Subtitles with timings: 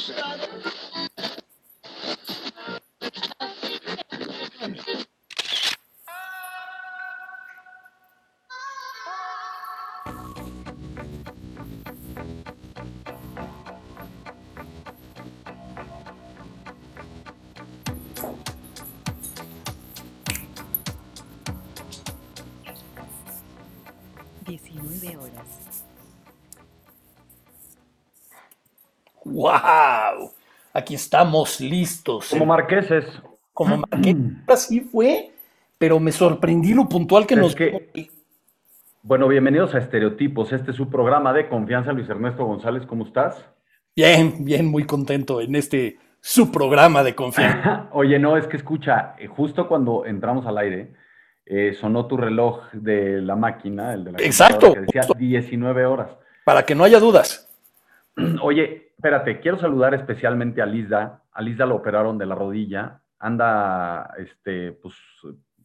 [0.00, 1.09] percent.
[30.90, 32.30] Aquí estamos listos.
[32.30, 33.04] Como marqueses.
[33.52, 34.16] Como marqueses.
[34.48, 35.30] Así fue,
[35.78, 37.54] pero me sorprendí lo puntual que Es nos...
[37.54, 38.10] que-
[39.04, 40.52] Bueno, bienvenidos a Estereotipos.
[40.52, 41.92] Este es su programa de confianza.
[41.92, 43.46] Luis Ernesto González, ¿cómo estás?
[43.94, 47.88] Bien, bien, muy contento en este su programa de confianza.
[47.92, 50.94] Oye, no, es que escucha, eh, justo cuando entramos al aire,
[51.46, 55.14] eh, sonó tu reloj de la máquina, el de la Exacto, que decía justo.
[55.16, 56.10] 19 horas.
[56.44, 57.48] Para que no haya dudas.
[58.42, 61.22] Oye, espérate, quiero saludar especialmente a Lizda.
[61.32, 63.00] A Lizda lo operaron de la rodilla.
[63.18, 64.94] Anda, este, pues,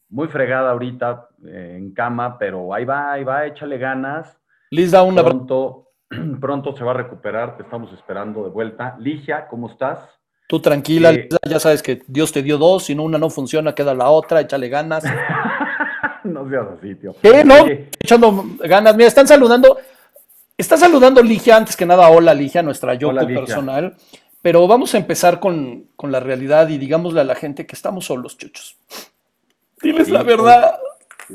[0.07, 4.39] muy fregada ahorita eh, en cama, pero ahí va, ahí va, échale ganas.
[4.71, 5.37] Les da un abrazo.
[5.45, 5.87] Pronto,
[6.39, 8.95] pronto se va a recuperar, te estamos esperando de vuelta.
[8.99, 9.99] Ligia, ¿cómo estás?
[10.47, 13.29] Tú tranquila, Eh, Lisa, ya sabes que Dios te dio dos, si no una no
[13.29, 15.03] funciona, queda la otra, échale ganas.
[16.23, 17.13] no seas así, tío.
[17.21, 17.43] ¿Qué?
[17.43, 18.95] No, Oye, echando ganas.
[18.95, 19.77] Mira, están saludando.
[20.57, 23.25] Está saludando Ligia, antes que nada, hola Ligia, nuestra Ligia.
[23.25, 23.95] personal.
[24.41, 28.05] Pero vamos a empezar con, con la realidad y digámosle a la gente que estamos
[28.05, 28.77] solos, chuchos.
[29.81, 30.79] Diles Sí, la verdad.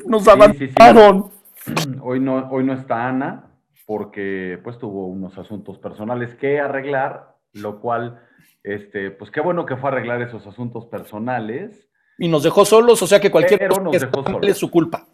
[0.06, 0.30] Nos sí, sí.
[0.30, 1.30] abandonaron.
[2.02, 3.50] hoy no, hoy no está Ana
[3.84, 8.22] porque pues tuvo unos asuntos personales que arreglar, lo cual,
[8.62, 11.88] este, pues qué bueno que fue a arreglar esos asuntos personales.
[12.16, 15.08] Y nos dejó solos, o sea que cualquier cosa que es su culpa.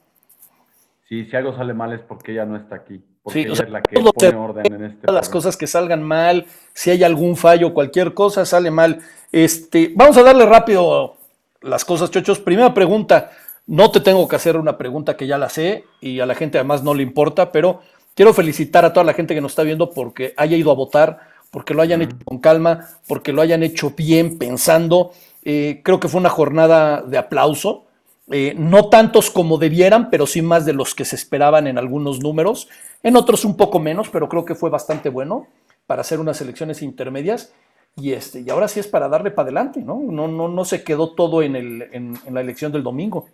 [1.09, 3.57] Sí, si algo sale mal es porque ella no está aquí, porque Sí, o ella
[3.57, 6.91] sea, es la que pone orden en este Todas las cosas que salgan mal, si
[6.91, 9.01] hay algún fallo, cualquier cosa sale mal.
[9.31, 11.17] Este, vamos a darle rápido
[11.63, 12.41] las cosas, chochos.
[12.41, 13.31] Primera pregunta,
[13.67, 16.59] no te tengo que hacer una pregunta que ya la sé y a la gente
[16.59, 17.83] además no le importa, pero
[18.15, 21.21] quiero felicitar a toda la gente que nos está viendo porque haya ido a votar,
[21.53, 25.13] porque lo hayan hecho con calma, porque lo hayan hecho bien, pensando.
[25.45, 27.86] Eh, creo que fue una jornada de aplauso.
[28.33, 32.21] Eh, no tantos como debieran, pero sí más de los que se esperaban en algunos
[32.21, 32.69] números.
[33.03, 35.47] En otros un poco menos, pero creo que fue bastante bueno
[35.87, 37.55] para hacer unas elecciones intermedias.
[37.95, 40.01] Y, este, y ahora sí es para darle para adelante, ¿no?
[40.03, 43.29] No, no, no se quedó todo en, el, en, la elección del domingo.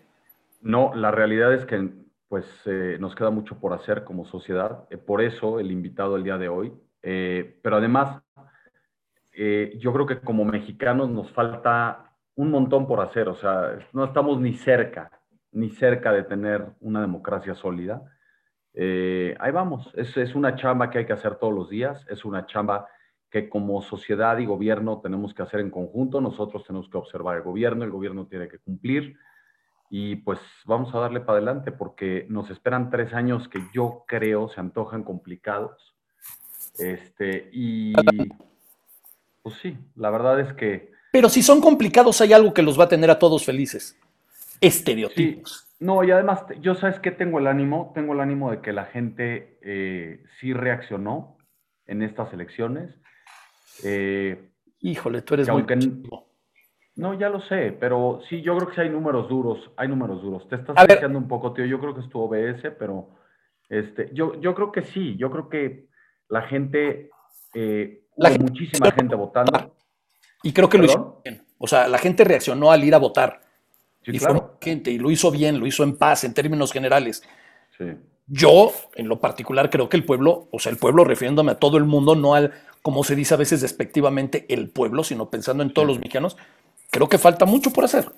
[0.61, 1.89] No, la realidad es que
[2.29, 6.25] pues eh, nos queda mucho por hacer como sociedad, eh, por eso el invitado el
[6.25, 8.23] día de hoy, pero además
[9.35, 14.41] yo creo que como mexicanos nos falta un montón por hacer, o sea, no estamos
[14.41, 15.11] ni cerca,
[15.53, 18.03] ni cerca de tener una democracia sólida.
[18.75, 22.25] Eh, ahí vamos, es, es una chamba que hay que hacer todos los días, es
[22.25, 22.87] una chamba
[23.31, 27.43] que como sociedad y gobierno tenemos que hacer en conjunto, nosotros tenemos que observar el
[27.43, 29.17] gobierno, el gobierno tiene que cumplir
[29.95, 34.49] y pues vamos a darle para adelante porque nos esperan tres años que yo creo
[34.49, 35.95] se antojan complicados.
[36.79, 37.93] Este, y
[39.43, 42.85] pues sí, la verdad es que Pero si son complicados, hay algo que los va
[42.85, 43.97] a tener a todos felices.
[44.61, 45.69] Estereotipos.
[45.81, 48.87] no, y además yo sabes que tengo el ánimo, tengo el ánimo de que la
[48.87, 51.37] gente eh, sí reaccionó
[51.87, 52.95] en estas elecciones.
[53.85, 54.49] Eh,
[54.81, 56.29] Híjole, tú eres muy positivo.
[56.95, 60.23] No, ya lo sé, pero sí, yo creo que sí hay números duros, hay números
[60.23, 60.47] duros.
[60.49, 61.65] Te estás deseando un poco, tío.
[61.65, 63.11] Yo creo que es tu OBS, pero
[63.69, 65.87] este, yo, yo creo que sí, yo creo que
[66.29, 67.11] la gente,
[67.55, 69.75] eh, La hubo gente- muchísima gente votando.
[70.43, 71.01] Y creo que lo ¿Perdón?
[71.03, 71.43] hizo bien.
[71.59, 73.41] O sea, la gente reaccionó al ir a votar.
[74.05, 74.35] Sí, y fue claro.
[74.35, 77.23] mucha gente, y lo hizo bien, lo hizo en paz, en términos generales.
[77.79, 77.85] Sí.
[78.27, 81.77] Yo, en lo particular, creo que el pueblo, o sea, el pueblo refiriéndome a todo
[81.77, 82.53] el mundo, no al,
[82.83, 85.93] como se dice a veces despectivamente, el pueblo, sino pensando en todos Sí.
[85.93, 86.37] los mexicanos,
[86.91, 88.09] creo que falta mucho por hacer.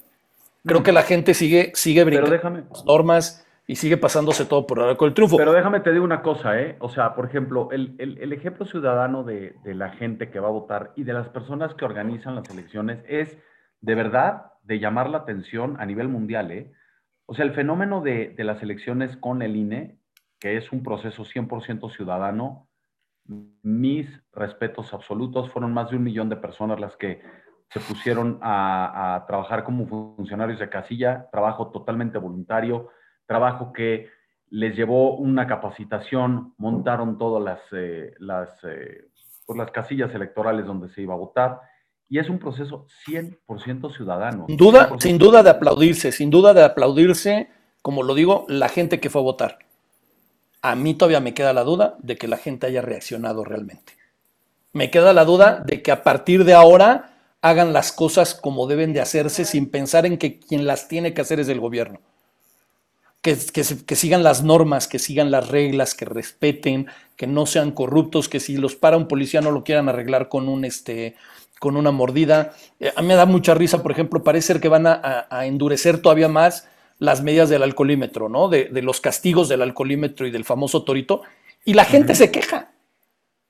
[0.65, 4.91] Creo que la gente sigue, sigue brincando las normas y sigue pasándose todo por el
[4.91, 5.37] arco del triunfo.
[5.37, 6.77] pero déjame te digo una cosa, ¿eh?
[6.81, 10.49] O sea, por ejemplo, el, el- el ejemplo ciudadano de, de la gente que va
[10.49, 13.39] a votar y de las personas que organizan las elecciones es
[13.81, 16.73] de verdad de llamar la atención a nivel mundial, ¿eh?
[17.27, 19.99] O sea, el fenómeno de, de las elecciones con el INE,
[20.39, 22.69] que es un proceso 100% ciudadano,
[23.63, 27.23] mis respetos absolutos, fueron más de un millón de personas las que
[27.71, 32.91] se pusieron a, a trabajar como funcionarios de casilla, trabajo totalmente voluntario,
[33.27, 34.09] trabajo que
[34.51, 39.09] les llevó una capacitación, montaron todas las, eh, las, eh,
[39.47, 41.61] pues las casillas electorales donde se iba a votar,
[42.09, 44.47] y es un proceso 100% ciudadano.
[44.47, 47.49] Sin duda, 100% sin duda de aplaudirse, sin duda de aplaudirse,
[47.83, 49.59] como lo digo, la gente que fue a votar.
[50.63, 53.95] A mí todavía me queda la duda de que la gente haya reaccionado realmente.
[54.73, 57.11] Me queda la duda de que a partir de ahora
[57.43, 61.21] hagan las cosas como deben de hacerse sin pensar en que quien las tiene que
[61.21, 62.01] hacer es el gobierno.
[63.25, 63.39] Que,
[63.87, 68.39] que, sigan las normas, que sigan las reglas, que respeten, que no sean corruptos, que
[68.39, 71.17] si los para un policía no lo quieran arreglar con un este
[71.59, 72.53] con una mordida.
[72.79, 76.03] Eh, a mí me da mucha risa, por ejemplo, parece ser que van a, endurecer
[76.03, 76.69] todavía más
[76.99, 78.51] las medidas del alcoholímetro, ¿no?
[78.51, 81.23] De, los castigos del alcoholímetro y del famoso torito.
[81.65, 82.73] Y la gente se queja.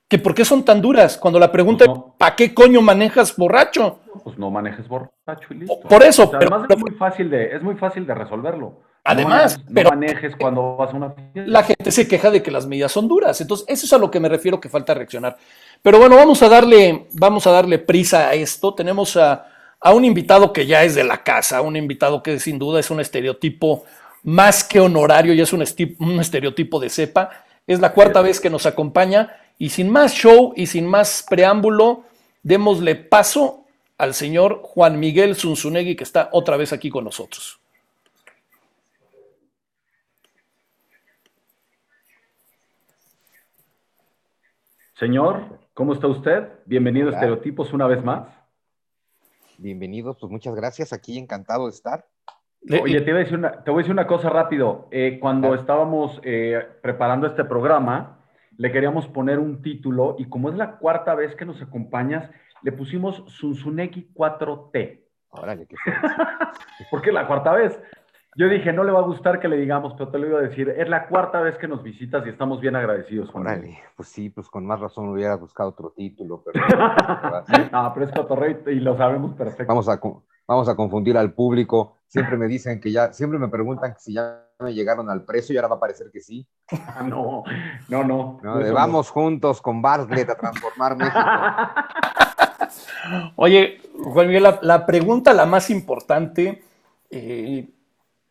[0.06, 1.18] Que por qué son tan duras.
[1.18, 3.98] Cuando la pregunta pues es, ¿para qué coño manejas borracho?
[4.22, 5.80] Pues no manejes borracho y listo.
[5.80, 6.30] Por eso.
[6.30, 8.83] pero, además es, muy fácil de, es muy fácil de resolverlo.
[9.06, 11.42] Además, no pero manejes cuando vas a una fiesta.
[11.50, 13.38] La gente se queja de que las medidas son duras.
[13.38, 15.36] Entonces, eso es a lo que me refiero que falta reaccionar.
[15.82, 18.72] Pero bueno, vamos a darle, vamos a darle prisa a esto.
[18.74, 19.46] Tenemos a,
[19.92, 22.98] un invitado que ya es de la casa, un invitado que sin duda es un
[22.98, 23.84] estereotipo
[24.22, 25.62] más que honorario y es un,
[25.98, 27.28] un estereotipo de cepa.
[27.66, 32.04] Es la cuarta vez que nos acompaña y sin más show y sin más preámbulo,
[32.42, 33.64] démosle paso
[33.98, 37.58] al señor Juan Miguel Zunzunegui que está otra vez aquí con nosotros.
[44.94, 46.48] Señor, ¿cómo está usted?
[46.66, 48.28] Bienvenido a Estereotipos una vez más.
[49.58, 52.06] Bienvenido, pues muchas gracias, aquí encantado de estar.
[52.80, 54.86] Oye, te voy a decir una, te voy a decir una cosa rápido.
[54.92, 58.20] Eh, cuando estábamos eh, preparando este programa,
[58.56, 62.30] le queríamos poner un título y como es la cuarta vez que nos acompañas,
[62.62, 65.00] le pusimos Sunsuneki 4T.
[65.30, 65.74] Órale, qué
[66.90, 67.76] ¿Por qué la cuarta vez?
[68.36, 70.42] Yo dije, no le va a gustar que le digamos, pero te lo iba a
[70.42, 70.68] decir.
[70.68, 73.30] Es la cuarta vez que nos visitas y estamos bien agradecidos.
[73.32, 76.64] Órale, pues sí, pues con más razón hubiera buscado otro título, pero...
[77.72, 79.66] ah, pero es cotorreo y lo sabemos perfecto.
[79.68, 80.00] Vamos a,
[80.48, 81.98] vamos a confundir al público.
[82.08, 85.56] Siempre me dicen que ya, siempre me preguntan si ya me llegaron al precio y
[85.56, 86.44] ahora va a parecer que sí.
[86.72, 87.44] Ah, no,
[87.88, 88.40] no, no.
[88.72, 91.20] vamos juntos con Bartlett a transformar México.
[93.36, 96.64] Oye, Juan Miguel, la, pregunta la más importante...
[97.10, 97.68] Eh,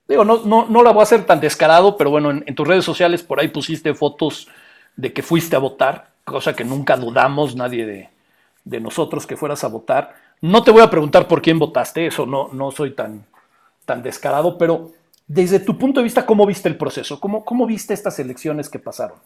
[0.07, 2.83] Digo, no, no, no la voy a hacer tan descarado, pero bueno, en, tus redes
[2.83, 4.49] sociales por ahí pusiste fotos
[4.95, 8.09] de que fuiste a votar, cosa que nunca dudamos nadie
[8.65, 10.15] de, nosotros que fueras a votar.
[10.41, 13.25] No te voy a preguntar por quién votaste, eso no, no soy tan,
[13.85, 14.91] tan descarado, pero
[15.25, 17.19] desde tu punto de vista, ¿cómo viste el proceso?
[17.19, 19.19] ¿Cómo, cómo viste estas elecciones que pasaron?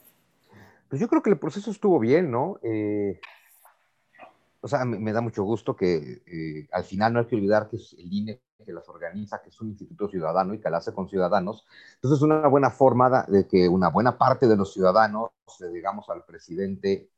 [0.90, 2.60] Pues yo creo que el proceso estuvo bien, ¿no?
[2.64, 3.20] Eh,
[4.62, 7.78] o sea, me, da mucho gusto que eh, al final no hay que olvidar que
[7.78, 11.08] el INE que las organiza, que es un instituto ciudadano y que la hace con
[11.08, 11.66] ciudadanos.
[11.96, 15.32] Entonces, es una buena forma de que una buena parte de los ciudadanos
[15.62, 17.10] le digamos al presidente,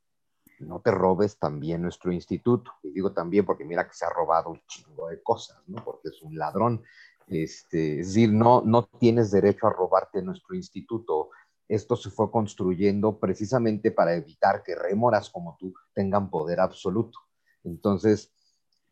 [0.60, 2.72] no te robes también nuestro instituto.
[2.84, 5.84] Y digo también porque mira que se ha robado un chingo de cosas, ¿no?
[5.84, 6.84] Porque es un ladrón.
[7.28, 11.31] Este, es decir, no, no tienes derecho a robarte nuestro instituto.
[11.68, 17.18] Esto se fue construyendo precisamente para evitar que rémoras como tú tengan poder absoluto.
[17.63, 18.31] Entonces,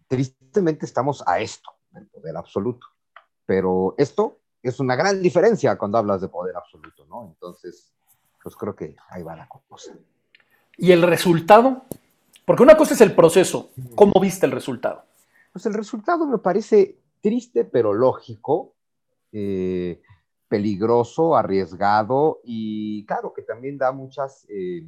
[0.08, 2.88] tristemente estamos a esto, el poder absoluto.
[3.46, 7.28] Pero esto es una gran diferencia cuando hablas de poder absoluto, ¿no?
[7.28, 7.94] Entonces,
[8.42, 9.94] pues creo que ahí va la cosa.
[10.78, 11.84] ¿Y el resultado?
[12.46, 13.72] Porque una cosa es el proceso.
[13.96, 15.04] ¿Cómo viste el resultado?
[15.52, 18.76] Pues el resultado me parece triste, pero lógico,
[19.32, 20.02] eh,
[20.48, 24.88] peligroso, arriesgado y claro que también da muchas, eh,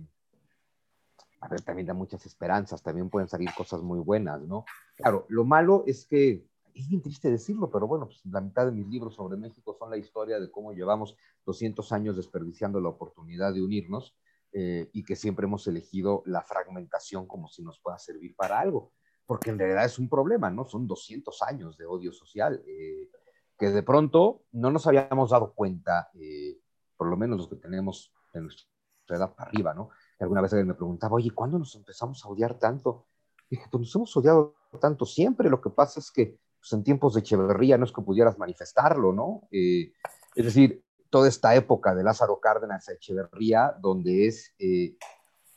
[1.41, 4.65] a ver, también da muchas esperanzas, también pueden salir cosas muy buenas, ¿no?
[4.95, 6.45] Claro, lo malo es que
[6.81, 9.89] es bien triste decirlo, pero bueno, pues la mitad de mis libros sobre México son
[9.89, 14.15] la historia de cómo llevamos 200 años desperdiciando la oportunidad de unirnos
[14.51, 18.93] eh, y que siempre hemos elegido la fragmentación como si nos pueda servir para algo,
[19.25, 20.65] porque en realidad es un problema, ¿no?
[20.65, 23.09] Son 200 años de odio social eh,
[23.57, 26.59] que de pronto no nos habíamos dado cuenta, eh,
[26.97, 28.67] por lo menos los que tenemos en nuestra
[29.09, 29.89] edad para arriba, ¿no?
[30.19, 33.07] Alguna vez alguien me preguntaba, oye, ¿cuándo nos empezamos a odiar tanto?
[33.49, 37.13] dije, pues nos hemos odiado tanto siempre, lo que pasa es que pues en tiempos
[37.13, 39.47] de Echeverría no es que pudieras manifestarlo, ¿no?
[39.51, 39.93] Eh,
[40.35, 44.95] es decir, toda esta época de Lázaro Cárdenas a Echeverría, donde es eh,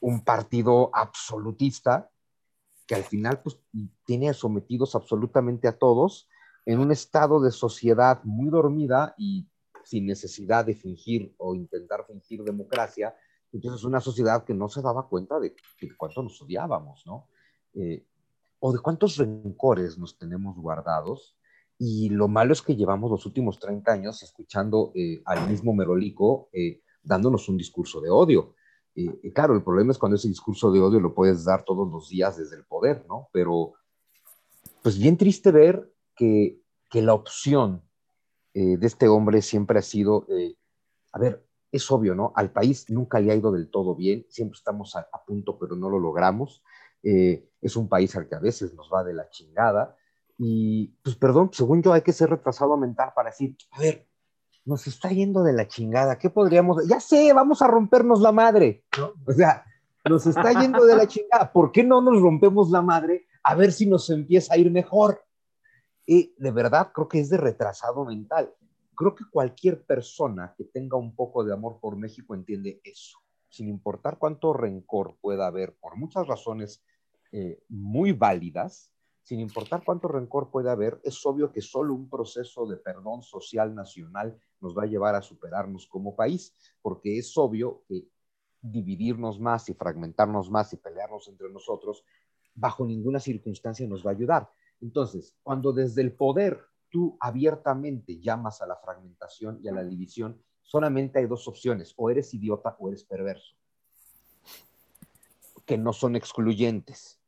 [0.00, 2.10] un partido absolutista
[2.86, 3.58] que al final pues,
[4.04, 6.28] tiene sometidos absolutamente a todos
[6.64, 9.48] en un estado de sociedad muy dormida y
[9.84, 13.14] sin necesidad de fingir o intentar fingir democracia.
[13.52, 15.54] Entonces, una sociedad que no se daba cuenta de,
[15.96, 17.28] cuánto nos odiábamos, ¿no?
[17.74, 18.06] Eh,
[18.64, 21.36] o de cuántos rencores nos tenemos guardados.
[21.78, 26.48] Y lo malo es que llevamos los últimos 30 años escuchando eh, al mismo Merolico
[26.52, 28.54] eh, dándonos un discurso de odio.
[29.34, 32.36] claro, el problema es cuando ese discurso de odio lo puedes dar todos los días
[32.36, 33.28] desde el poder, ¿no?
[33.32, 33.72] Pero,
[34.80, 37.82] pues bien triste ver que, que la opción
[38.54, 40.28] eh, de este hombre siempre ha sido,
[41.10, 42.32] a ver, es obvio, ¿no?
[42.36, 45.90] Al país nunca le ha ido del todo bien, siempre estamos a punto, pero no
[45.90, 46.62] lo logramos
[47.02, 49.96] eh, es un país al que a veces nos va de la chingada.
[50.38, 54.08] Y, pues, perdón, según yo hay que ser retrasado mental para decir, a ver,
[54.64, 56.86] nos está yendo de la chingada, ¿qué podríamos?
[56.86, 59.12] Ya sé, vamos a rompernos la madre, ¿no?
[59.26, 59.64] O sea,
[60.08, 63.26] nos está yendo de la chingada, ¿por qué no nos rompemos la madre?
[63.44, 65.22] A ver si nos empieza a ir mejor.
[66.06, 68.52] Y de verdad creo que es de retrasado mental.
[68.94, 73.18] Creo que cualquier persona que tenga un poco de amor por México entiende eso,
[73.48, 76.84] sin importar cuánto rencor pueda haber por muchas razones
[77.32, 82.66] eh, muy válidas, sin importar cuánto rencor pueda haber, es obvio que solo un proceso
[82.66, 87.84] de perdón social nacional nos va a llevar a superarnos como país, porque es obvio
[87.88, 88.06] que
[88.60, 92.04] dividirnos más y fragmentarnos más y pelearnos entre nosotros,
[92.54, 94.50] bajo ninguna circunstancia nos va a ayudar.
[94.80, 96.60] Entonces, cuando desde el poder
[96.90, 102.10] tú abiertamente llamas a la fragmentación y a la división, solamente hay dos opciones, o
[102.10, 103.54] eres idiota o eres perverso,
[105.64, 107.21] que no son excluyentes,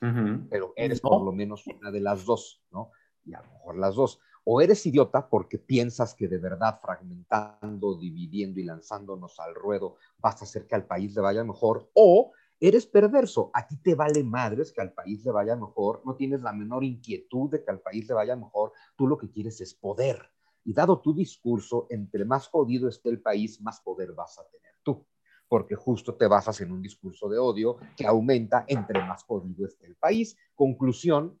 [0.00, 2.90] pero eres por lo menos una de las dos, ¿no?
[3.24, 4.20] Y a lo mejor las dos.
[4.44, 10.40] O eres idiota porque piensas que de verdad fragmentando, dividiendo y lanzándonos al ruedo vas
[10.40, 14.24] a hacer que al país le vaya mejor, o eres perverso, a ti te vale
[14.24, 17.80] madres que al país le vaya mejor, no tienes la menor inquietud de que al
[17.80, 20.30] país le vaya mejor, tú lo que quieres es poder.
[20.64, 24.74] Y dado tu discurso, entre más jodido esté el país, más poder vas a tener
[24.82, 25.06] tú,
[25.48, 29.86] porque justo te basas en un discurso de odio que aumenta entre más jodido esté
[29.86, 30.36] el país.
[30.54, 31.38] Conclusión,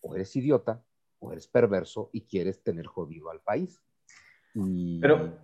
[0.00, 0.82] o eres idiota,
[1.20, 3.80] o eres perverso y quieres tener jodido al país.
[5.00, 5.38] Pero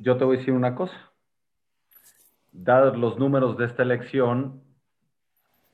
[0.00, 1.12] yo te voy a decir una cosa
[2.56, 4.62] dados los números de esta elección,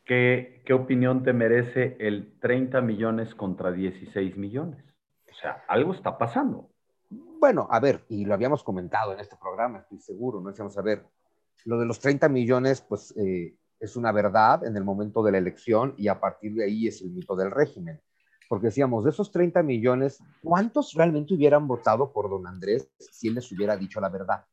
[0.04, 4.84] ¿qué, ¿qué, opinión te merece el 30 millones contra 16 millones?
[5.30, 6.70] O sea, algo está pasando.
[7.10, 10.82] Bueno, a ver, y lo habíamos comentado en este programa, estoy seguro, no decíamos, a
[10.82, 11.04] ver,
[11.64, 15.38] lo de los 30 millones, pues eh, es una verdad en el momento de la
[15.38, 18.00] elección y a partir de ahí es el mito del régimen.
[18.48, 23.34] Porque decíamos, de esos 30 millones, ¿cuántos realmente hubieran votado por don Andrés si él
[23.34, 24.44] les hubiera dicho la verdad?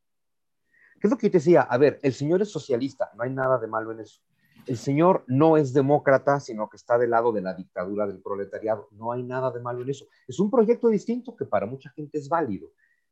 [0.99, 1.61] ¿Qué es lo que yo te decía?
[1.61, 4.21] A ver, el señor es socialista, no hay nada de malo en eso.
[4.65, 8.87] El señor no es demócrata, sino que está del lado de la dictadura del proletariado.
[8.91, 10.05] No hay nada de malo en eso.
[10.27, 12.71] Es un proyecto distinto que para mucha gente es válido.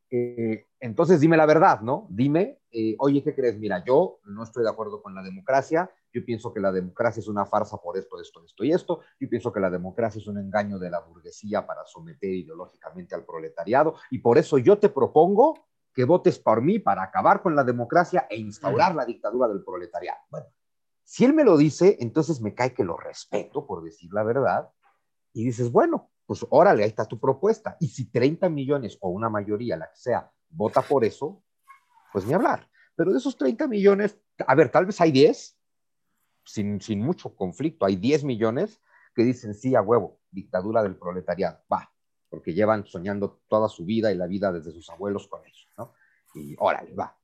[0.10, 2.08] Eh, entonces, dime la verdad, ¿no?
[2.10, 3.58] Dime, eh, oye, ¿qué crees?
[3.58, 5.90] Mira, yo no estoy de acuerdo con la democracia.
[6.14, 9.02] Yo pienso que la democracia es una farsa por esto, esto, esto y esto.
[9.20, 13.26] Yo pienso que la democracia es un engaño de la burguesía para someter ideológicamente al
[13.26, 13.96] proletariado.
[14.12, 18.28] Y por eso yo te propongo que votes por mí para acabar con la democracia
[18.30, 20.20] e instaurar la dictadura del proletariado.
[20.30, 20.48] Bueno,
[21.04, 24.70] si él me lo dice, entonces me cae que lo respeto, por decir la verdad,
[25.34, 27.78] y dices, bueno, pues órale, ahí está tu propuesta.
[27.80, 31.42] Y si 30 millones o una mayoría, la que sea, vota por eso,
[32.12, 32.70] pues ni hablar.
[32.96, 35.58] Pero de esos 30 millones, a ver, tal vez hay 10,
[36.44, 38.82] sin, sin mucho conflicto, hay 10 millones
[39.16, 41.92] que dicen sí a huevo, dictadura del proletariado, va,
[42.30, 45.94] porque llevan soñando toda su vida y la vida desde sus abuelos con eso, ¿no?
[46.36, 47.18] Y órale, va.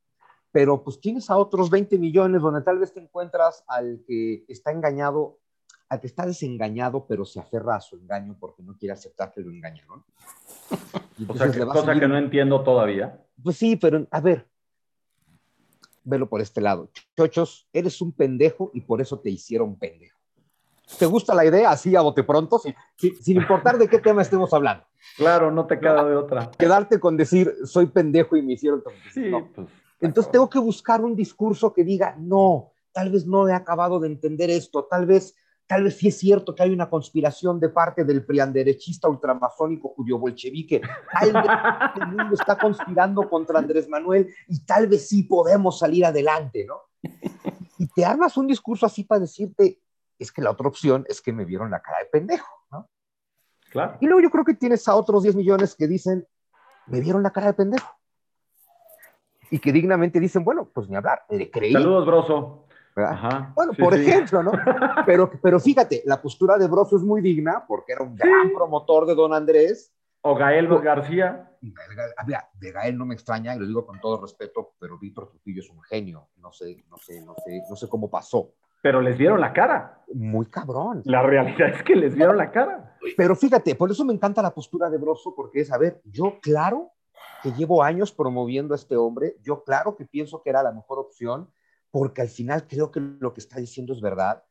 [0.51, 4.71] Pero pues tienes a otros 20 millones donde tal vez te encuentras al que está
[4.71, 5.39] engañado,
[5.89, 9.41] al que está desengañado, pero se aferra a su engaño porque no quiere aceptar que
[9.41, 10.03] lo engañaron.
[11.27, 13.23] O sea, que, cosa que no entiendo todavía.
[13.41, 14.47] Pues sí, pero a ver,
[16.03, 16.89] velo por este lado.
[17.15, 20.17] Chochos, eres un pendejo y por eso te hicieron pendejo.
[20.97, 22.59] ¿Te gusta la idea así a bote pronto?
[22.97, 24.85] sin importar de qué tema estemos hablando.
[25.17, 26.51] Claro, no te queda de otra.
[26.57, 28.83] Quedarte con decir, soy pendejo y me hicieron...
[29.13, 29.67] Sí, pues,
[29.99, 34.07] Entonces tengo que buscar un discurso que diga, no, tal vez no he acabado de
[34.07, 35.35] entender esto, tal vez,
[35.67, 40.19] tal vez sí es cierto que hay una conspiración de parte del prianderechista ultramasónico judío
[40.19, 41.45] bolchevique, tal vez
[41.95, 46.81] el mundo está conspirando contra Andrés Manuel y tal vez sí podemos salir adelante, ¿no?
[47.77, 49.79] Y te armas un discurso así para decirte,
[50.19, 52.89] es que la otra opción es que me vieron la cara de pendejo, ¿no?
[53.99, 56.27] Y luego yo creo que tienes a otros 10 millones que dicen,
[56.87, 57.89] me dieron la cara de pendejo.
[59.49, 61.73] Y que dignamente dicen, bueno, pues ni hablar, le creí.
[61.73, 62.62] Saludos, Broso.
[63.55, 64.51] Bueno, por ejemplo, ¿no?
[65.05, 69.05] Pero, pero fíjate, la postura de Broso es muy digna porque era un gran promotor
[69.05, 69.93] de don Andrés.
[70.21, 71.51] O Gael García.
[71.61, 75.69] de Gael no me extraña, y lo digo con todo respeto, pero Víctor Trujillo es
[75.69, 76.29] un genio.
[76.37, 80.03] No sé, no sé, no sé, no sé cómo pasó pero les vieron la cara.
[80.13, 81.01] Muy cabrón.
[81.05, 82.97] La realidad es que les vieron la cara.
[83.15, 86.37] Pero fíjate, por eso me encanta la postura de Broso, porque es, a ver, yo
[86.41, 86.91] claro
[87.41, 90.99] que llevo años promoviendo a este hombre, yo claro que pienso que era la mejor
[90.99, 91.49] opción,
[91.93, 94.43] porque al final creo que lo que está diciendo es verdad,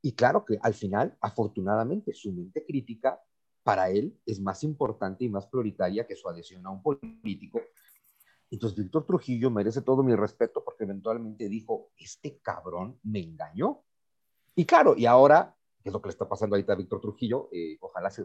[0.00, 3.20] y claro que al final, afortunadamente, su mente crítica
[3.62, 7.60] para él es más importante y más prioritaria que su adhesión a un político
[8.50, 13.82] entonces, Víctor Trujillo merece todo mi respeto porque eventualmente dijo, este cabrón me engañó.
[14.54, 17.48] Y claro, y ahora, que es lo que le está pasando ahorita a Víctor Trujillo,
[17.52, 18.24] eh, ojalá se,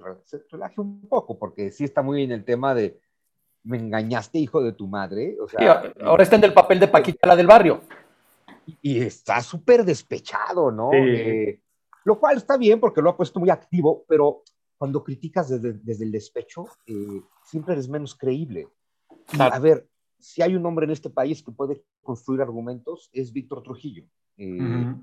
[0.50, 3.00] relaje un poco, porque sí está muy en el tema de,
[3.64, 5.38] me engañaste, hijo de tu madre.
[5.42, 7.82] O sea, ahora está en el papel de Paquita, la del barrio.
[8.82, 10.92] Y está súper despechado, ¿no?
[10.94, 11.62] Eh,
[12.04, 14.44] lo cual está bien porque lo ha puesto muy activo, pero
[14.78, 18.68] cuando criticas desde, el despecho, eh, siempre eres menos creíble.
[19.38, 19.88] a ver,
[20.22, 24.06] si hay un hombre en este país que puede construir argumentos, es Víctor Trujillo.
[24.38, 24.96] Eh,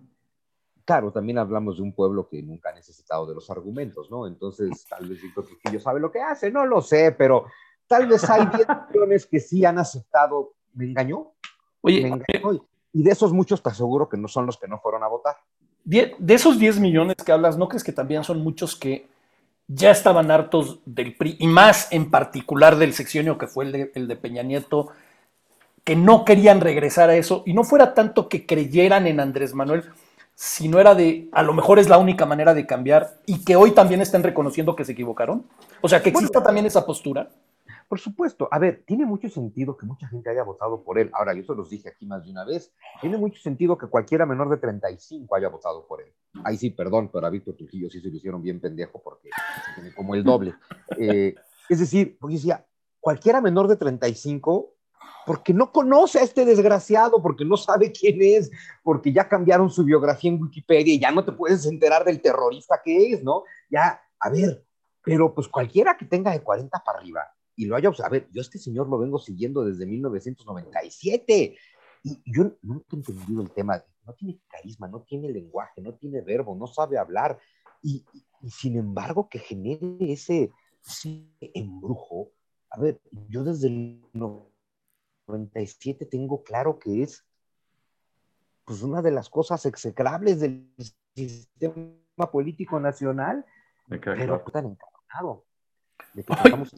[0.84, 4.26] claro, también hablamos de un pueblo que nunca ha necesitado de los argumentos, ¿no?
[4.26, 7.46] Entonces, tal vez Víctor Trujillo sabe lo que hace, no lo sé, pero
[7.86, 11.32] tal vez hay 10 millones que sí han aceptado, me engañó.
[11.82, 12.66] Oye, me engañó.
[12.92, 15.36] Y de esos muchos te aseguro que no son los que no fueron a votar.
[15.84, 19.08] De esos 10 millones que hablas, ¿no crees que también son muchos que
[19.68, 23.92] ya estaban hartos del PRI, y más en particular del sexenio que fue el de,
[23.94, 24.88] el de Peña Nieto,
[25.84, 29.84] que no querían regresar a eso, y no fuera tanto que creyeran en Andrés Manuel,
[30.34, 33.72] sino era de, a lo mejor es la única manera de cambiar, y que hoy
[33.72, 35.44] también estén reconociendo que se equivocaron?
[35.82, 37.28] O sea, que exista también esa postura.
[37.88, 41.10] Por supuesto, a ver, tiene mucho sentido que mucha gente haya votado por él.
[41.14, 44.26] Ahora, yo se los dije aquí más de una vez, tiene mucho sentido que cualquiera
[44.26, 46.12] menor de 35 haya votado por él.
[46.44, 49.30] Ahí sí, perdón, pero a Víctor Trujillo sí se lo hicieron bien pendejo porque
[49.74, 50.54] tiene como el doble.
[50.98, 51.34] Eh,
[51.70, 52.66] es decir, porque decía,
[53.00, 54.74] cualquiera menor de 35,
[55.24, 58.50] porque no conoce a este desgraciado, porque no sabe quién es,
[58.82, 62.82] porque ya cambiaron su biografía en Wikipedia y ya no te puedes enterar del terrorista
[62.84, 63.44] que es, ¿no?
[63.70, 64.62] Ya, a ver,
[65.02, 67.22] pero pues cualquiera que tenga de 40 para arriba
[67.58, 71.58] y lo haya a ver, yo a este señor lo vengo siguiendo desde 1997
[72.04, 76.20] y yo nunca he entendido el tema, no tiene carisma, no tiene lenguaje, no tiene
[76.20, 77.36] verbo, no sabe hablar.
[77.82, 78.06] Y,
[78.48, 80.52] sin embargo que genere ese,
[81.40, 82.30] embrujo,
[82.70, 84.04] a ver, yo desde el
[85.26, 87.24] 97 tengo claro que es
[88.64, 90.72] pues una de las cosas execrables del
[91.16, 93.44] sistema político nacional,
[93.88, 95.42] pero están encarnados
[96.14, 96.72] de que estamos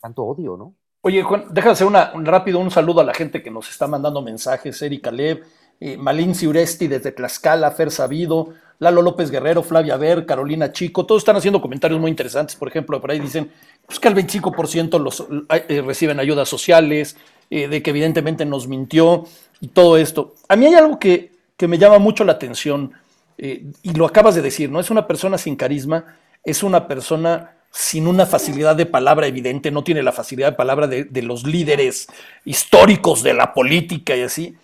[0.00, 0.74] tanto odio, ¿no?
[1.02, 3.86] Oye, Juan, déjame hacer una, un rápido un saludo a la gente que nos está
[3.86, 5.44] mandando mensajes, Erika Lev,
[5.78, 11.20] eh, Malin Ciuresti desde Tlaxcala, Fer Sabido, Lalo López Guerrero, Flavia Ver, Carolina Chico, todos
[11.20, 13.50] están haciendo comentarios muy interesantes, por ejemplo, por ahí dicen
[13.86, 15.26] pues, que el 25% los,
[15.68, 17.16] eh, reciben ayudas sociales,
[17.50, 19.26] eh, de que evidentemente nos mintió
[19.60, 20.34] y todo esto.
[20.48, 22.92] A mí hay algo que, que me llama mucho la atención,
[23.38, 24.80] y lo acabas de decir, ¿no?
[24.80, 29.84] Es una persona sin carisma, es una persona sin una facilidad de palabra evidente, no
[29.84, 32.08] tiene la facilidad de palabra de, los líderes
[32.46, 34.56] históricos de la política y así.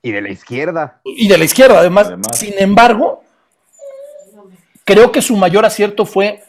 [0.00, 1.02] Y de la izquierda.
[1.04, 2.14] Y de la izquierda, además.
[2.32, 3.22] Sin embargo,
[4.84, 6.44] creo que su mayor acierto fue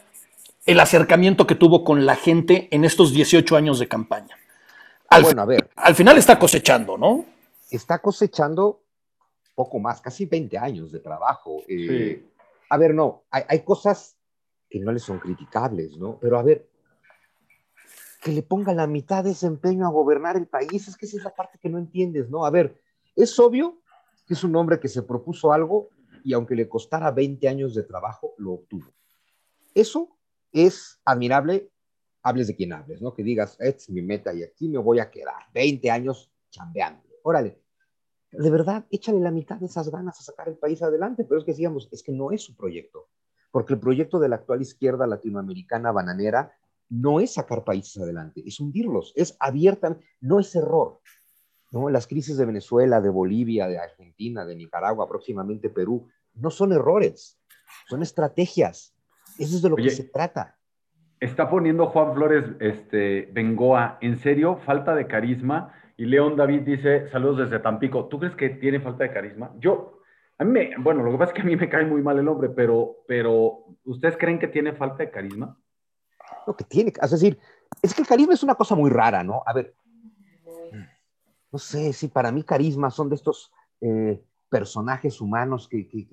[0.64, 4.34] el acercamiento que tuvo con la gente en estos 18 años de campaña.
[5.10, 5.68] Al, bueno, a ver.
[5.76, 7.26] Al final está cosechando, ¿no?
[7.70, 8.80] Está cosechando
[9.54, 11.62] poco más, casi 20 años de trabajo.
[11.68, 12.22] Eh,
[12.70, 14.17] a ver, no, hay, hay cosas
[14.68, 16.18] que no le son criticables, ¿no?
[16.20, 16.68] Pero a ver,
[18.22, 21.16] que le ponga la mitad de ese empeño a gobernar el país, es que esa
[21.18, 22.44] es la parte que no entiendes, ¿no?
[22.44, 22.80] A ver,
[23.16, 23.80] es obvio
[24.26, 25.90] que es un hombre que se propuso algo
[26.24, 28.92] y aunque le costara 20 años de trabajo, lo obtuvo.
[29.74, 30.18] Eso
[30.52, 31.70] es admirable,
[32.22, 33.14] hables de quien hables, ¿no?
[33.14, 37.04] Que digas, es mi meta y aquí me voy a quedar, 20 años chambeando.
[37.22, 37.62] Órale,
[38.30, 41.46] de verdad, échale la mitad de esas ganas a sacar el país adelante, pero es
[41.46, 43.08] que decíamos, es que no es su proyecto
[43.50, 46.52] porque el proyecto de la actual izquierda latinoamericana bananera
[46.88, 51.00] no es sacar países adelante, es hundirlos, es abierta, no es error.
[51.70, 51.90] ¿no?
[51.90, 57.38] Las crisis de Venezuela, de Bolivia, de Argentina, de Nicaragua, próximamente Perú, no son errores,
[57.88, 58.94] son estrategias.
[59.38, 60.56] Eso es de lo que se trata.
[61.20, 64.56] Está poniendo Juan Flores este, Bengoa, ¿en serio?
[64.64, 65.74] Falta de carisma.
[65.96, 68.06] Y León David dice, saludos desde Tampico.
[68.06, 69.52] ¿Tú crees que tiene falta de carisma?
[69.58, 69.97] Yo,
[70.38, 72.18] a mí me, bueno, lo que pasa es que a mí me cae muy mal
[72.18, 75.60] el hombre, pero, pero ¿ustedes creen que tiene falta de carisma?
[76.46, 77.38] Lo que tiene, es decir,
[77.82, 79.42] es que el carisma es una cosa muy rara, ¿no?
[79.44, 79.74] A ver,
[81.50, 86.06] no sé si para mí carisma son de estos eh, personajes humanos que, que,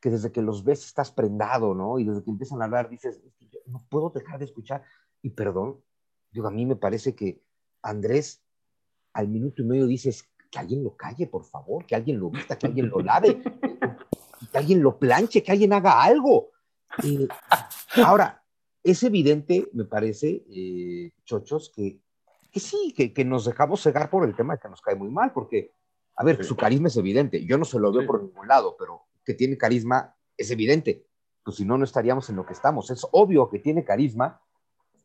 [0.00, 1.98] que, desde que los ves estás prendado, ¿no?
[2.00, 3.22] Y desde que empiezan a hablar dices,
[3.66, 4.82] no puedo dejar de escuchar.
[5.22, 5.80] Y perdón,
[6.32, 7.40] digo, a mí me parece que
[7.82, 8.42] Andrés
[9.12, 12.56] al minuto y medio dices, que alguien lo calle, por favor, que alguien lo vista,
[12.58, 13.40] que alguien lo lave,
[14.50, 16.50] que alguien lo planche, que alguien haga algo.
[17.96, 18.42] ahora,
[18.82, 22.00] es evidente, me parece, eh, chochos, que,
[22.50, 25.10] que sí, que, que, nos dejamos cegar por el tema de que nos cae muy
[25.10, 25.72] mal, porque,
[26.16, 27.44] a ver, su carisma es evidente.
[27.44, 31.04] Yo no se lo veo por ningún lado, pero que tiene carisma es evidente.
[31.44, 32.90] Pues si no, no estaríamos en lo que estamos.
[32.90, 34.40] Es obvio que tiene carisma,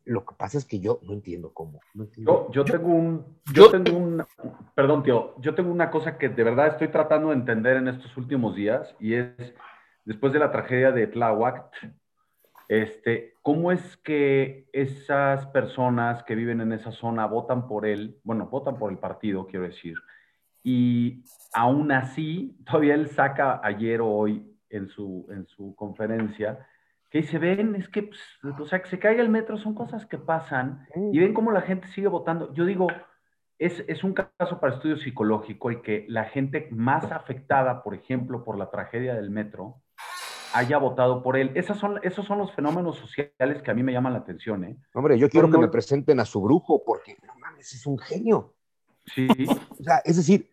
[0.06, 1.80] lo que pasa es que yo no entiendo cómo.
[2.16, 4.24] Yo, yo, tengo un, yo, tengo un,
[4.74, 8.16] perdón, tío, yo tengo una cosa que de verdad estoy tratando de entender en estos
[8.16, 9.54] últimos días y es
[10.04, 11.70] después de la tragedia de Tláhuac,
[12.68, 18.18] este, ¿cómo es que esas personas que viven en esa zona votan por él?
[18.24, 19.96] Bueno, votan por el partido, quiero decir.
[20.62, 26.66] Y aún así, todavía él saca ayer o hoy en su, en su conferencia
[27.14, 28.20] que dice, ven, es que, pues,
[28.58, 31.60] o sea, que se caiga el metro son cosas que pasan y ven cómo la
[31.60, 32.52] gente sigue votando.
[32.54, 32.88] Yo digo,
[33.56, 38.42] es, es, un caso para estudio psicológico y que la gente más afectada, por ejemplo,
[38.42, 39.80] por la tragedia del metro,
[40.54, 41.52] haya votado por él.
[41.54, 44.64] Esas son, esos son los fenómenos sociales que a mí me llaman la atención.
[44.64, 44.76] ¿eh?
[44.92, 48.56] Hombre, yo quiero que me presenten a su brujo porque, no mames, es un genio.
[49.06, 49.28] Sí.
[49.70, 50.50] o sea, es decir,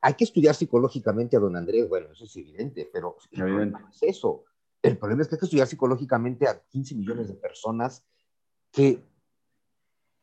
[0.00, 3.78] hay que estudiar psicológicamente a don Andrés, bueno, eso es evidente, pero evidente.
[3.92, 4.44] es eso.
[4.84, 8.04] El problema es que hay que estudiar psicológicamente a 15 millones de personas
[8.70, 9.02] que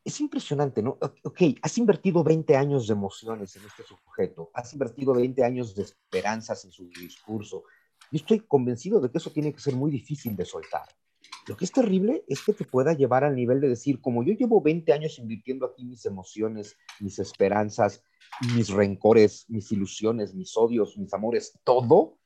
[0.05, 0.99] es impresionante, ¿no?
[1.23, 5.81] Ok, has invertido 20 años de emociones en este sujeto, has invertido 20 años de
[5.81, 7.63] esperanzas en su discurso.
[8.11, 10.87] Yo estoy convencido de que eso tiene que ser muy difícil de soltar.
[11.47, 14.33] Lo que es terrible es que te pueda llevar al nivel de decir, como yo
[14.33, 18.03] llevo 20 años invirtiendo aquí mis emociones, mis esperanzas,
[18.53, 22.19] mis rencores, mis ilusiones, mis odios, mis amores, todo,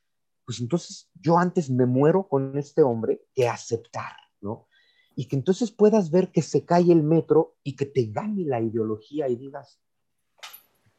[0.46, 4.68] pues entonces yo antes me muero con este hombre que aceptar, ¿no?
[5.16, 8.62] y que entonces puedas ver que se cae el metro y que te gane la
[8.62, 9.80] ideología y digas,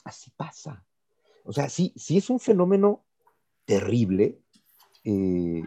[0.05, 0.85] así pasa.
[1.45, 3.05] O sea, sí, sí es un fenómeno
[3.67, 4.41] terrible
[5.05, 5.63] eh,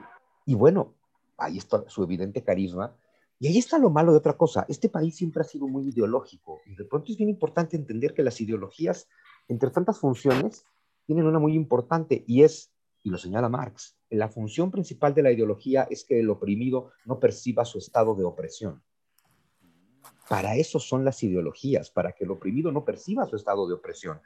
[0.45, 0.95] y bueno,
[1.37, 2.95] ahí está su evidente carisma.
[3.41, 4.65] Y ahí está lo malo de otra cosa.
[4.67, 8.23] Este país siempre ha sido muy ideológico y de pronto es bien importante entender que
[8.23, 9.07] las ideologías,
[9.47, 10.65] entre tantas funciones,
[11.05, 15.31] tienen una muy importante y es, y lo señala Marx, la función principal de la
[15.31, 18.81] ideología es que el oprimido no perciba su estado de opresión.
[20.27, 24.21] Para eso son las ideologías, para que el oprimido no perciba su estado de opresión.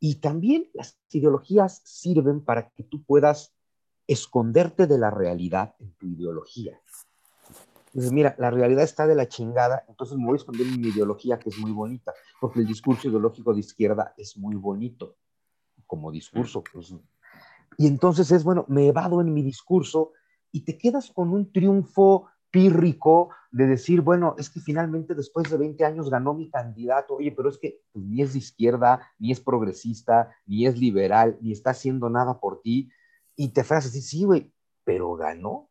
[0.00, 3.54] Y también las ideologías sirven para que tú puedas
[4.06, 6.80] esconderte de la realidad en tu ideología.
[7.88, 10.88] Entonces, mira, la realidad está de la chingada, entonces me voy a esconder en mi
[10.88, 15.16] ideología que es muy bonita, porque el discurso ideológico de izquierda es muy bonito
[15.86, 16.64] como discurso.
[16.72, 16.94] Pues,
[17.78, 20.12] y entonces es, bueno, me evado en mi discurso
[20.50, 25.56] y te quedas con un triunfo pírrico de decir, bueno, es que finalmente después de
[25.56, 29.32] 20 años ganó mi candidato, oye, pero es que pues, ni es de izquierda, ni
[29.32, 32.90] es progresista, ni es liberal, ni está haciendo nada por ti,
[33.34, 34.52] y te frasas así, sí, güey,
[34.84, 35.70] pero ganó.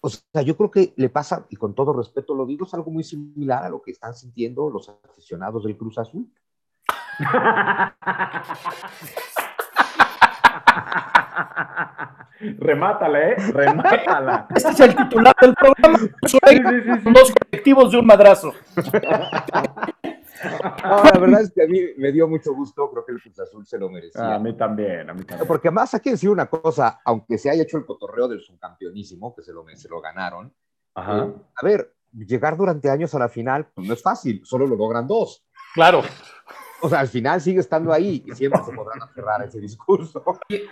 [0.00, 2.90] O sea, yo creo que le pasa, y con todo respeto lo digo, es algo
[2.90, 6.28] muy similar a lo que están sintiendo los aficionados del Cruz Azul.
[12.58, 13.36] Remátala, ¿eh?
[13.52, 14.46] Remátala.
[14.54, 15.98] Este es el titular del programa.
[17.12, 18.52] Dos colectivos de un madrazo.
[20.84, 23.66] la verdad es que a mí me dio mucho gusto, creo que el Cruz Azul
[23.66, 24.34] se lo merecía.
[24.34, 25.46] a mí también, a mí también.
[25.46, 29.34] Porque más hay que decir una cosa, aunque se haya hecho el cotorreo del subcampeonísimo,
[29.34, 30.52] que se lo, se lo ganaron,
[30.94, 31.24] Ajá.
[31.24, 34.76] Eh, a ver, llegar durante años a la final pues no es fácil, solo lo
[34.76, 35.44] logran dos.
[35.74, 36.02] Claro.
[36.80, 40.22] O sea, al final sigue estando ahí y siempre se podrán aferrar a ese discurso.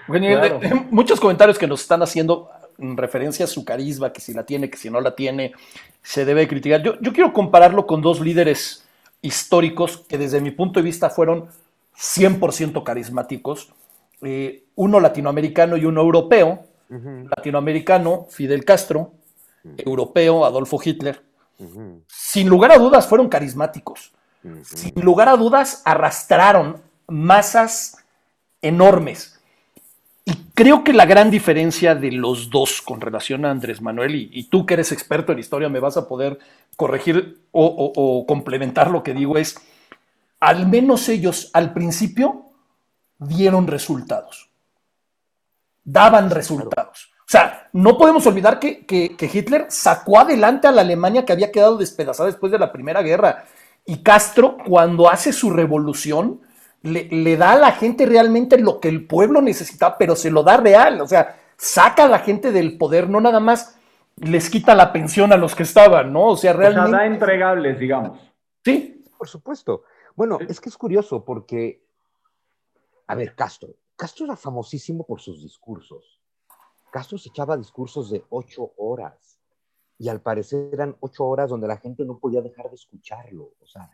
[0.07, 0.61] Claro.
[0.91, 4.69] Muchos comentarios que nos están haciendo en referencia a su carisma, que si la tiene,
[4.71, 5.53] que si no la tiene,
[6.03, 6.83] se debe criticar.
[6.83, 8.85] Yo, yo quiero compararlo con dos líderes
[9.23, 11.49] históricos que desde mi punto de vista fueron
[11.97, 13.73] 100% carismáticos,
[14.23, 16.65] eh, uno latinoamericano y uno europeo.
[16.91, 17.29] Uh -huh.
[17.37, 19.13] Latinoamericano, Fidel Castro,
[19.65, 19.83] uh -huh.
[19.87, 21.23] europeo, Adolfo Hitler.
[21.59, 22.01] Uh -huh.
[22.07, 24.13] Sin lugar a dudas fueron carismáticos.
[24.65, 27.97] Sin lugar a dudas arrastraron masas
[28.61, 29.39] enormes.
[30.25, 34.31] Y creo que la gran diferencia de los dos con relación a Andrés Manuel, y,
[34.33, 36.39] y tú que eres experto en historia me vas a poder
[36.77, 39.57] corregir o, o, o, complementar lo que digo, es,
[40.39, 42.47] al menos ellos al principio
[43.19, 44.51] dieron resultados,
[45.85, 47.13] daban resultados.
[47.21, 51.33] O sea, no podemos olvidar que, que, que Hitler sacó adelante a la Alemania que
[51.33, 53.45] había quedado despedazada después de la Primera Guerra.
[53.85, 56.41] Y Castro, cuando hace su revolución,
[56.83, 60.43] le, le, da a la gente realmente lo que el pueblo necesitaba, pero se lo
[60.43, 61.01] da real.
[61.01, 63.77] O sea, saca a la gente del poder, no nada más
[64.17, 66.29] les quita la pensión a los que estaban, ¿no?
[66.29, 66.89] O sea, realmente.
[66.89, 68.21] O sea, da entregables, digamos.
[68.65, 69.05] Sí.
[69.17, 69.85] Por supuesto.
[70.15, 70.47] Bueno, sí.
[70.49, 71.83] es que es curioso porque,
[73.07, 73.71] a ver, Castro.
[73.97, 76.21] Castro era famosísimo por sus discursos.
[76.91, 79.32] Castro se echaba discursos de ocho horas
[80.03, 83.53] y al parecer eran ocho horas donde la gente no podía dejar de escucharlo.
[83.61, 83.89] O sea,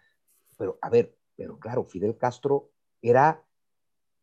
[0.56, 2.70] pero a ver, pero claro, Fidel Castro
[3.02, 3.44] era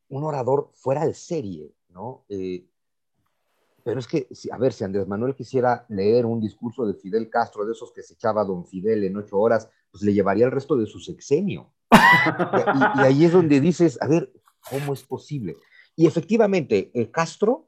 [0.10, 2.26] un orador fuera de serie, ¿no?
[2.28, 2.66] Eh,
[3.84, 7.68] pero es que, a ver, si Andrés Manuel quisiera leer un discurso de Fidel Castro,
[7.68, 10.76] de esos que se echaba don Fidel en ocho horas, pues le llevaría el resto
[10.76, 11.72] de su sexenio.
[11.92, 14.34] y, y, ahí es donde dices, a ver,
[14.72, 15.56] ¿cómo es posible?
[15.96, 17.68] Y efectivamente, el Castro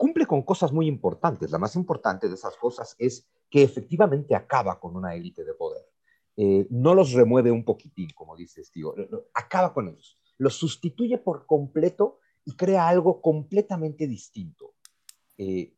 [0.00, 1.50] cumple con cosas muy importantes.
[1.50, 5.84] La más importante de esas cosas es que efectivamente acaba con una élite de poder.
[6.38, 8.94] Eh, no los remueve un poquitín, como dices, tío,
[9.34, 14.72] acaba con ellos, los sustituye por completo y crea algo completamente distinto.
[15.36, 15.74] Eh,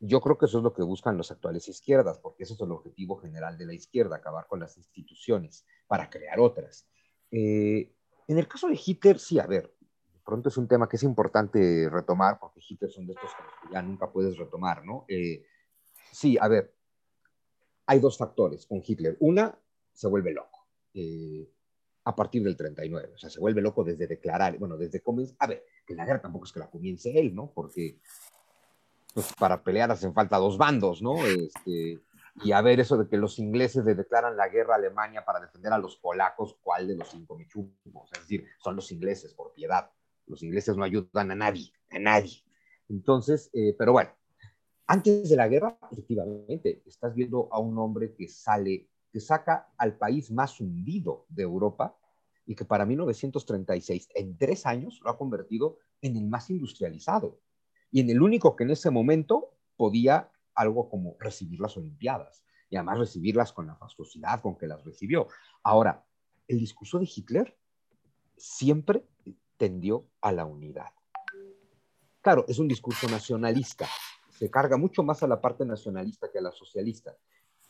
[0.00, 2.72] yo creo que eso es lo que buscan los actuales izquierdas, porque eso es el
[2.72, 6.88] objetivo general de la izquierda, acabar con las instituciones para crear otras.
[7.30, 7.92] Eh,
[8.26, 9.75] en el caso de Hitler, sí, a ver,
[10.26, 13.80] pronto es un tema que es importante retomar, porque Hitler son de estos que ya
[13.80, 15.06] nunca puedes retomar, ¿no?
[16.12, 16.74] sí, a ver,
[17.86, 19.16] hay dos factores con Hitler.
[19.20, 19.56] Una,
[19.92, 21.48] se vuelve loco eh,
[22.04, 23.12] a partir del 39.
[23.14, 25.36] O sea, se vuelve loco desde declarar, bueno, desde comenzar.
[25.38, 27.52] A ver, que la guerra tampoco es que la comience él, ¿no?
[27.54, 28.00] Porque
[29.14, 31.24] pues, para pelear hacen falta dos bandos, ¿no?
[31.24, 32.00] Este,
[32.42, 35.40] y a ver, eso de que los ingleses le declaran la guerra a Alemania para
[35.40, 39.52] defender a los polacos, ¿cuál de los cinco me Es decir, son los ingleses, por
[39.52, 39.90] piedad.
[40.26, 42.42] Los ingleses no ayudan a nadie, a nadie.
[42.88, 44.10] Entonces, eh, pero bueno,
[44.86, 49.98] antes de la guerra, efectivamente, estás viendo a un hombre que sale, que saca al
[49.98, 51.96] país más hundido de Europa
[52.46, 57.40] y que para 1936, en tres años, lo ha convertido en el más industrializado
[57.90, 62.76] y en el único que en ese momento podía algo como recibir las Olimpiadas y
[62.76, 65.28] además recibirlas con la fastuosidad con que las recibió.
[65.62, 66.04] Ahora,
[66.46, 67.56] el discurso de Hitler
[68.36, 69.04] siempre
[69.56, 70.92] tendió a la unidad.
[72.20, 73.86] Claro, es un discurso nacionalista,
[74.30, 77.16] se carga mucho más a la parte nacionalista que a la socialista.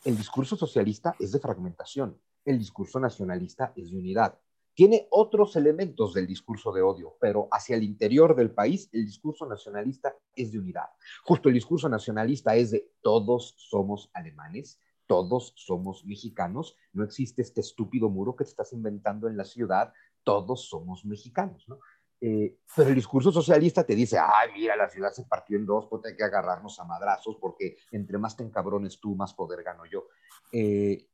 [0.03, 4.39] El discurso socialista es de fragmentación, el discurso nacionalista es de unidad.
[4.73, 9.47] Tiene otros elementos del discurso de odio, pero hacia el interior del país el discurso
[9.47, 10.89] nacionalista es de unidad.
[11.23, 17.61] Justo el discurso nacionalista es de todos somos alemanes, todos somos mexicanos, no existe este
[17.61, 19.93] estúpido muro que te estás inventando en la ciudad,
[20.27, 21.79] todos somos mexicanos, ¿no?
[22.19, 25.87] Eh, pero el discurso socialista te dice, ay, mira, la ciudad se partió en dos,
[25.89, 29.85] pues hay que agarrarnos a madrazos, porque entre más te encabrones tú, más poder gano
[29.85, 30.07] yo.
[30.51, 31.07] Eh,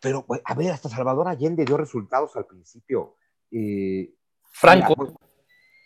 [0.00, 3.14] pero, a ver, hasta Salvador Allende dio resultados al principio.
[3.48, 5.14] Eh, Franco.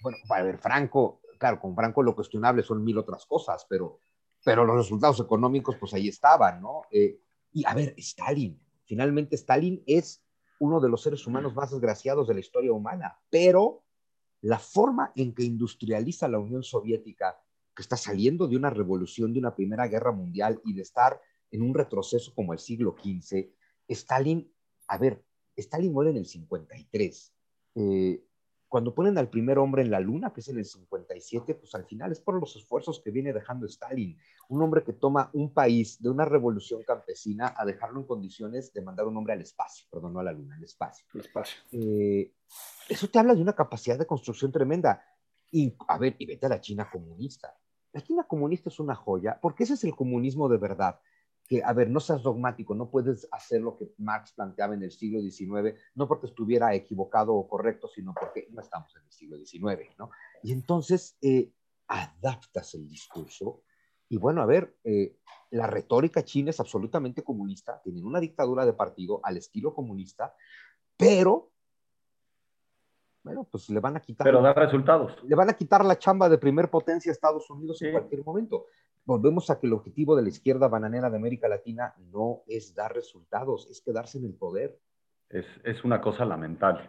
[0.00, 3.98] Bueno, a ver, Franco, claro, con Franco lo cuestionable son mil otras cosas, pero,
[4.42, 6.84] pero los resultados económicos, pues ahí estaban, ¿no?
[6.90, 10.23] y a ver, Stalin, finalmente Stalin es
[10.64, 13.84] uno de los seres humanos más desgraciados de la historia humana, pero
[14.40, 17.38] la forma en que industrializa la Unión Soviética,
[17.74, 21.62] que está saliendo de una revolución, de una primera guerra mundial y de estar en
[21.62, 23.50] un retroceso como el siglo XV,
[23.88, 24.50] Stalin,
[24.88, 25.22] a ver,
[25.56, 27.34] Stalin muere en el 53.
[27.76, 28.24] Eh,
[28.74, 31.84] cuando ponen al primer hombre en la luna, que es en el 57, pues al
[31.84, 36.02] final es por los esfuerzos que viene dejando Stalin, un hombre que toma un país
[36.02, 40.14] de una revolución campesina a dejarlo en condiciones de mandar un hombre al espacio, perdón,
[40.14, 41.06] no a la luna, al espacio.
[41.14, 41.56] El espacio.
[41.70, 42.32] Eh,
[42.88, 45.04] eso te habla de una capacidad de construcción tremenda.
[45.52, 47.56] Y, a ver, y vete a la China comunista.
[47.92, 50.98] La China comunista es una joya, porque ese es el comunismo de verdad
[51.46, 54.90] que, a ver, no seas dogmático, no puedes hacer lo que Marx planteaba en el
[54.90, 59.36] siglo XIX, no porque estuviera equivocado o correcto, sino porque no estamos en el siglo
[59.36, 60.10] XIX, ¿no?
[60.42, 61.52] Y entonces eh,
[61.88, 63.62] adaptas el discurso.
[64.08, 65.18] Y bueno, a ver, eh,
[65.50, 70.34] la retórica china es absolutamente comunista, tienen una dictadura de partido al estilo comunista,
[70.96, 71.50] pero
[73.22, 74.26] bueno, pues le van a quitar.
[74.26, 75.16] Pero da resultados.
[75.24, 78.66] Le van a quitar la chamba de primer potencia a Estados Unidos en cualquier momento
[79.04, 82.94] volvemos a que el objetivo de la izquierda bananera de América Latina no es dar
[82.94, 84.78] resultados, es quedarse en el poder.
[85.28, 86.88] Es, una cosa lamentable.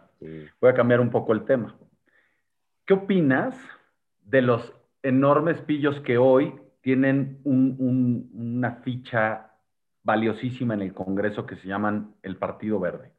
[0.60, 1.76] Voy a cambiar un poco el tema.
[2.84, 3.56] ¿Qué opinas
[4.22, 9.52] de los enormes pillos que hoy tienen una ficha
[10.04, 13.12] valiosísima en el Congreso que se llaman el Partido Verde?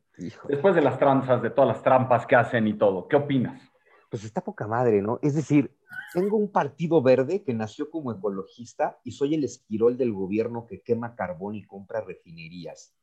[0.47, 3.61] Después de las tranzas, de todas las trampas que hacen y todo, ¿qué opinas?
[4.09, 5.19] Pues está poca madre, ¿no?
[5.21, 5.75] Es decir,
[6.13, 10.81] tengo un partido verde que nació como ecologista y soy el esquirol del gobierno que
[10.81, 12.93] quema carbón y compra refinerías.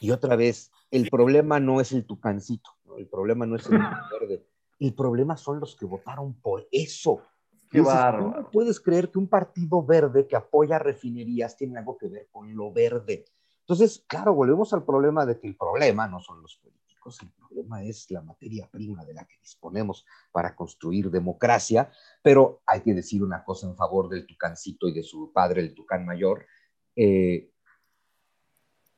[0.00, 3.78] Y otra vez, el problema no es el tucancito, el problema no es el
[4.12, 4.44] verde,
[4.80, 7.22] el problema son los que votaron por eso.
[7.70, 8.48] Qué bárbaro.
[8.52, 12.72] puedes creer que un partido verde que apoya refinerías tiene algo que ver con lo
[12.72, 13.24] verde?
[13.60, 17.82] Entonces, claro, volvemos al problema de que el problema no son los políticos el problema
[17.82, 21.90] es la materia prima de la que disponemos para construir democracia,
[22.22, 25.74] pero hay que decir una cosa en favor del tucancito y de su padre, el
[25.74, 26.46] tucán mayor,
[26.94, 27.50] eh,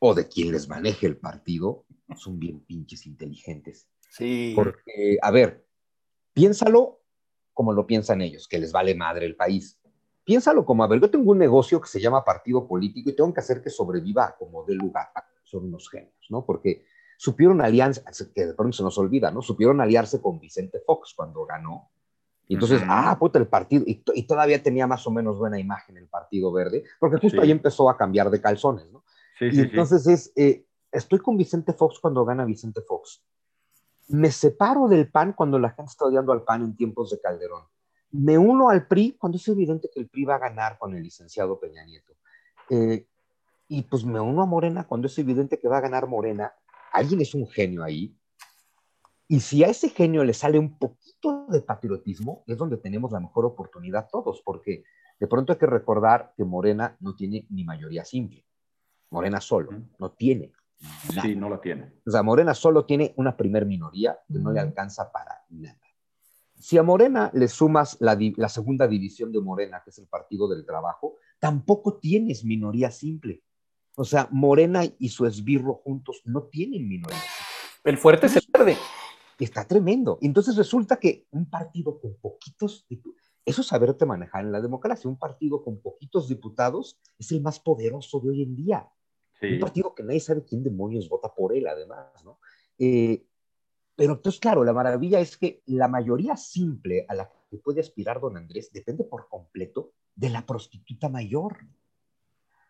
[0.01, 1.85] o de quien les maneje el partido,
[2.17, 3.89] son bien pinches inteligentes.
[4.11, 4.53] Sí.
[4.55, 5.67] Porque, a ver,
[6.33, 7.01] piénsalo
[7.53, 9.81] como lo piensan ellos, que les vale madre el país.
[10.23, 13.35] Piénsalo como, a ver, yo tengo un negocio que se llama partido político y tengo
[13.35, 15.09] que hacer que sobreviva como de lugar.
[15.43, 16.45] Son unos genios, ¿no?
[16.45, 16.85] Porque
[17.19, 18.03] supieron alianza,
[18.33, 19.43] que de pronto se nos olvida, ¿no?
[19.43, 21.91] Supieron aliarse con Vicente Fox cuando ganó
[22.47, 26.07] Y entonces, ah, puta, el partido, y, todavía tenía más o menos buena imagen el
[26.07, 29.05] Partido Verde, porque justo ahí empezó a cambiar de calzones, ¿no?
[29.39, 33.23] Sí, y entonces es, eh, estoy con Vicente Fox cuando gana Vicente Fox.
[34.09, 37.65] Me separo del PAN cuando la gente está odiando al PAN en tiempos de Calderón.
[38.13, 41.03] Me uno al PRI cuando es evidente que el PRI va a ganar con el
[41.03, 42.15] licenciado Peña Nieto.
[42.71, 43.07] Eh,
[43.69, 46.55] y pues me uno a Morena cuando es evidente que va a ganar Morena.
[46.93, 48.15] Alguien es un genio ahí.
[49.27, 53.21] Y si a ese genio le sale un poquito de patriotismo, es donde tenemos la
[53.21, 54.85] mejor oportunidad todos, porque
[55.21, 58.47] de pronto hay que recordar que Morena no tiene ni mayoría simple.
[59.11, 60.53] Morena solo, no tiene.
[61.23, 61.93] Sí, no la tiene.
[62.07, 65.79] O sea, Morena solo tiene una primer minoría que no le alcanza para nada.
[66.59, 70.49] Si a Morena le sumas la, la segunda división de Morena, que es el Partido
[70.49, 73.43] del Trabajo, tampoco tienes minoría simple.
[73.99, 77.19] O sea, Morena y su esbirro juntos no tienen minoría.
[77.83, 78.77] El fuerte se pierde.
[79.41, 80.19] Está tremendo.
[80.23, 82.87] Entonces resulta que un partido con poquitos,
[83.45, 87.59] eso es saberte manejar en la democracia, un partido con poquitos diputados es el más
[87.59, 88.89] poderoso de hoy en día.
[89.43, 92.39] Un partido que nadie sabe quién demonios vota por él, además, ¿no?
[92.79, 93.25] Eh,
[93.97, 98.21] pero entonces, claro, la maravilla es que la mayoría simple a la que puede aspirar
[98.21, 101.59] don Andrés depende por completo de la prostituta mayor.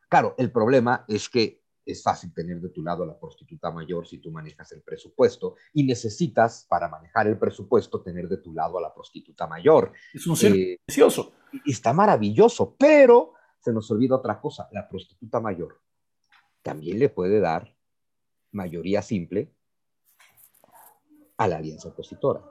[0.08, 4.06] Claro, el problema es que es fácil tener de tu lado a la prostituta mayor
[4.06, 8.78] si tú manejas el presupuesto y necesitas para manejar el presupuesto tener de tu lado
[8.78, 9.92] a la prostituta mayor.
[10.12, 11.32] Es un ser eh, precioso.
[11.64, 15.80] Está maravilloso, pero se nos olvida otra cosa, la prostituta mayor
[16.68, 17.74] también le puede dar
[18.52, 19.54] mayoría simple
[21.38, 22.42] a la alianza opositora.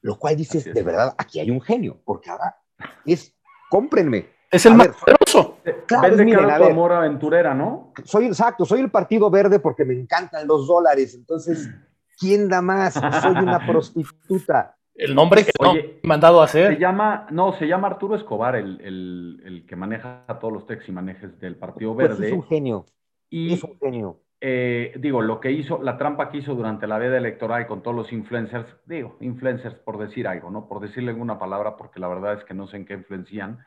[0.00, 2.56] Lo cual dices, de verdad, aquí hay un genio, porque ahora
[3.04, 3.34] es,
[3.70, 4.88] cómprenme, es el más
[5.32, 5.58] poderoso.
[5.86, 7.92] Claro, Vende cara tu amor aventurera, ¿no?
[8.04, 11.14] Soy exacto, soy el Partido Verde porque me encantan los dólares.
[11.14, 11.70] Entonces,
[12.18, 12.94] ¿quién da más?
[12.94, 14.76] Soy una prostituta.
[14.94, 16.74] El nombre que no he mandado a hacer.
[16.74, 20.88] Se llama, no, se llama Arturo Escobar, el, el, el que maneja todos los tex
[20.88, 22.28] y manejes del Partido pues Verde.
[22.28, 22.86] es un genio.
[23.28, 24.22] Y, es un genio.
[24.40, 27.96] Eh, digo, lo que hizo, la trampa que hizo durante la veda electoral con todos
[27.96, 30.66] los influencers, digo, influencers por decir algo, ¿no?
[30.68, 33.58] Por decirle alguna palabra, porque la verdad es que no sé en qué influencian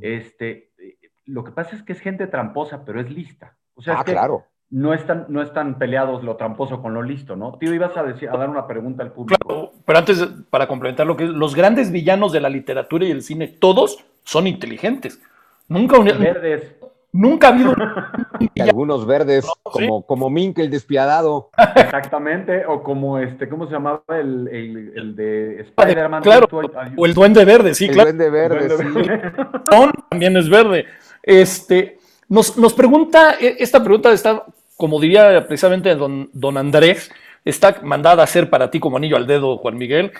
[0.00, 3.56] este, eh, lo que pasa es que es gente tramposa, pero es lista.
[3.74, 4.44] O sea, ah, claro.
[4.70, 7.58] No están, no están peleados lo tramposo con lo listo, ¿no?
[7.58, 9.38] Tío, ibas a, decir, a dar una pregunta al público.
[9.46, 13.22] Claro, pero antes, para complementar lo que los grandes villanos de la literatura y el
[13.22, 15.20] cine, todos son inteligentes.
[15.68, 16.76] Nunca Verdes.
[17.14, 17.76] Nunca ha habido.
[18.54, 21.50] y algunos verdes, como, como Mink, el despiadado.
[21.76, 26.24] Exactamente, o como este, ¿cómo se llamaba el, el, de Spider-Man?
[26.24, 26.48] Claro,
[26.96, 28.10] o el Duende Verde, sí, claro.
[28.10, 29.84] El Duende Verde, sí.
[30.10, 30.86] también es verde.
[31.22, 31.98] Este,
[32.28, 34.44] nos, nos pregunta, e, esta pregunta está,
[34.76, 37.12] como diría precisamente don, don Andrés,
[37.44, 40.10] está mandada a hacer para ti como anillo al dedo, Juan Miguel.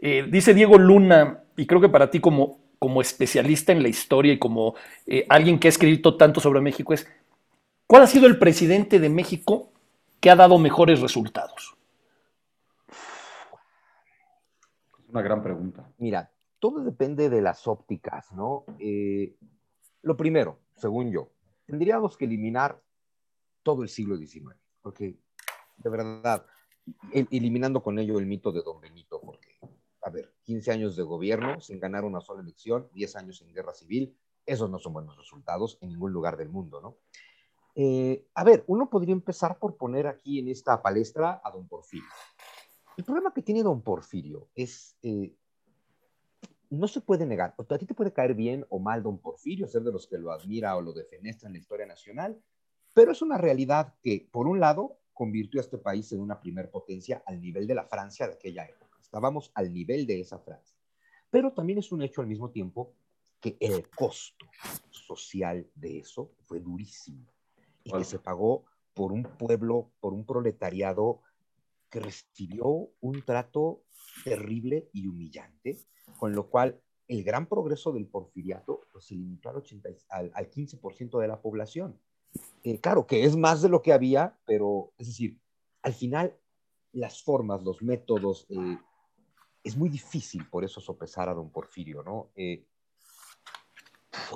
[0.00, 4.34] Eh, dice Diego Luna, y creo que para ti como como especialista en la historia
[4.34, 4.74] y como
[5.06, 7.08] eh, alguien que ha escrito tanto sobre México es,
[7.86, 9.72] ¿cuál ha sido el presidente de México
[10.20, 11.78] que ha dado mejores resultados?
[15.08, 15.90] Una gran pregunta.
[15.96, 18.66] Mira, todo depende de las ópticas, ¿no?
[18.78, 19.34] Eh,
[20.02, 21.30] lo primero, según yo,
[21.64, 22.78] tendríamos que eliminar
[23.62, 25.16] todo el siglo XIX, porque
[25.78, 26.44] de verdad,
[27.30, 29.56] eliminando con ello el mito de Don Benito, porque
[30.02, 33.74] a ver, 15 años de gobierno sin ganar una sola elección, 10 años en guerra
[33.74, 36.96] civil, esos no son buenos resultados en ningún lugar del mundo, ¿no?
[37.74, 42.08] Eh, a ver, uno podría empezar por poner aquí en esta palestra a don Porfirio.
[42.96, 45.34] El problema que tiene don Porfirio es, eh,
[46.70, 49.82] no se puede negar, a ti te puede caer bien o mal don Porfirio, ser
[49.82, 52.40] de los que lo admira o lo defenestra en la historia nacional,
[52.92, 56.70] pero es una realidad que, por un lado, convirtió a este país en una primer
[56.70, 58.83] potencia al nivel de la Francia de aquella época
[59.14, 60.74] estábamos al nivel de esa frase.
[61.30, 62.94] Pero también es un hecho al mismo tiempo
[63.40, 64.44] que el costo
[64.90, 67.24] social de eso fue durísimo
[67.84, 71.20] y que se pagó por un pueblo, por un proletariado
[71.90, 73.84] que recibió un trato
[74.24, 75.78] terrible y humillante,
[76.18, 81.20] con lo cual el gran progreso del porfiriato pues, se limitó al, 80, al, 15%
[81.20, 82.00] de la población.
[82.64, 85.38] Eh, claro que es más de lo que había, pero es decir,
[85.82, 86.36] al final
[86.90, 88.78] las formas, los métodos, eh,
[89.64, 92.30] es muy difícil por eso sopesar a don Porfirio, ¿no?
[92.36, 92.66] Eh,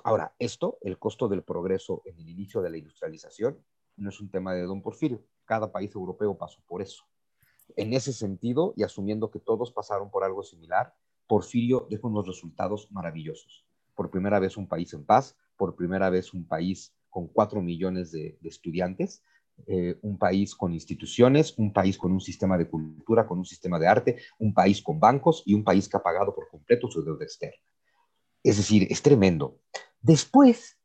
[0.02, 3.62] ahora, esto, el costo del progreso en el inicio de la industrialización,
[3.96, 5.22] no es un tema de don Porfirio.
[5.44, 7.04] Cada país europeo pasó por eso.
[7.76, 10.94] En ese sentido, y asumiendo que todos pasaron por algo similar,
[11.26, 13.66] Porfirio dejó unos resultados maravillosos.
[13.94, 18.12] Por primera vez un país en paz, por primera vez un país con cuatro millones
[18.12, 19.22] de, de estudiantes,
[19.66, 23.78] eh, un país con instituciones, un país con un sistema de cultura, con un sistema
[23.78, 27.02] de arte, un país con bancos y un país que ha pagado por completo su
[27.02, 27.62] deuda externa.
[28.42, 29.58] Es decir, es tremendo.
[30.00, 30.78] Después,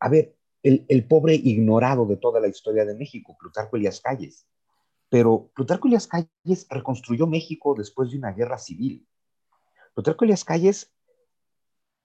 [0.00, 4.46] a ver, el, el pobre ignorado de toda la historia de México, Plutarco Elias Calles.
[5.08, 9.06] Pero Plutarco Elias Calles reconstruyó México después de una guerra civil.
[9.94, 10.92] Plutarco Elias Calles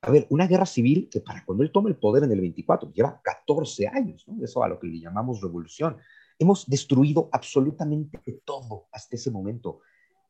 [0.03, 2.91] a ver, una guerra civil que para cuando él toma el poder en el 24,
[2.91, 4.43] lleva 14 años, ¿no?
[4.43, 5.97] Eso a lo que le llamamos revolución.
[6.39, 9.81] Hemos destruido absolutamente todo hasta ese momento.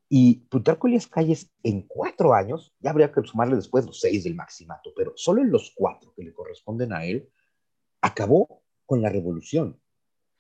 [0.10, 4.36] Y Plutarco Elias Calles, en cuatro años, ya habría que sumarle después los seis del
[4.36, 7.30] maximato, pero solo en los cuatro que le corresponden a él,
[8.02, 9.80] acabó con la revolución.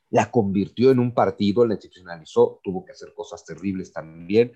[0.09, 4.51] La convirtió en un partido, la institucionalizó, tuvo que hacer cosas terribles también,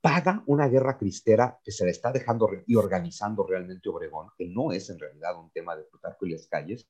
[0.00, 4.72] paga una guerra cristera que se le está dejando y organizando realmente Obregón, que no
[4.72, 6.88] es en realidad un tema de Plutarco y las calles.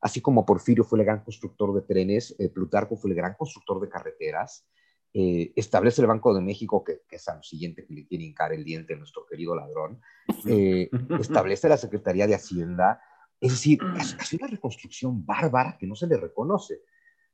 [0.00, 3.80] Así como Porfirio fue el gran constructor de trenes, eh, Plutarco fue el gran constructor
[3.80, 4.66] de carreteras,
[5.14, 8.52] eh, establece el Banco de México, que, es a lo siguiente que le tiene hincar
[8.52, 10.00] el diente a nuestro querido ladrón,
[10.46, 13.00] eh, establece la Secretaría de Hacienda,
[13.40, 13.78] es decir,
[14.18, 16.82] hace una reconstrucción bárbara que no se le reconoce.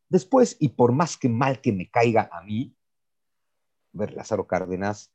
[0.08, 2.76] Después, y por más que mal que me caiga a mí,
[3.92, 5.12] ver, Lázaro Cárdenas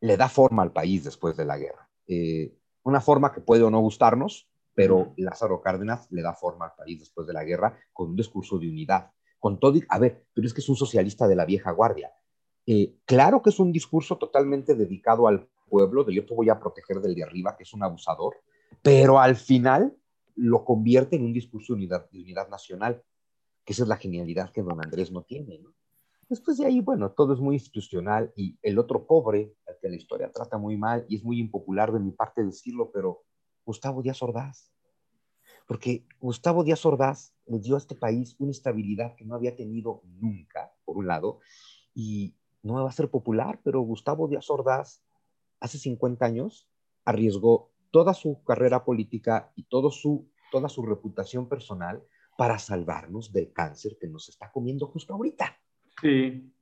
[0.00, 1.88] le da forma al país después de la guerra.
[2.06, 2.54] Eh,
[2.84, 7.00] una forma que puede o no gustarnos, pero Lázaro Cárdenas le da forma al país
[7.00, 9.10] después de la guerra con un discurso de unidad.
[9.40, 12.12] Con todo, a ver, pero es que es un socialista de la vieja guardia.
[12.64, 16.60] Eh, claro que es un discurso totalmente dedicado al pueblo, de yo te voy a
[16.60, 18.36] proteger del de arriba, que es un abusador,
[18.82, 19.96] pero al final
[20.36, 23.02] lo convierte en un discurso de unidad, de unidad nacional,
[23.64, 25.58] que esa es la genialidad que don Andrés no tiene.
[25.58, 25.74] ¿no?
[26.28, 29.96] Después de ahí, bueno, todo es muy institucional y el otro pobre, al que la
[29.96, 33.22] historia trata muy mal, y es muy impopular de mi parte decirlo, pero
[33.64, 34.70] Gustavo Díaz Ordaz.
[35.66, 40.02] Porque Gustavo Díaz Ordaz le dio a este país una estabilidad que no había tenido
[40.04, 41.40] nunca, por un lado,
[41.94, 45.02] y no va a ser popular, pero Gustavo Díaz Ordaz
[45.60, 46.68] hace 50 años
[47.06, 52.02] arriesgó toda su carrera política y todo su, toda su reputación personal
[52.36, 55.58] para salvarnos del cáncer que nos está comiendo justo ahorita.
[56.00, 56.52] Sí,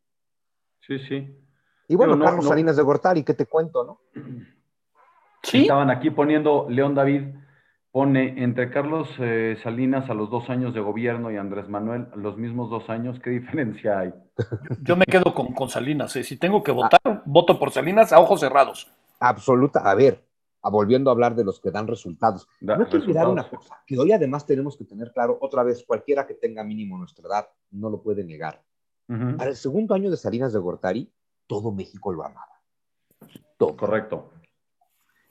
[0.80, 1.39] sí, sí.
[1.89, 4.01] Y bueno, Carlos Salinas de Gortari, ¿qué te cuento, no?
[5.43, 5.62] Sí.
[5.62, 7.22] Estaban aquí poniendo, León David
[7.93, 12.37] pone entre Carlos eh, Salinas a los dos años de gobierno y Andrés Manuel los
[12.37, 14.12] mismos dos años, ¿qué diferencia hay?
[14.82, 16.24] Yo me quedo con, con Salinas, ¿eh?
[16.24, 18.91] si tengo que votar, voto por Salinas a ojos cerrados.
[19.18, 20.26] Absoluta, a ver,
[20.70, 22.49] volviendo a habar de los que dan resultados.
[22.61, 25.84] no hay que olvidar una cosa, que hoy además tenemos que tener claro, otra vez,
[25.87, 28.62] cualquiera que tenga mínimo nuestra edad no lo puede negar.
[29.07, 31.12] Para el segundo año de Salinas de Gortari,
[31.46, 32.61] todo México lo amaba.
[33.57, 33.76] Todo.
[33.76, 34.32] Correcto.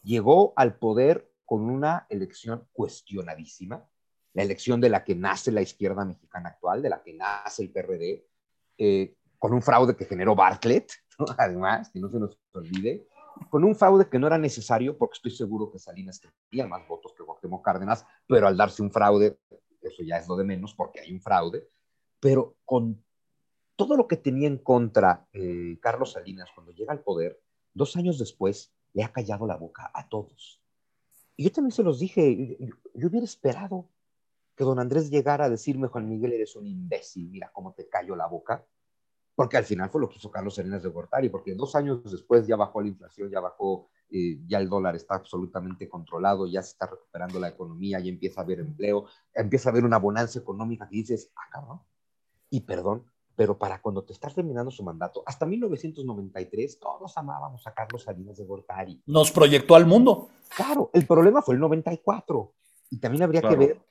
[0.02, 3.88] Llegó al poder con una elección cuestionadísima,
[4.34, 7.72] la elección de la que nace la izquierda mexicana actual, de la que nace el
[7.72, 8.26] PRD,
[8.78, 10.92] eh, con un fraude que generó Bartlett,
[11.38, 13.08] además, que no se nos olvide,
[13.50, 17.14] con un fraude que no era necesario, porque estoy seguro que Salinas tenía más votos
[17.14, 19.38] que Cuauhtémoc Cárdenas, pero al darse un fraude,
[19.82, 21.70] eso ya es lo de menos, porque hay un fraude,
[22.20, 23.05] pero con
[23.76, 27.42] todo lo que tenía en contra eh, Carlos Salinas cuando llega al poder,
[27.74, 30.62] dos años después, le ha callado la boca a todos.
[31.36, 32.58] Y yo también se los dije,
[32.94, 33.90] yo, hubiera esperado
[34.56, 38.16] que don Andrés llegara a decirme, Juan Miguel, eres un imbécil, mira cómo te callo
[38.16, 38.66] la boca,
[39.36, 42.48] porque al final fue lo que hizo Carlos Salinas de Gortari, porque dos años después
[42.48, 46.72] ya bajó la inflación, ya bajó, eh, ya el dólar está absolutamente controlado, ya se
[46.72, 50.88] está recuperando la economía, ya empieza a haber empleo, empieza a haber una bonanza económica
[50.88, 51.82] que dices, ah, cabrón,
[52.50, 57.74] y perdón, pero para cuando te estás terminando su mandato, hasta 1993 todos amábamos a
[57.74, 59.02] Carlos Salinas de Gortari.
[59.06, 60.30] Nos proyectó al mundo.
[60.56, 62.54] Claro, el problema fue el 94
[62.92, 63.82] y también habría que ver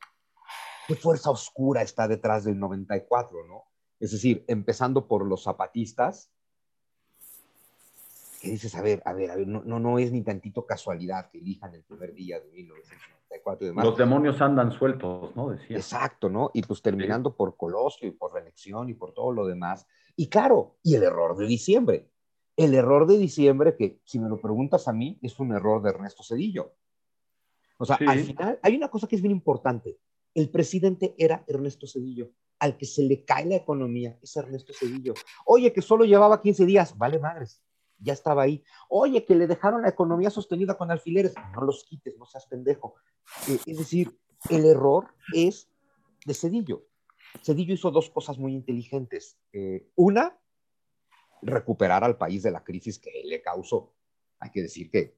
[0.86, 3.64] qué fuerza oscura está detrás del 94, ¿no?
[4.00, 6.30] Es decir, empezando por los zapatistas,
[8.40, 11.30] que dices, a ver, a ver, a ver, no, no, no es ni tantito casualidad
[11.30, 13.23] que elijan el primer día de 1994
[13.82, 15.50] los demonios andan sueltos, ¿no?
[15.50, 15.76] Decía.
[15.76, 16.50] Exacto, ¿no?
[16.54, 19.86] Y pues terminando por Colosio y por la elección y por todo lo demás.
[20.16, 22.10] Y claro, y el error de diciembre.
[22.56, 25.90] El error de diciembre, que si me lo preguntas a mí, es un error de
[25.90, 26.74] Ernesto Cedillo.
[27.78, 29.98] O sea, al final hay una cosa que es bien importante.
[30.34, 32.30] El presidente era Ernesto Cedillo.
[32.60, 35.14] Al que se le cae la economía es Ernesto Cedillo.
[35.44, 37.63] Oye, que solo llevaba 15 días, vale madres
[37.98, 38.62] ya estaba ahí.
[38.88, 42.94] Oye, que le dejaron la economía sostenida con alfileres, no los quites, no seas pendejo.
[43.48, 44.18] Eh, es decir,
[44.50, 45.68] el error es
[46.24, 46.86] de Cedillo.
[47.42, 49.38] Cedillo hizo dos cosas muy inteligentes.
[49.52, 50.38] Eh, una,
[51.42, 53.94] recuperar al país de la crisis que le causó.
[54.38, 55.16] Hay que decir que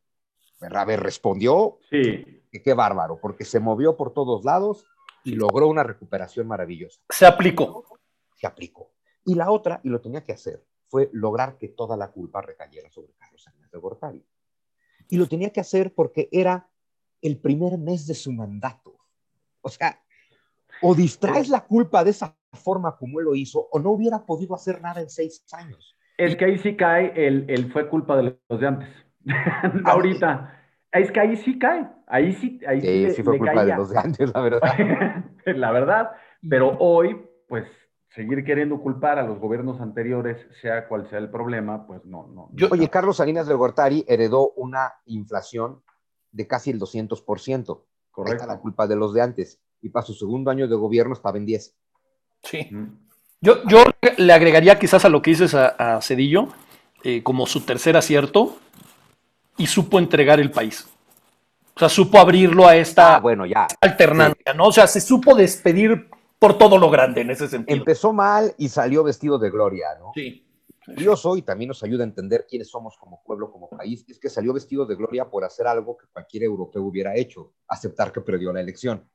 [0.61, 2.43] Rabe respondió, sí.
[2.51, 4.87] que qué bárbaro, porque se movió por todos lados
[5.25, 7.01] y logró una recuperación maravillosa.
[7.11, 7.85] Se aplicó.
[8.37, 8.93] se aplicó.
[9.25, 12.91] Y la otra, y lo tenía que hacer, fue lograr que toda la culpa recayera
[12.91, 14.25] sobre Carlos Salinas de Gortari.
[15.09, 16.69] Y lo tenía que hacer porque era
[17.23, 18.97] el primer mes de su mandato.
[19.61, 20.01] O sea,
[20.83, 24.55] o distraes la culpa de esa forma como él lo hizo, o no hubiera podido
[24.55, 25.97] hacer nada en seis años.
[26.17, 28.89] Es que ahí sí cae el, el fue culpa de los de antes.
[29.85, 30.53] Ahorita.
[30.93, 31.87] Es que ahí sí cae.
[32.07, 32.61] Ahí sí.
[32.67, 34.61] Ahí sí, sí, fue culpa de los de antes, la verdad.
[35.47, 36.13] la verdad.
[36.49, 37.67] Pero hoy, pues,
[38.15, 42.29] seguir queriendo culpar a los gobiernos anteriores, sea cual sea el problema, pues no.
[42.29, 45.83] no, Oye, Carlos Salinas de Gortari heredó una inflación
[46.33, 47.83] de casi el 200%.
[48.11, 48.47] Correcto.
[48.47, 49.61] la culpa de los de antes.
[49.83, 51.77] Y para su segundo año de gobierno estaba en 10.
[52.43, 52.71] Sí.
[53.43, 53.85] Yo, yo
[54.17, 56.49] le agregaría quizás a lo que dices a, Cedillo,
[57.05, 58.57] eh, como su tercer acierto,
[59.59, 60.89] y supo entregar el país.
[61.75, 63.67] O sea, supo abrirlo a esta ah, bueno, ya.
[63.83, 64.69] alternancia, ¿no?
[64.69, 66.09] O sea, se supo despedir
[66.39, 67.77] por todo lo grande en ese sentido.
[67.77, 70.13] Empezó mal y salió vestido de gloria, ¿no?
[70.15, 70.43] Sí.
[70.87, 74.05] Dios hoy también nos ayuda a entender quiénes somos como pueblo, como país.
[74.09, 78.13] Es que salió vestido de gloria por hacer algo que cualquier europeo hubiera hecho, aceptar
[78.13, 79.09] que perdió la elección.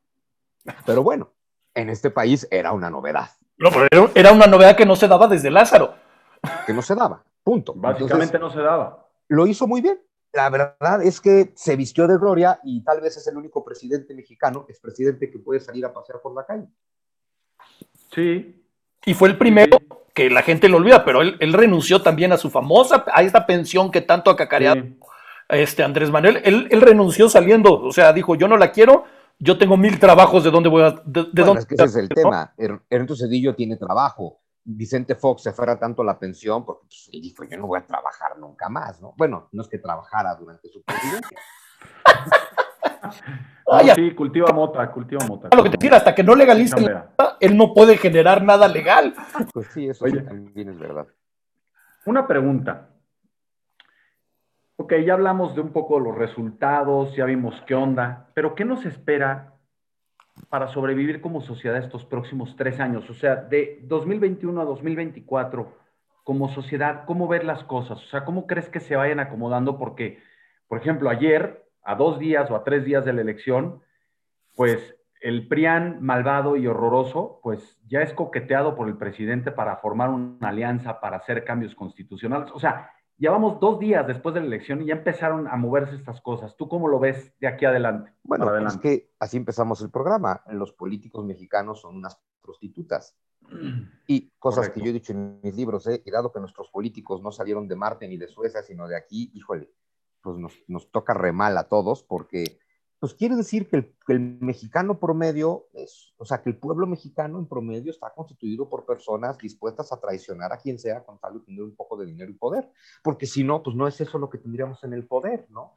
[0.85, 1.33] Pero bueno,
[1.73, 3.29] en este país era una novedad.
[3.57, 5.93] No, pero era una novedad que no se daba desde Lázaro.
[6.65, 7.73] Que no se daba, punto.
[7.75, 9.07] Básicamente no se daba.
[9.29, 10.01] Lo hizo muy bien.
[10.33, 14.13] La verdad es que se vistió de gloria y tal vez es el único presidente
[14.13, 16.67] mexicano, es presidente que puede salir a pasear por la calle.
[18.13, 18.63] Sí.
[19.05, 19.77] Y fue el primero
[20.13, 23.91] que la gente lo olvida, pero él, renunció también a su famosa, a esta pensión
[23.91, 24.83] que tanto ha cacareado
[25.49, 26.41] este Andrés Manuel.
[26.43, 29.05] Él, renunció saliendo, o sea, dijo, yo no la quiero,
[29.39, 30.91] yo tengo mil trabajos de dónde voy a...
[31.05, 31.21] De,
[31.57, 32.53] es que ese es el tema.
[32.89, 34.39] Ernesto Cedillo tiene trabajo.
[34.63, 37.79] Vicente Fox se aferra tanto a la pensión porque pues, él dijo, yo no voy
[37.79, 39.15] a trabajar nunca más, ¿no?
[39.17, 41.37] Bueno, no es que trabajara durante su presidencia.
[43.95, 45.49] sí, cultiva mota, cultiva mota.
[45.55, 46.75] Lo que te decía, hasta que no legalice
[47.39, 49.13] él no puede generar nada legal.
[49.53, 51.07] Pues sí, eso también es verdad.
[52.05, 52.89] Una pregunta.
[54.77, 58.85] Ok, ya hablamos de un poco los resultados, ya vimos qué onda, pero ¿qué nos
[58.85, 59.53] espera
[60.49, 63.07] para sobrevivir como sociedad estos próximos tres años?
[63.09, 65.77] O sea, de 2021 a 2024,
[66.23, 67.99] como sociedad, ¿cómo ver las cosas?
[67.99, 69.77] O sea, ¿cómo crees que se vayan acomodando?
[69.77, 70.19] Porque,
[70.67, 73.81] por ejemplo, ayer a dos días o a tres días de la elección,
[74.55, 80.09] pues el PRIAN malvado y horroroso, pues ya es coqueteado por el presidente para formar
[80.09, 82.51] una alianza para hacer cambios constitucionales.
[82.53, 86.21] O sea, llevamos dos días después de la elección y ya empezaron a moverse estas
[86.21, 86.57] cosas.
[86.57, 88.11] ¿Tú cómo lo ves de aquí adelante?
[88.23, 88.75] Bueno, adelante?
[88.75, 90.41] es que así empezamos el programa.
[90.47, 93.15] Los políticos mexicanos son unas prostitutas.
[94.07, 96.01] Y cosas que yo he dicho en mis libros, ¿eh?
[96.05, 99.31] y dado que nuestros políticos no salieron de Marte ni de Suecia, sino de aquí,
[99.33, 99.69] híjole,
[100.21, 102.59] pues nos, toca re mal a todos, porque
[102.99, 107.47] pues quiere decir que el, mexicano promedio, es, o sea, que el pueblo mexicano en
[107.47, 111.63] promedio está constituido por personas dispuestas a traicionar a quien sea con tal de tener
[111.63, 112.69] un poco de dinero y poder,
[113.03, 115.73] porque si no, pues no es eso lo que tendríamos en el poder, ¿no?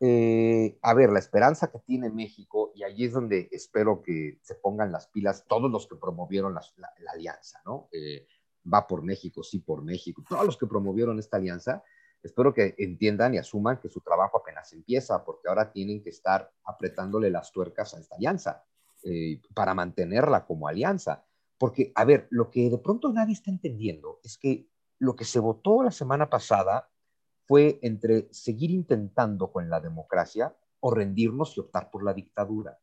[0.00, 4.54] Eh, a ver, la esperanza que tiene México, y allí es donde espero que se
[4.54, 6.62] pongan las pilas todos los que promovieron la,
[7.12, 7.88] alianza, ¿no?
[7.92, 8.26] Eh,
[8.72, 11.82] va por México, sí por México, todos los que promovieron esta alianza,
[12.22, 16.50] espero que entiendan y asuman que su trabajo apenas empieza, porque ahora tienen que estar
[16.64, 18.64] apretándole las tuercas a esta alianza
[19.04, 21.24] eh, para mantenerla como alianza.
[21.58, 25.40] Porque, a ver, lo que de pronto nadie está entendiendo es que lo que se
[25.40, 26.90] votó la semana pasada
[27.46, 32.78] fue entre seguir intentando con la democracia o rendirnos y optar por la dictadura.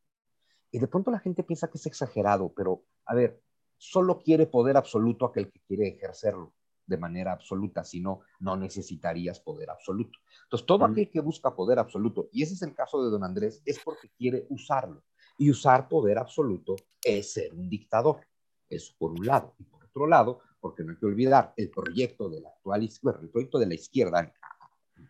[0.71, 3.41] Y de pronto la gente piensa que es exagerado, pero, a ver,
[3.77, 6.53] solo quiere poder absoluto aquel que quiere ejercerlo
[6.85, 10.19] de manera absoluta, sino no necesitarías poder absoluto.
[10.43, 13.61] Entonces, todo aquel que busca poder absoluto, y ese es el caso de don Andrés,
[13.65, 15.03] es porque quiere usarlo.
[15.37, 18.21] Y usar poder absoluto es ser un dictador.
[18.69, 19.53] Eso por un lado.
[19.59, 23.19] Y por otro lado, porque no hay que olvidar, el proyecto de la actual izquierda,
[23.21, 24.33] el proyecto de la izquierda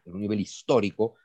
[0.05, 1.15] en un nivel histórico,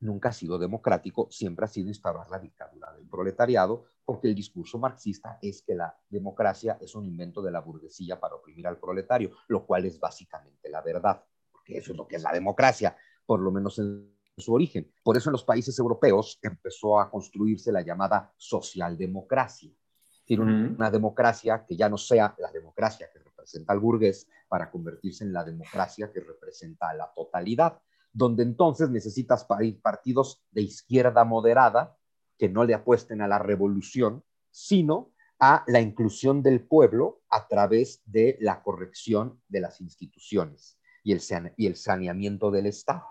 [0.00, 4.78] nunca ha sido democrático, siempre ha sido instaurar la dictadura del proletariado, porque el discurso
[4.78, 9.30] marxista es que la democracia es un invento de la burguesía para oprimir al proletario,
[9.48, 13.40] lo cual es básicamente la verdad, porque eso es lo que es la democracia, por
[13.40, 14.92] lo menos en su origen.
[15.02, 20.90] Por eso en los países europeos empezó a construirse la llamada socialdemocracia, es decir, una
[20.90, 25.44] democracia que ya no sea la democracia que representa al burgués para convertirse en la
[25.44, 27.80] democracia que representa a la totalidad
[28.12, 29.46] donde entonces necesitas
[29.82, 31.96] partidos de izquierda moderada
[32.40, 38.00] que no le apuesten a la revolución, sino a la inclusión del pueblo a través
[38.06, 41.20] de la corrección de las instituciones y el,
[41.58, 43.04] y el saneamiento del Estado.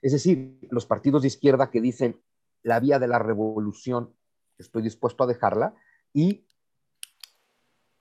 [0.00, 2.22] Es decir, los partidos de izquierda que dicen
[2.62, 4.14] la vía de la revolución,
[4.58, 5.74] estoy dispuesto a dejarla,
[6.12, 6.46] y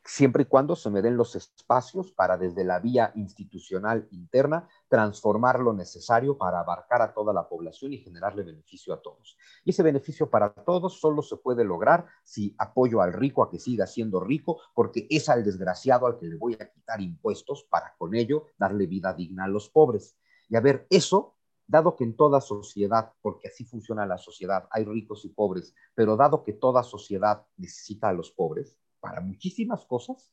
[0.03, 5.59] siempre y cuando se me den los espacios para desde la vía institucional interna transformar
[5.59, 9.37] lo necesario para abarcar a toda la población y generarle beneficio a todos.
[9.63, 13.59] Y ese beneficio para todos solo se puede lograr si apoyo al rico a que
[13.59, 17.95] siga siendo rico, porque es al desgraciado al que le voy a quitar impuestos para
[17.97, 20.17] con ello darle vida digna a los pobres.
[20.49, 21.35] Y a ver, eso,
[21.67, 26.17] dado que en toda sociedad, porque así funciona la sociedad, hay ricos y pobres, pero
[26.17, 30.31] dado que toda sociedad necesita a los pobres, para muchísimas cosas,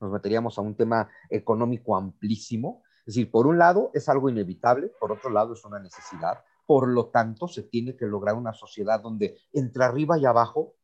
[0.00, 2.82] nos meteríamos a un tema económico amplísimo.
[3.00, 6.44] Es decir, por un lado es algo inevitable, por otro lado es una necesidad.
[6.66, 10.74] Por lo tanto, se tiene que lograr una sociedad donde entre arriba y abajo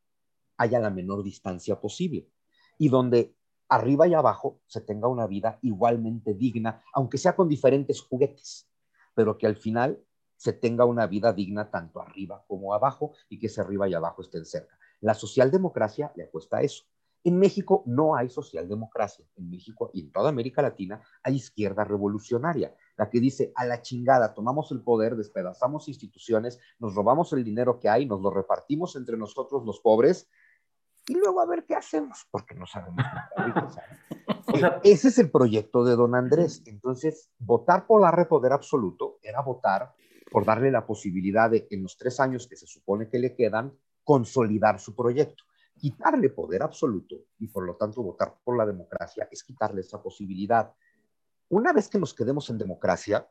[0.57, 2.31] haya la menor distancia posible
[2.79, 3.37] y donde
[3.69, 8.69] arriba y abajo se tenga una vida igualmente digna, aunque sea con diferentes juguetes,
[9.15, 10.03] pero que al final
[10.37, 14.23] se tenga una vida digna tanto arriba como abajo y que ese arriba y abajo
[14.23, 14.79] estén cerca.
[15.01, 16.85] La socialdemocracia le apuesta a eso.
[17.27, 19.27] En México no hay socialdemocracia.
[19.35, 23.83] En México y en toda América Latina hay izquierda revolucionaria, la que dice a la
[23.83, 28.95] chingada, tomamos el poder, despedazamos instituciones, nos robamos el dinero que hay, nos lo repartimos
[28.95, 30.31] entre nosotros los pobres
[31.09, 33.05] y luego a ver qué hacemos, porque no sabemos.
[34.47, 36.63] o sea, ese es el proyecto de don Andrés.
[36.67, 39.97] Entonces, votar por la repoder absoluto era votar
[40.31, 43.77] por darle la posibilidad de, en los tres años que se supone que le quedan,
[44.05, 45.43] consolidar su proyecto.
[45.79, 50.73] Quitarle poder absoluto y por lo tanto votar por la democracia es quitarle esa posibilidad.
[51.49, 53.29] Una vez que nos quedemos en democracia,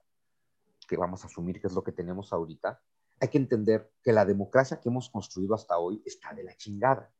[0.88, 2.82] que vamos a asumir que es lo que tenemos ahorita,
[3.20, 7.12] hay que entender que la democracia que hemos construido hasta hoy está de la chingada.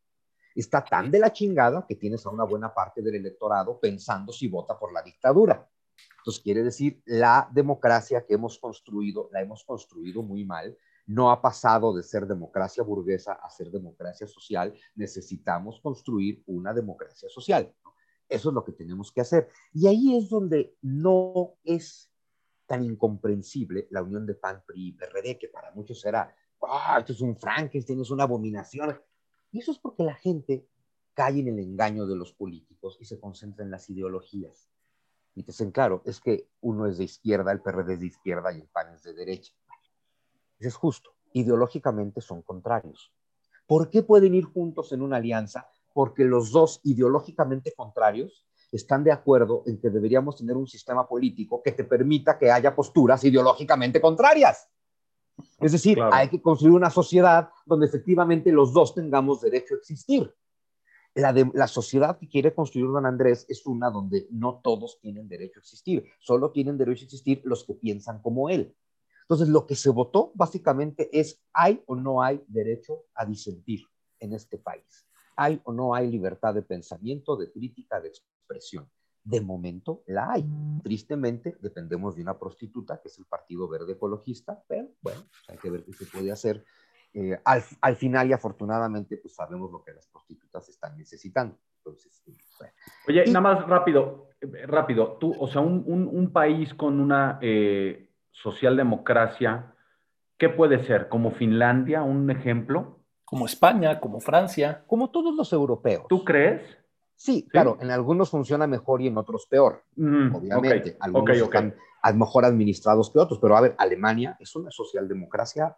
[0.54, 4.48] Está tan de la chingada que tienes a una buena parte del electorado pensando si
[4.48, 5.68] vota por la dictadura.
[6.20, 10.78] Entonces quiere decir, la democracia que hemos construido, la hemos construido muy mal
[11.08, 14.74] no ha pasado de ser democracia burguesa a ser democracia social.
[14.96, 17.74] Necesitamos construir una democracia social.
[18.28, 19.50] Eso es lo que tenemos que hacer.
[19.74, 22.12] Y ahí es donde no es
[22.66, 27.14] tan incomprensible la unión de PAN, PRI y PRD, que para muchos será, ah, esto
[27.14, 29.00] es un Frankenstein, es una abominación.
[29.52, 30.68] Y eso es porque la gente
[31.14, 34.70] cae en el engaño de los políticos y se concentra en las ideologías.
[35.36, 38.52] Y te dicen, claro, es que uno es de izquierda, el PRD es de izquierda
[38.52, 39.54] y el PAN es de derecha
[40.60, 41.12] es justo.
[41.34, 43.12] Ideológicamente son contrarios.
[43.68, 45.68] ¿Por qué pueden ir juntos en una alianza?
[45.94, 51.62] Porque los dos ideológicamente contrarios están de acuerdo en que deberíamos tener un sistema político
[51.64, 54.70] que te permita que haya posturas ideológicamente contrarias.
[55.60, 60.34] Es decir, hay que construir una sociedad donde efectivamente los dos tengamos derecho a existir.
[61.14, 65.60] La, la sociedad que quiere construir don Andrés es una donde no todos tienen derecho
[65.60, 68.76] a existir, solo tienen derecho a existir los que piensan como él.
[69.26, 73.82] Entonces, lo que se votó básicamente es, ¿hay o no hay derecho a disentir
[74.20, 75.08] en este país?
[75.36, 78.88] ¿Hay o no hay libertad de pensamiento, de crítica, de expresión?
[79.24, 80.46] De momento la hay.
[80.84, 85.58] Tristemente, dependemos de una prostituta, que es el Partido Verde Ecologista, pero bueno, pues hay
[85.58, 86.64] que ver qué se puede hacer.
[87.12, 91.58] Eh, al, al, final y afortunadamente, pues sabemos lo que las prostitutas están necesitando.
[91.78, 92.22] Entonces,
[93.08, 94.30] Oye, nada más rápido,
[94.68, 97.40] rápido, tú, o sea, un, un, un país con una...
[97.42, 98.05] Eh
[98.36, 99.74] socialdemocracia,
[100.38, 101.10] ¿qué puede ser?
[101.10, 103.00] ¿Como Finlandia, un ejemplo?
[103.24, 104.84] Como España, como Francia.
[104.88, 106.06] Como todos los europeos.
[106.10, 106.62] ¿Tú crees?
[107.16, 110.98] Sí, claro, en algunos funciona mejor y en otros peor, mm, obviamente.
[111.00, 115.78] algunos están a mejor administrados que otros, pero a ver, Alemania es una socialdemocracia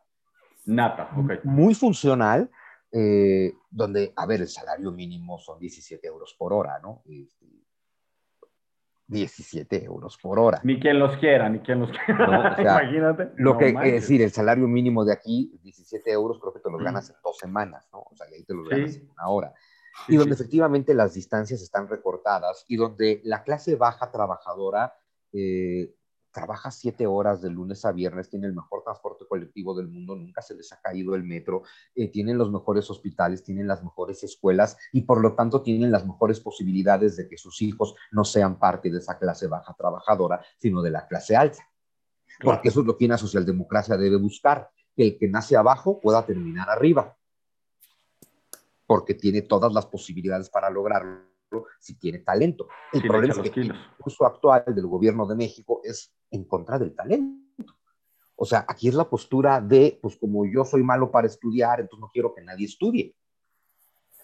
[0.66, 1.12] nata,
[1.44, 2.50] muy funcional,
[2.92, 7.04] eh, donde, a ver, el salario mínimo son 17 euros por hora, ¿no?
[7.06, 7.46] Este,
[9.08, 10.60] 17 euros por hora.
[10.64, 12.56] Ni quien los quiera, ni quien los quiera.
[12.60, 13.32] Imagínate.
[13.38, 16.84] Lo que es decir, el salario mínimo de aquí, 17 euros, creo que te los
[16.84, 18.00] ganas en dos semanas, ¿no?
[18.00, 19.54] O sea, ahí te los ganas en una hora.
[20.08, 24.94] y donde efectivamente las distancias están recortadas y donde la clase baja trabajadora
[25.34, 25.94] eh,
[26.32, 30.42] trabaja siete horas de lunes a viernes, tiene el mejor transporte colectivo del mundo, nunca
[30.42, 31.64] se les ha caído el metro,
[31.96, 36.06] eh, tienen los mejores hospitales, tienen las mejores escuelas y por lo tanto tienen las
[36.06, 40.82] mejores posibilidades de que sus hijos no sean parte de esa clase baja trabajadora, sino
[40.82, 41.68] de la clase alta.
[42.42, 46.26] Porque eso es lo que una socialdemocracia debe buscar, que el que nace abajo pueda
[46.26, 47.18] terminar arriba,
[48.86, 51.37] porque tiene todas las posibilidades para lograrlo
[51.80, 52.68] si tiene talento.
[52.92, 56.96] El problema es que el curso actual del gobierno de México es en contra del
[56.96, 57.76] talento.
[58.36, 62.02] O sea, aquí es la postura de, pues como yo soy malo para estudiar, entonces
[62.02, 63.16] no quiero que nadie estudie.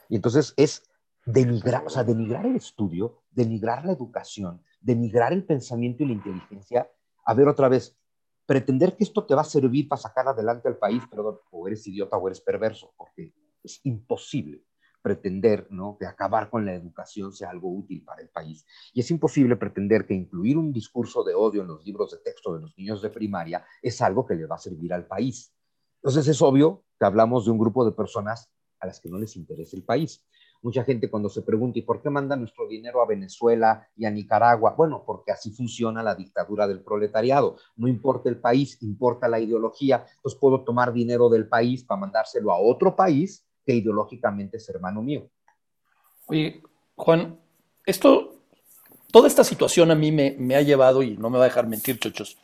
[0.09, 0.83] Y entonces es
[1.25, 6.91] denigrar, o sea, denigrar el estudio, denigrar la educación, denigrar el pensamiento y la inteligencia.
[7.25, 7.97] A ver otra vez,
[8.45, 11.87] pretender que esto te va a servir para sacar adelante al país, pero o eres
[11.87, 14.63] idiota o eres perverso, porque es imposible
[15.03, 15.97] pretender ¿no?
[15.99, 18.65] que acabar con la educación sea algo útil para el país.
[18.93, 22.55] Y es imposible pretender que incluir un discurso de odio en los libros de texto
[22.55, 25.53] de los niños de primaria es algo que le va a servir al país.
[25.97, 28.49] Entonces es obvio que hablamos de un grupo de personas
[28.79, 30.25] a las que no les interesa el país.
[30.61, 34.11] Mucha gente cuando se pregunta, ¿y por qué manda nuestro dinero a Venezuela y a
[34.11, 34.73] Nicaragua?
[34.77, 37.57] Bueno, porque así funciona la dictadura del proletariado.
[37.75, 40.05] No importa el país, importa la ideología.
[40.15, 45.01] Entonces puedo tomar dinero del país para mandárselo a otro país que ideológicamente es hermano
[45.01, 45.27] mío.
[46.27, 46.61] Oye,
[46.95, 47.37] Juan,
[47.85, 48.35] esto,
[49.11, 51.99] toda esta situación a mí me, ha llevado, y no me va a dejar mentir,
[51.99, 52.37] chochos,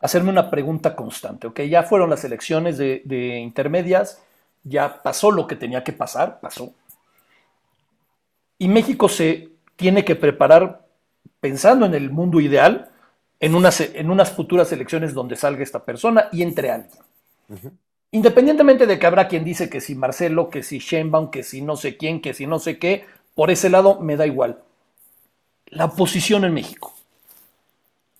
[0.00, 1.46] a hacerme una pregunta constante.
[1.46, 4.22] Ok, ya fueron las elecciones de, de intermedias,
[4.62, 6.72] ya pasó lo que tenía que pasar, pasó.
[8.58, 10.86] Y México se tiene que preparar
[11.40, 12.90] pensando en el mundo ideal,
[13.40, 16.98] en unas, en unas futuras elecciones donde salga esta persona y entre alguien.
[18.14, 21.74] Independientemente de que habrá quien dice que si Marcelo, que si Sheinbaum, que si no
[21.74, 24.60] sé quién, que si no sé qué, por ese lado me da igual.
[25.66, 26.94] La oposición en México.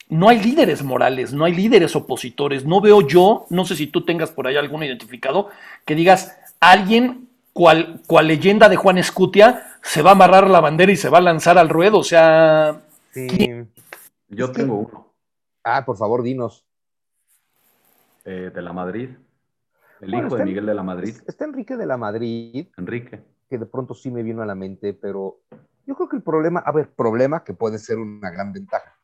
[0.08, 2.64] No hay líderes morales, no hay líderes opositores.
[2.64, 5.48] No veo yo, no sé si tú tengas por ahí alguno identificado,
[5.84, 10.90] que digas alguien cual, cual leyenda de Juan Escutia se va a amarrar la bandera
[10.90, 11.98] y se va a lanzar al ruedo.
[11.98, 12.80] O sea.
[14.28, 15.12] Yo tengo uno.
[15.62, 16.64] Ah, por favor, dinos.
[18.24, 19.10] Eh, de la Madrid.
[20.00, 21.16] El hijo de Miguel de la Madrid.
[21.26, 22.68] Está Enrique de la Madrid.
[22.76, 23.22] Enrique.
[23.48, 25.42] Que de pronto sí me vino a la mente, pero
[25.86, 28.98] yo creo que el problema, a ver, problema que puede ser una gran ventaja.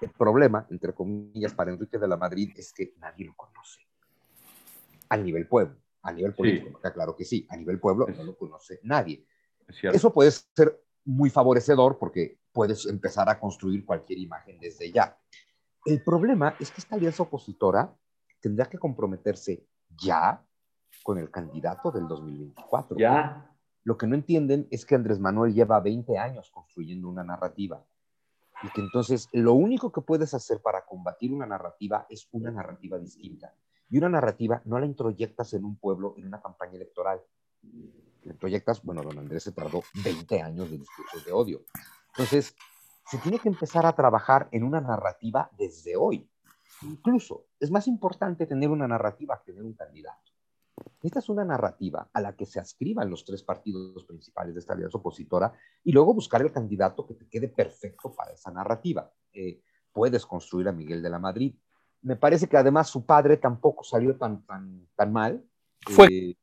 [0.00, 3.80] El problema, entre comillas, para Enrique de la Madrid es que nadie lo conoce.
[5.08, 8.80] A nivel pueblo, a nivel político, claro que sí, a nivel pueblo no lo conoce
[8.82, 9.26] nadie.
[9.82, 15.18] Eso puede ser muy favorecedor porque puedes empezar a construir cualquier imagen desde ya.
[15.84, 17.94] El problema es que esta alianza opositora
[18.40, 19.66] tendrá que comprometerse
[19.96, 20.44] ya
[21.02, 22.98] con el candidato del 2024.
[22.98, 23.50] Ya.
[23.84, 27.82] Lo que no entienden es que Andrés Manuel lleva 20 años construyendo una narrativa
[28.62, 32.98] y que entonces lo único que puedes hacer para combatir una narrativa es una narrativa
[32.98, 33.54] distinta.
[33.90, 37.22] Y una narrativa no la introyectas en un pueblo en una campaña electoral.
[38.24, 41.62] La introyectas, bueno, don Andrés se tardó 20 años de discursos de odio.
[42.08, 42.54] Entonces,
[43.06, 46.28] se tiene que empezar a trabajar en una narrativa desde hoy.
[46.82, 50.32] Incluso es más importante tener una narrativa que tener un candidato.
[51.02, 54.74] Esta es una narrativa a la que se ascriban los tres partidos principales de esta
[54.74, 55.52] alianza opositora
[55.84, 59.10] y luego buscar el candidato que te quede perfecto para esa narrativa.
[59.32, 59.60] Eh,
[59.92, 61.54] puedes construir a Miguel de la Madrid.
[62.02, 65.44] Me parece que además su padre tampoco salió tan, tan, tan mal.
[65.80, 66.06] Fue.
[66.06, 66.36] Eh,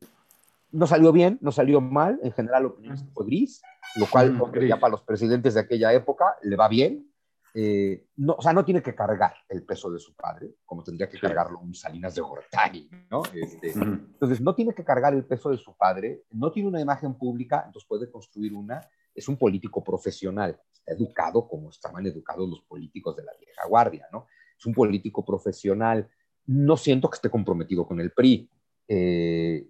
[0.71, 2.19] no salió bien, no salió mal.
[2.21, 3.61] En general, la opinión fue gris,
[3.95, 7.09] lo cual, mm, ya para los presidentes de aquella época, le va bien.
[7.57, 11.07] Eh, no, o sea, no tiene que cargar el peso de su padre, como tendría
[11.07, 13.23] que cargarlo un Salinas de Gortari, ¿no?
[13.33, 17.17] Este, entonces, no tiene que cargar el peso de su padre, no tiene una imagen
[17.17, 18.81] pública, entonces puede construir una,
[19.13, 24.05] es un político profesional, está educado como estaban educados los políticos de la vieja guardia,
[24.11, 24.27] ¿no?
[24.57, 26.09] Es un político profesional,
[26.47, 28.49] no siento que esté comprometido con el PRI.
[28.89, 29.65] Eh,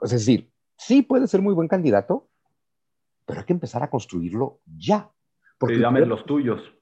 [0.00, 2.30] es decir, sí puede ser muy buen candidato,
[3.26, 5.12] pero hay que empezar a construirlo ya.
[5.58, 6.79] Porque llamen los tuyos.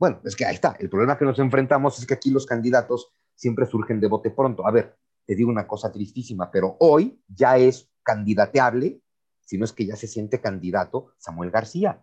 [0.00, 0.76] Bueno, es que ahí está.
[0.80, 4.66] El problema que nos enfrentamos es que aquí los candidatos siempre surgen de bote pronto.
[4.66, 4.96] A ver,
[5.26, 9.02] te digo una cosa tristísima, pero hoy ya es candidateable,
[9.42, 12.02] si no es que ya se siente candidato, Samuel García.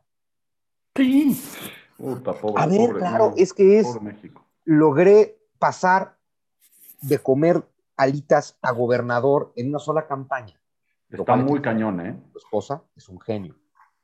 [0.95, 1.41] Sí.
[2.56, 3.88] a ver, claro, es que es.
[4.64, 6.18] Logré pasar
[7.02, 10.62] de comer alitas a gobernador en una sola campaña.
[11.10, 12.16] Está muy cañón, ¿eh?
[12.32, 13.56] Su esposa es un genio.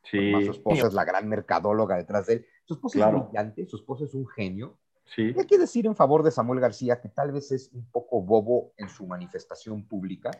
[0.01, 0.31] Sí.
[0.45, 2.47] su esposa es la gran mercadóloga detrás de él.
[2.65, 4.77] Su esposa es brillante, su esposa es un genio.
[5.05, 5.33] Sí.
[5.35, 8.21] Y hay que decir en favor de Samuel García que tal vez es un poco
[8.21, 10.31] bobo en su manifestación pública,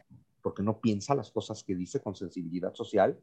[0.42, 3.20] porque no piensa las cosas que dice con sensibilidad social,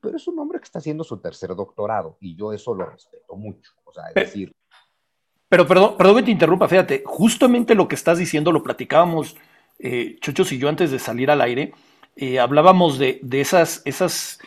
[0.00, 3.34] pero es un hombre que está haciendo su tercer doctorado y yo eso lo respeto
[3.36, 3.72] mucho.
[3.84, 4.52] O sea, es decir.
[5.48, 9.36] Pero perdón, perdón que te interrumpa, fíjate, justamente lo que estás diciendo lo platicábamos
[9.78, 11.72] eh, Chochos y yo antes de salir al aire.
[12.16, 14.38] Eh, hablábamos de, de esas, esas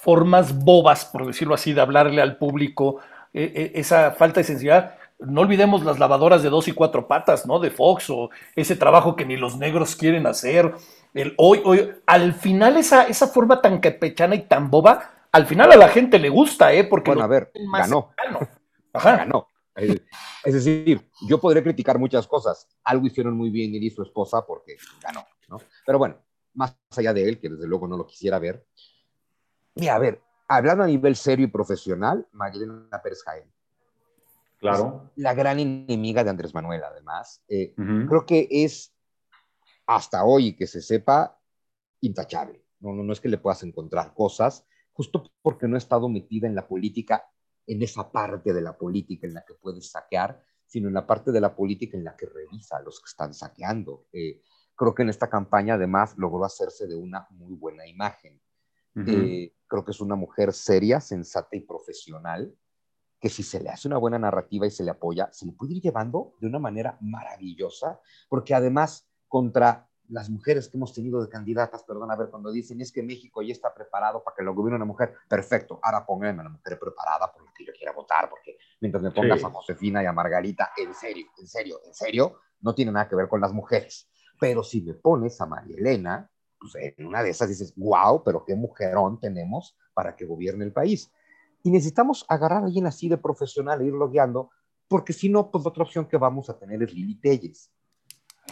[0.00, 3.00] formas bobas, por decirlo así, de hablarle al público,
[3.32, 4.96] eh, eh, esa falta de sensibilidad.
[5.18, 7.58] No olvidemos las lavadoras de dos y cuatro patas, ¿no?
[7.58, 10.74] De Fox, o ese trabajo que ni los negros quieren hacer.
[11.12, 15.70] El hoy, hoy, al final esa, esa forma tan capechana y tan boba, al final
[15.72, 16.84] a la gente le gusta, ¿eh?
[16.84, 18.12] Porque bueno, a ver, ganó.
[18.92, 19.16] Ajá.
[19.18, 19.46] Ganó.
[20.44, 22.66] Es decir, yo podría criticar muchas cosas.
[22.84, 25.58] Algo hicieron muy bien él y su esposa porque ganó, ¿no?
[25.84, 26.16] Pero bueno,
[26.54, 28.66] más allá de él, que desde luego no lo quisiera ver,
[29.74, 33.50] Mira, a ver, hablando a nivel serio y profesional, Magdalena Pérez Jaén.
[34.58, 35.10] Claro.
[35.16, 37.42] la gran enemiga de Andrés Manuel, además.
[37.48, 38.94] Eh, creo que es,
[39.86, 41.40] hasta hoy que se sepa,
[42.02, 42.62] intachable.
[42.80, 46.46] no, no, no es que le puedas encontrar cosas, justo porque no he estado metida
[46.46, 47.24] en la política,
[47.66, 51.32] en esa parte de la política en la que puedes saquear, sino en la parte
[51.32, 54.06] de la política en la que revisa a los que están saqueando.
[54.12, 54.42] Eh,
[54.76, 58.40] creo que en esta campaña además logró hacerse de una muy buena imagen.
[59.06, 62.54] Eh, creo que es una mujer seria, sensata y profesional,
[63.20, 65.74] que si se le hace una buena narrativa y se le apoya, se le puede
[65.74, 71.28] ir llevando de una manera maravillosa, porque además contra las mujeres que hemos tenido de
[71.28, 74.54] candidatas, perdón, a ver, cuando dicen es que México ya está preparado para que lo
[74.54, 77.92] gobierne una mujer, perfecto, ahora pónganme a una mujer preparada por la que yo quiera
[77.92, 81.94] votar, porque mientras me pongas a Josefina y a Margarita, en serio, en serio, en
[81.94, 84.10] serio, no tiene nada que ver con las mujeres.
[84.40, 86.28] Pero si me pones a María Elena,
[86.60, 90.72] pues en una de esas dices, wow, pero qué mujerón tenemos para que gobierne el
[90.72, 91.10] país.
[91.62, 94.50] Y necesitamos agarrar a alguien así de profesional e irlo guiando,
[94.88, 97.70] porque si no, pues otra opción que vamos a tener es Lili Telles.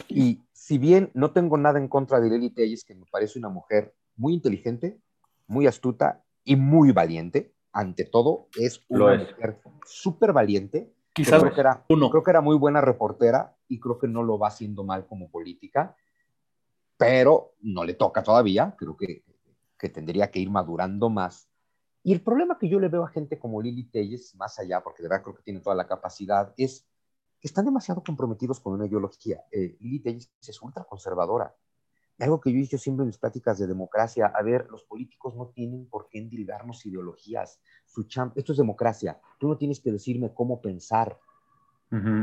[0.08, 3.48] Y si bien no tengo nada en contra de Lili Telles, que me parece una
[3.48, 4.98] mujer muy inteligente,
[5.46, 10.92] muy astuta y muy valiente, ante todo es una mujer súper valiente.
[11.12, 12.10] Quizás creo que, era, uno.
[12.10, 15.30] creo que era muy buena reportera y creo que no lo va haciendo mal como
[15.30, 15.96] política,
[16.98, 19.24] pero no le toca todavía, creo que,
[19.78, 21.48] que tendría que ir madurando más.
[22.02, 25.02] Y el problema que yo le veo a gente como Lili Telles, más allá, porque
[25.02, 26.86] de verdad creo que tiene toda la capacidad, es
[27.40, 29.44] que están demasiado comprometidos con una ideología.
[29.52, 31.54] Eh, Lili Telles es ultraconservadora.
[32.18, 35.36] Algo que yo he dicho siempre en mis pláticas de democracia, a ver, los políticos
[35.36, 37.60] no tienen por qué endilgarnos ideologías.
[37.86, 39.20] Su esto es democracia.
[39.38, 41.16] Tú no tienes que decirme cómo pensar.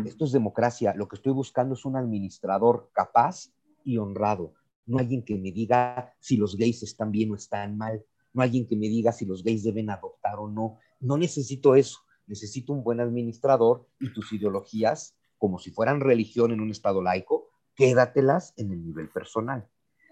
[0.06, 0.94] Esto es democracia.
[0.96, 3.54] Lo que estoy buscando es un administrador capaz
[3.86, 4.54] y honrado.
[4.86, 8.04] No alguien que me diga si los gays están bien o están mal.
[8.34, 10.80] No alguien que me diga si los gays deben adoptar o no.
[11.00, 16.62] No necesito eso necesito un buen administrador y tus ideologías, como si fueran religión en
[16.62, 19.68] un estado laico, quédatelas en el nivel personal.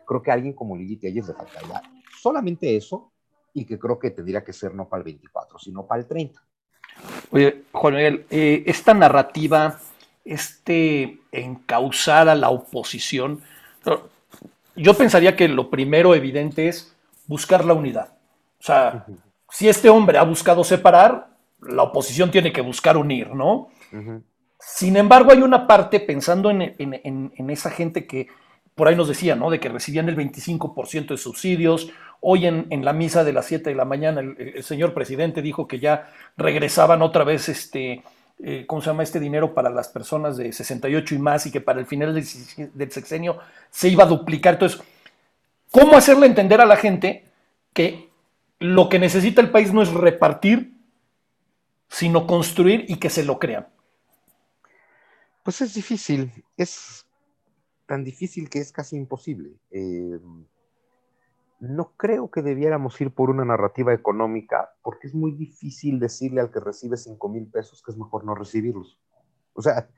[0.05, 1.81] Creo que alguien como Lili Telles le faltaría
[2.21, 3.13] solamente eso
[3.53, 6.45] y que creo que tendría que ser no para el 24, sino para el 30.
[7.31, 9.79] Oye, Juan Miguel, eh, esta narrativa,
[10.25, 13.41] este encauzar a la oposición,
[14.75, 16.95] yo pensaría que lo primero evidente es
[17.27, 18.13] buscar la unidad.
[18.59, 19.05] O sea,
[19.49, 21.27] si este hombre ha buscado separar,
[21.61, 23.69] la oposición tiene que buscar unir, ¿no?
[24.59, 28.27] Sin embargo, hay una parte, pensando en, esa gente que
[28.75, 29.49] por ahí nos decía, ¿no?
[29.49, 31.91] De que recibían el 25% de subsidios.
[32.21, 35.79] Hoy en, la misa de las 7 de la mañana, el, señor presidente dijo que
[35.79, 38.03] ya regresaban otra vez este.
[38.39, 41.45] Eh, ¿Cómo se llama este dinero para las personas de 68 y más?
[41.45, 44.55] Y que para el final del, sexenio se iba a duplicar.
[44.55, 44.81] Entonces,
[45.71, 47.25] ¿cómo hacerle entender a la gente
[47.73, 48.09] que
[48.59, 50.73] lo que necesita el país no es repartir,
[51.87, 53.67] sino construir y que se lo crean?
[55.43, 57.05] Pues es difícil, es
[57.85, 59.51] tan difícil que es casi imposible.
[59.71, 60.19] Eh,
[61.59, 66.51] no creo que debiéramos ir por una narrativa económica, porque es muy difícil decirle al
[66.51, 68.99] que recibe 5 mil pesos que es mejor no recibirlos.
[69.53, 69.89] O sea,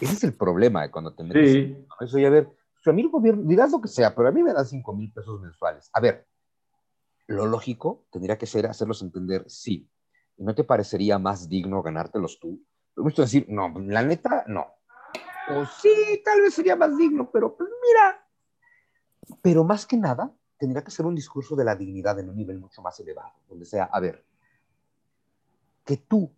[0.00, 1.86] ese es el problema cuando te metes sí.
[2.00, 2.18] eso.
[2.18, 2.48] Y a ver,
[2.86, 5.12] a mí el gobierno, dirás lo que sea, pero a mí me dan 5 mil
[5.12, 5.90] pesos mensuales.
[5.92, 6.26] A ver,
[7.26, 9.88] lo lógico tendría que ser hacerlos entender, sí,
[10.36, 12.60] ¿Y no te parecería más digno ganártelos tú?
[12.96, 14.66] Me gusta decir, no, la neta, no.
[15.50, 18.26] O sí, tal vez sería más digno, pero pues mira.
[19.42, 20.32] Pero más que nada,
[20.64, 23.66] tendría que ser un discurso de la dignidad en un nivel mucho más elevado, donde
[23.66, 24.24] sea, a ver,
[25.84, 26.32] que tú,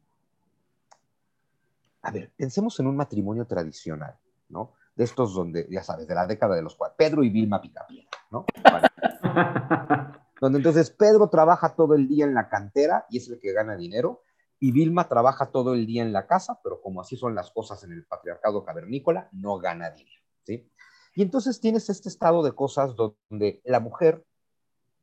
[2.03, 4.18] a ver, pensemos en un matrimonio tradicional,
[4.49, 4.72] ¿no?
[4.97, 8.11] De estos donde, ya sabes, de la década de los cuales, Pedro y Vilma Picapiedra,
[8.33, 8.47] ¿no?
[10.41, 13.77] donde entonces Pedro trabaja todo el día en la cantera y es el que gana
[13.77, 14.24] dinero,
[14.59, 17.85] y Vilma trabaja todo el día en la casa, pero como así son las cosas
[17.85, 20.68] en el patriarcado cavernícola, no gana dinero, ¿sí?
[21.17, 24.23] Y entonces tienes este estado de cosas donde la mujer,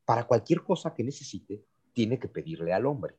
[0.04, 3.16] para cualquier cosa que necesite, tiene que pedirle al hombre.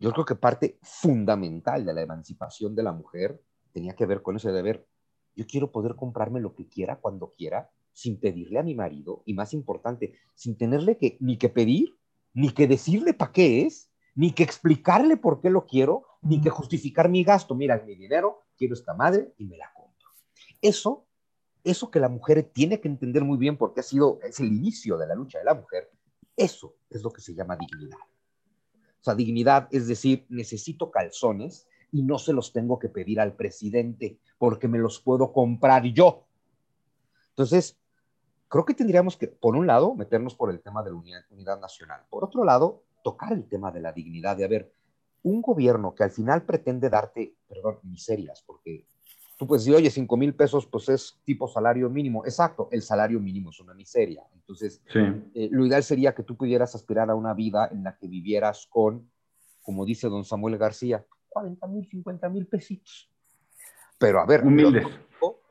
[0.00, 4.36] Yo creo que parte fundamental de la emancipación de la mujer tenía que ver con
[4.36, 4.86] ese deber.
[5.34, 9.34] Yo quiero poder comprarme lo que quiera cuando quiera sin pedirle a mi marido y
[9.34, 11.94] más importante, sin tenerle que ni que pedir,
[12.32, 16.48] ni que decirle para qué es, ni que explicarle por qué lo quiero, ni que
[16.48, 17.54] justificar mi gasto.
[17.54, 20.08] Mira, mi dinero, quiero esta madre y me la compro.
[20.62, 21.05] Eso,
[21.66, 24.96] eso que la mujer tiene que entender muy bien porque ha sido, es el inicio
[24.96, 25.90] de la lucha de la mujer,
[26.36, 27.98] eso es lo que se llama dignidad.
[29.00, 33.34] O sea, dignidad es decir, necesito calzones y no se los tengo que pedir al
[33.34, 36.26] presidente porque me los puedo comprar yo.
[37.30, 37.78] Entonces,
[38.48, 42.02] creo que tendríamos que, por un lado, meternos por el tema de la unidad, nacional.
[42.08, 44.72] Por otro lado, tocar el tema de la dignidad, de haber
[45.22, 48.86] un gobierno que al final pretende darte, perdón, miserias, porque
[49.36, 52.24] Tú puedes decir, oye, 5 mil pesos, pues es tipo salario mínimo.
[52.24, 54.24] Exacto, el salario mínimo es una miseria.
[54.34, 58.08] Entonces, eh, lo ideal sería que tú pudieras aspirar a una vida en la que
[58.08, 59.10] vivieras con,
[59.62, 63.10] como dice don Samuel García, 40 mil, 50 mil pesitos.
[63.98, 64.86] Pero a ver, humildes.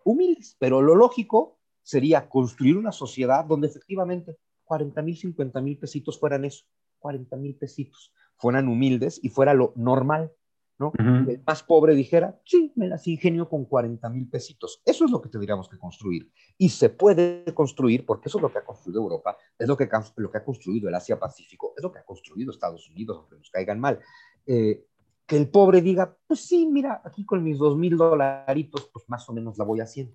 [0.03, 6.19] humildes, pero lo lógico sería construir una sociedad donde efectivamente 40 mil, 50 mil pesitos
[6.19, 6.65] fueran eso,
[6.99, 10.31] 40 mil pesitos, fueran humildes y fuera lo normal.
[10.77, 10.91] ¿No?
[10.97, 14.81] El más pobre dijera, sí, me las ingenio con 40 mil pesitos.
[14.85, 16.29] Eso es lo que tendríamos que construir.
[16.57, 19.89] Y se puede construir, porque eso es lo que ha construido Europa, es lo que,
[20.17, 23.49] lo que ha construido el Asia-Pacífico, es lo que ha construido Estados Unidos, aunque nos
[23.49, 23.99] caigan mal.
[24.45, 24.85] Eh,
[25.25, 29.27] que el pobre diga, pues sí, mira, aquí con mis dos mil dolaritos, pues más
[29.29, 30.13] o menos la voy haciendo.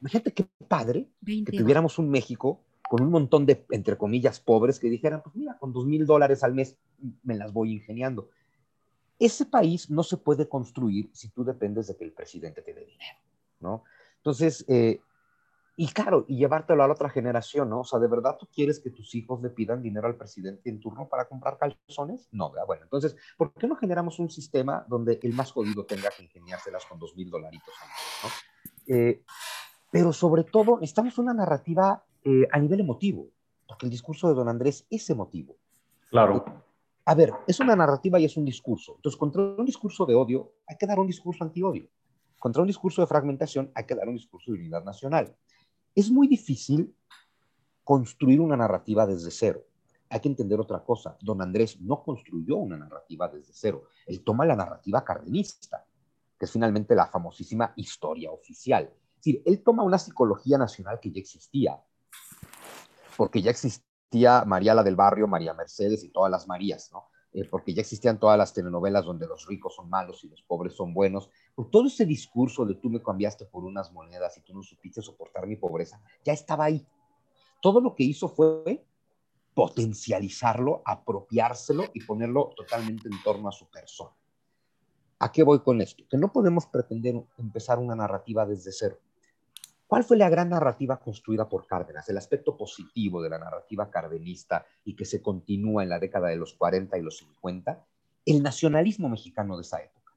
[0.00, 4.90] Imagínate qué padre que tuviéramos un México con un montón de, entre comillas, pobres que
[4.90, 6.76] dijeran, pues mira, con dos mil dólares al mes
[7.22, 8.28] me las voy ingeniando.
[9.22, 12.84] Ese país no se puede construir si tú dependes de que el presidente te dé
[12.84, 13.18] dinero,
[13.60, 13.84] ¿no?
[14.16, 15.00] Entonces, eh,
[15.76, 17.82] y claro, y llevártelo a la otra generación, ¿no?
[17.82, 20.80] O sea, ¿de verdad tú quieres que tus hijos le pidan dinero al presidente en
[20.80, 22.26] turno para comprar calzones?
[22.32, 22.66] No, ¿verdad?
[22.66, 26.84] Bueno, entonces, ¿por qué no generamos un sistema donde el más jodido tenga que ingeniárselas
[26.86, 27.74] con dos mil dolaritos
[28.24, 28.30] ¿no?
[28.92, 29.22] Eh,
[29.92, 33.28] pero sobre todo, necesitamos una narrativa eh, a nivel emotivo,
[33.68, 35.54] porque el discurso de don Andrés es emotivo.
[36.10, 36.71] Claro
[37.04, 38.94] a ver, es una narrativa y es un discurso.
[38.96, 41.88] Entonces, contra un discurso de odio hay que dar un discurso anti-odio.
[42.38, 45.36] Contra un discurso de fragmentación hay que dar un discurso de unidad nacional.
[45.94, 46.94] Es muy difícil
[47.84, 49.64] construir una narrativa desde cero.
[50.08, 51.16] Hay que entender otra cosa.
[51.20, 53.84] Don Andrés no construyó una narrativa desde cero.
[54.06, 55.84] Él toma la narrativa cardenista,
[56.38, 58.84] que es finalmente la famosísima historia oficial.
[58.84, 61.80] Es decir, él toma una psicología nacional que ya existía,
[63.16, 63.91] porque ya existía
[64.46, 67.08] María la del Barrio, María Mercedes y todas las Marías, ¿no?
[67.34, 70.74] Eh, porque ya existían todas las telenovelas donde los ricos son malos y los pobres
[70.74, 71.30] son buenos.
[71.54, 75.00] Por todo ese discurso de tú me cambiaste por unas monedas y tú no supiste
[75.00, 76.86] soportar mi pobreza, ya estaba ahí.
[77.62, 78.84] Todo lo que hizo fue
[79.54, 84.14] potencializarlo, apropiárselo y ponerlo totalmente en torno a su persona.
[85.18, 86.04] ¿A qué voy con esto?
[86.10, 88.98] Que no podemos pretender empezar una narrativa desde cero.
[89.92, 92.08] ¿Cuál fue la gran narrativa construida por Cárdenas?
[92.08, 96.36] El aspecto positivo de la narrativa cardenista y que se continúa en la década de
[96.36, 97.84] los 40 y los 50,
[98.24, 100.14] el nacionalismo mexicano de esa época.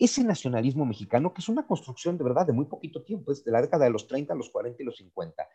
[0.00, 3.52] Ese nacionalismo mexicano, que es una construcción de verdad de muy poquito tiempo, es de
[3.52, 5.48] la década de los 30, los 40 y los 50.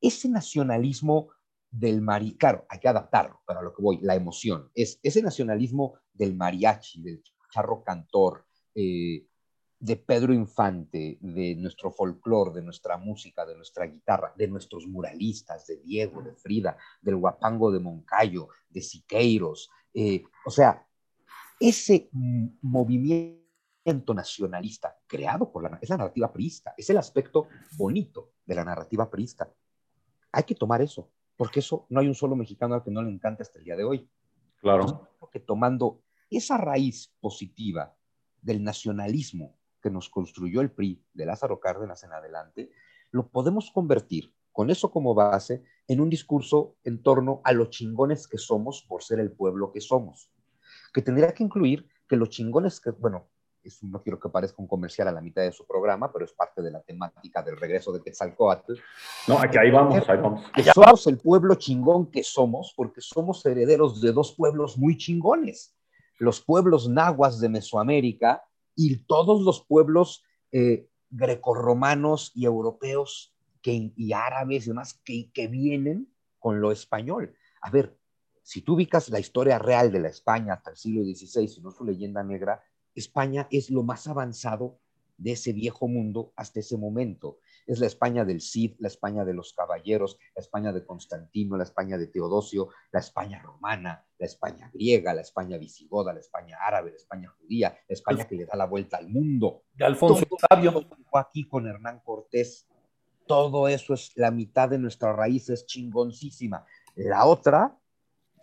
[0.00, 1.28] Ese nacionalismo
[1.70, 5.94] del mariachi, claro, hay que adaptarlo, para lo que voy, la emoción, es ese nacionalismo
[6.12, 7.22] del mariachi, del
[7.52, 9.28] charro cantor, eh,
[9.84, 15.66] de Pedro Infante, de nuestro folclore, de nuestra música, de nuestra guitarra, de nuestros muralistas,
[15.66, 19.70] de Diego, de Frida, del Guapango de Moncayo, de Siqueiros.
[19.92, 20.86] Eh, o sea,
[21.60, 22.08] ese
[22.62, 28.64] movimiento nacionalista creado por la, es la narrativa priista, es el aspecto bonito de la
[28.64, 29.52] narrativa priista.
[30.32, 33.10] Hay que tomar eso, porque eso no hay un solo mexicano al que no le
[33.10, 34.08] encanta hasta el día de hoy.
[34.62, 35.10] Claro.
[35.20, 37.94] porque tomando esa raíz positiva
[38.40, 42.70] del nacionalismo que nos construyó el PRI de Lázaro Cárdenas en adelante,
[43.10, 48.26] lo podemos convertir con eso como base en un discurso en torno a los chingones
[48.26, 50.32] que somos por ser el pueblo que somos,
[50.94, 53.28] que tendría que incluir que los chingones que, bueno,
[53.82, 56.62] no quiero que parezca un comercial a la mitad de su programa, pero es parte
[56.62, 58.72] de la temática del regreso de Quetzalcoatl.
[59.28, 60.50] No, aquí ahí vamos, ahí vamos.
[60.54, 65.76] Que somos el pueblo chingón que somos porque somos herederos de dos pueblos muy chingones.
[66.18, 68.44] Los pueblos nahuas de Mesoamérica
[68.74, 75.48] y todos los pueblos eh, grecorromanos y europeos que, y árabes y demás que, que
[75.48, 77.34] vienen con lo español.
[77.62, 77.96] A ver,
[78.42, 81.70] si tú ubicas la historia real de la España hasta el siglo XVI, si no
[81.70, 82.62] su leyenda negra,
[82.94, 84.78] España es lo más avanzado
[85.16, 87.38] de ese viejo mundo hasta ese momento.
[87.66, 91.64] Es la España del Cid, la España de los caballeros, la España de Constantino, la
[91.64, 96.90] España de Teodosio, la España romana, la España griega, la España visigoda, la España árabe,
[96.90, 99.62] la España judía, la España que le da la vuelta al mundo.
[99.72, 100.84] De Alfonso Sabio.
[101.14, 102.68] Aquí con Hernán Cortés.
[103.26, 106.66] Todo eso es la mitad de nuestra raíz, es chingoncísima.
[106.94, 107.78] La otra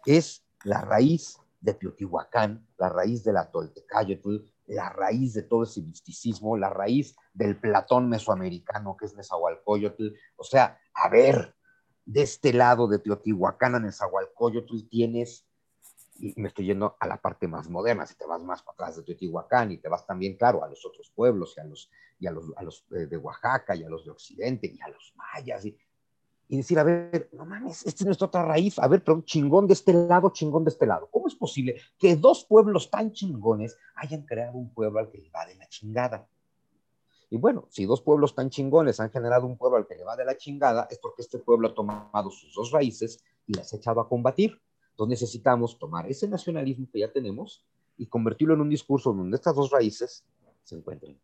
[0.06, 4.38] es la raíz de Teotihuacán, la raíz de la Toltecayotl,
[4.72, 10.14] la raíz de todo ese misticismo, la raíz del Platón mesoamericano que es Nezahualcóyotl.
[10.38, 11.56] O sea, a ver,
[12.06, 15.46] de este lado de Teotihuacán a Nezahualcóyotl tienes,
[16.16, 18.96] y me estoy yendo a la parte más moderna, si te vas más para atrás
[18.96, 22.28] de Teotihuacán y te vas también, claro, a los otros pueblos y a los, y
[22.28, 25.66] a los, a los de Oaxaca y a los de Occidente y a los mayas.
[25.66, 25.78] Y,
[26.52, 29.68] y decir, a ver, no mames, esta es nuestra otra raíz, a ver, pero chingón
[29.68, 31.08] de este lado, chingón de este lado.
[31.10, 35.30] ¿Cómo es posible que dos pueblos tan chingones hayan creado un pueblo al que le
[35.30, 36.28] va de la chingada?
[37.30, 40.18] Y bueno, si dos pueblos tan chingones han generado un pueblo al que le va
[40.18, 43.78] de la chingada, es porque este pueblo ha tomado sus dos raíces y las ha
[43.78, 44.60] echado a combatir.
[44.89, 47.64] Entonces necesitamos tomar ese nacionalismo que ya tenemos
[47.97, 50.26] y convertirlo en un discurso donde estas dos raíces
[50.66, 51.18] se encuentren.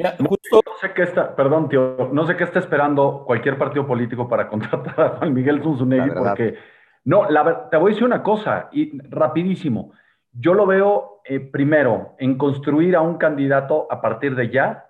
[0.00, 0.62] Mira, justo...
[0.64, 4.48] No sé qué está, perdón, tío, no sé qué está esperando cualquier partido político para
[4.48, 6.56] contratar a Juan Miguel Zunzunegui, porque
[7.04, 9.92] no, la, te voy a decir una cosa, y rapidísimo.
[10.32, 14.86] Yo lo veo eh, primero en construir a un candidato a partir de ya,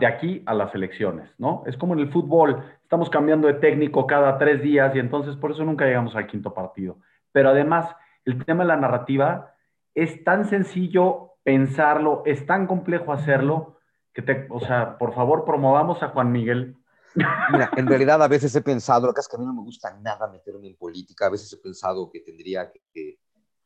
[0.00, 1.62] de aquí a las elecciones, ¿no?
[1.66, 5.52] Es como en el fútbol, estamos cambiando de técnico cada tres días y entonces por
[5.52, 6.98] eso nunca llegamos al quinto partido.
[7.30, 9.54] Pero además, el tema de la narrativa
[9.94, 13.75] es tan sencillo pensarlo, es tan complejo hacerlo,
[14.16, 16.74] que te, o sea, por favor, promovamos a Juan Miguel.
[17.52, 19.60] Mira, en realidad a veces he pensado, lo que es que a mí no me
[19.60, 23.18] gusta nada meterme en política, a veces he pensado que tendría que,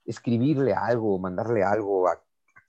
[0.04, 2.20] escribirle algo, mandarle algo a,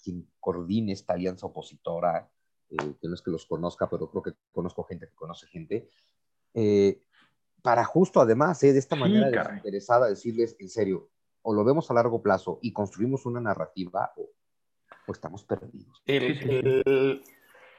[0.04, 2.30] quien coordine esta alianza opositora,
[2.70, 5.90] eh, que no es que los conozca, pero creo que conozco gente que conoce gente,
[6.54, 7.02] eh,
[7.64, 11.10] para justo además, eh, de esta manera desinteresada, decirles en serio,
[11.42, 14.30] o lo vemos a largo plazo y construimos una narrativa, o,
[15.12, 16.02] estamos perdidos.
[16.06, 17.22] el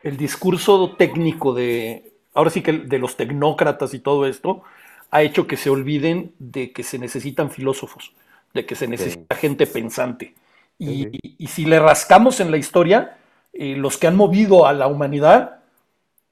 [0.03, 4.63] discurso técnico de, ahora sí que de los tecnócratas y todo esto,
[5.11, 8.13] ha hecho que se olviden de que se necesitan filósofos,
[8.55, 10.35] de que se necesita gente pensante.
[10.79, 13.19] Y, si le rascamos en la historia,
[13.53, 15.61] eh, los que han movido a la humanidad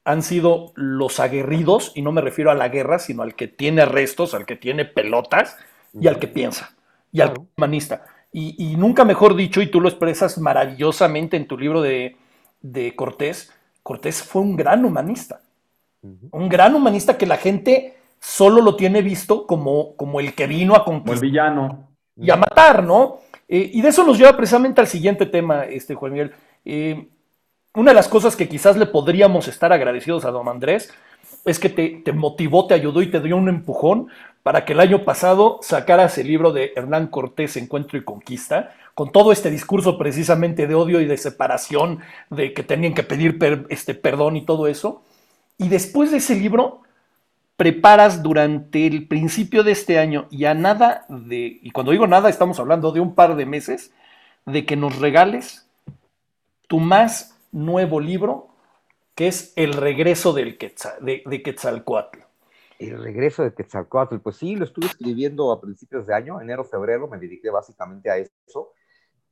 [0.05, 3.85] han sido los aguerridos, y no me refiero a la guerra, sino al que tiene
[3.85, 5.57] restos, al que tiene pelotas
[5.99, 6.75] y al que piensa,
[7.13, 8.07] y al humanista.
[8.33, 12.17] Y, nunca mejor dicho, y tú lo expresas maravillosamente en tu libro de,
[12.63, 13.53] de Cortés,
[13.91, 15.41] Cortés fue un gran humanista.
[16.31, 20.77] Un gran humanista que la gente solo lo tiene visto como, como el que vino
[20.77, 21.17] a conquistar.
[21.17, 21.89] el villano.
[22.17, 23.19] Y a matar, ¿no?
[23.49, 26.33] Eh, y de eso nos lleva precisamente al siguiente tema, este Juan Miguel.
[26.65, 27.09] Eh,
[27.75, 30.95] una de las cosas que quizás le podríamos estar agradecidos a don Andrés
[31.45, 34.07] es que te, te, motivó, te ayudó y te dio un empujón
[34.45, 39.13] para que el año pasado sacaras el libro de Hernán Cortés, Encuentro y Conquista, con
[39.13, 43.39] todo este discurso precisamente de odio y de separación, de que tenían que pedir
[43.69, 45.03] este, perdón y todo eso.
[45.59, 46.83] Y después de ese libro,
[47.57, 52.31] preparas durante el principio de este año y a nada de, y cuando digo nada,
[52.31, 53.93] estamos hablando de un par de meses,
[54.47, 55.69] de que nos regales
[56.67, 58.49] tu más nuevo libro,
[59.15, 60.57] que es El regreso del
[61.01, 62.21] de, de Quetzalcoatl.
[62.79, 67.09] El regreso de Quetzalcoatl, pues sí, lo estuve escribiendo a principios de año, enero, febrero,
[67.09, 68.73] me dediqué básicamente a eso.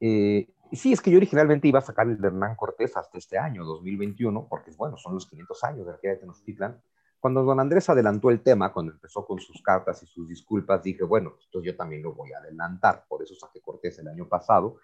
[0.00, 3.38] Eh, sí, es que yo originalmente iba a sacar el de Hernán Cortés hasta este
[3.38, 6.80] año, 2021, porque bueno, son los 500 años de la caída de Tenochtitlan.
[7.20, 11.02] Cuando don Andrés adelantó el tema, cuando empezó con sus cartas y sus disculpas, dije,
[11.02, 14.76] bueno, esto yo también lo voy a adelantar, por eso saqué Cortés el año pasado.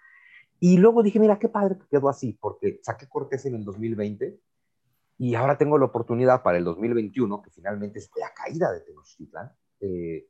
[0.59, 4.37] Y luego dije, mira, qué padre que quedó así, porque saqué Cortés en el 2020
[5.17, 9.51] y ahora tengo la oportunidad para el 2021, que finalmente es la caída de Tenochtitlan,
[9.79, 10.27] eh,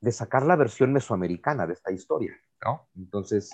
[0.00, 2.88] de sacar la versión mesoamericana de esta historia, ¿no?
[2.96, 3.50] Entonces,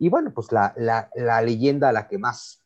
[0.00, 2.64] y bueno, pues la, la, la, leyenda a la que más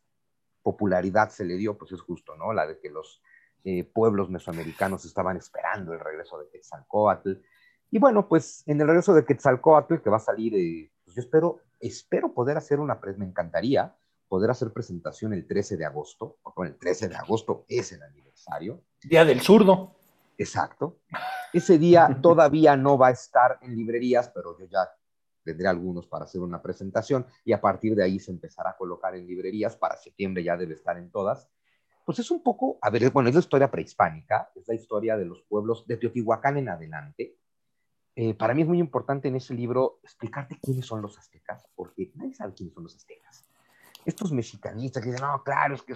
[0.63, 2.53] popularidad se le dio, pues es justo, ¿no?
[2.53, 3.21] La de que los
[3.65, 7.33] eh, pueblos mesoamericanos estaban esperando el regreso de Quetzalcoatl.
[7.91, 11.23] Y bueno, pues en el regreso de Quetzalcoatl, que va a salir, eh, pues yo
[11.23, 13.93] espero, espero poder hacer una, me encantaría
[14.29, 18.81] poder hacer presentación el 13 de agosto, porque el 13 de agosto es el aniversario.
[19.03, 19.97] Día del zurdo.
[20.39, 20.99] Exacto.
[21.53, 24.89] Ese día todavía no va a estar en librerías, pero yo ya
[25.45, 29.15] tendré algunos para hacer una presentación y a partir de ahí se empezará a colocar
[29.15, 31.49] en librerías, para septiembre ya debe estar en todas.
[32.05, 35.25] Pues es un poco, a ver, bueno, es la historia prehispánica, es la historia de
[35.25, 37.39] los pueblos de Teotihuacán en adelante.
[38.17, 42.13] Eh, para mí es muy importante en ese libro explicarte quiénes son los aztecas, porque
[42.15, 43.49] nadie sabe quiénes son los aztecas.
[44.05, 45.95] Estos mexicanistas que dicen, no, claro, es que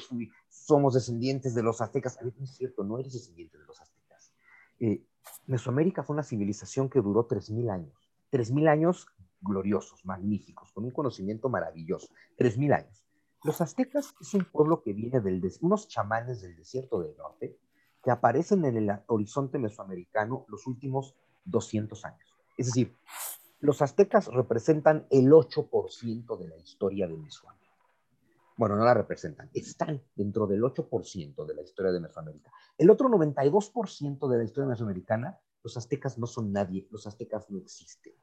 [0.48, 2.18] somos descendientes de los aztecas.
[2.18, 4.32] A no es cierto, no eres descendiente de los aztecas.
[4.80, 5.04] Eh,
[5.46, 8.10] Mesoamérica fue una civilización que duró 3.000 años.
[8.30, 9.06] 3.000 años
[9.40, 13.04] gloriosos, magníficos, con un conocimiento maravilloso, 3.000 años.
[13.44, 17.56] Los aztecas es un pueblo que viene de unos chamanes del desierto del norte
[18.02, 22.36] que aparecen en el horizonte mesoamericano los últimos 200 años.
[22.56, 22.96] Es decir,
[23.60, 27.68] los aztecas representan el 8% de la historia de Mesoamérica.
[28.56, 32.50] Bueno, no la representan, están dentro del 8% de la historia de Mesoamérica.
[32.76, 37.58] El otro 92% de la historia mesoamericana, los aztecas no son nadie, los aztecas no
[37.58, 38.14] existen.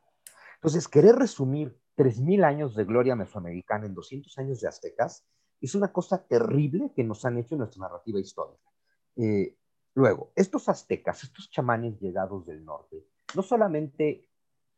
[0.65, 5.23] Entonces, querer resumir 3.000 años de gloria mesoamericana en 200 años de aztecas
[5.61, 8.67] es una cosa terrible que nos han hecho en nuestra narrativa histórica.
[9.15, 9.59] Eh,
[9.93, 13.05] luego, estos aztecas, estos chamanes llegados del norte,
[13.35, 14.27] no solamente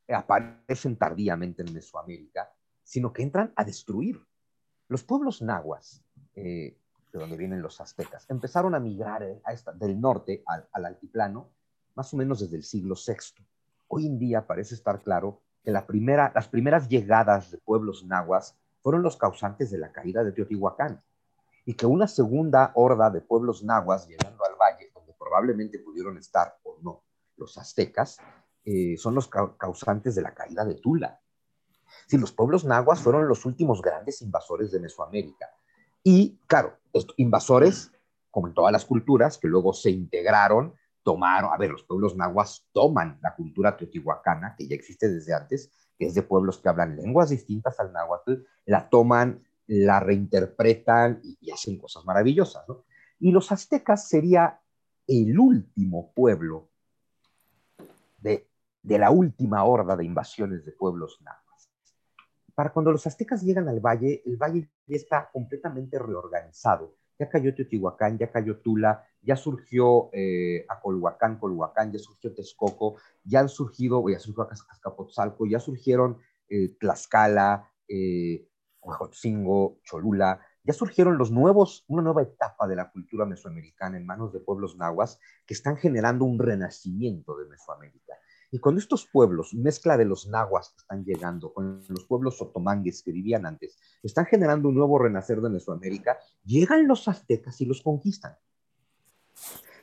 [0.09, 2.51] aparecen tardíamente en Mesoamérica,
[2.84, 4.22] sino que entran a destruir.
[4.89, 6.03] Los pueblos nahuas,
[6.35, 6.77] eh,
[7.14, 9.41] de donde vienen los aztecas, empezaron a migrar eh,
[9.76, 11.49] del norte al, altiplano
[11.95, 13.41] más o menos desde el siglo VI.
[13.88, 19.18] Hoy en día parece estar claro que las primeras llegadas de pueblos nahuas fueron los
[19.18, 21.03] causantes de la caída de Teotihuacán
[21.65, 26.57] y que una segunda horda de pueblos nahuas llegando al valle, donde probablemente pudieron estar
[26.64, 27.03] o no
[27.35, 28.18] los aztecas,
[28.64, 31.19] eh, son los causantes de la caída de Tula.
[32.07, 35.49] Si los pueblos nahuas fueron los últimos grandes invasores de Mesoamérica.
[36.02, 36.77] Y claro,
[37.18, 37.91] invasores,
[38.31, 40.76] como en todas las culturas, que luego se integraron,
[41.08, 45.72] tomaron, a ver, los pueblos nahuas toman la cultura teotihuacana, que ya existe desde antes,
[45.98, 48.34] que es de pueblos que hablan lenguas distintas al náhuatl,
[48.66, 52.66] la toman, la reinterpretan y, hacen cosas maravillosas.
[53.22, 54.60] Y los aztecas sería
[55.08, 56.68] el último pueblo
[58.18, 58.50] de,
[58.84, 61.70] de la última horda de invasiones de pueblos nahuas
[62.54, 66.98] para cuando los aztecas llegan al valle, el valle ya está completamente reorganizado.
[67.19, 73.39] Ya cayó Teotihuacán, ya cayó Tula, ya surgió eh, Acolhuacán, Colhuacán, ya surgió Texcoco, ya
[73.39, 76.18] han surgido, ya surgió Azcapotzalco, ya surgieron
[76.48, 78.48] eh, Tlaxcala, eh,
[79.84, 84.39] Cholula, ya surgieron los nuevos, una nueva etapa de la cultura mesoamericana en manos de
[84.39, 88.15] pueblos nahuas que están generando un renacimiento de Mesoamérica.
[88.49, 93.03] Y cuando estos pueblos, mezcla de los nahuas que están llegando con los pueblos otomangues
[93.03, 97.82] que vivían antes, están generando un nuevo renacer de Mesoamérica, llegan los aztecas y los
[97.82, 98.38] conquistan.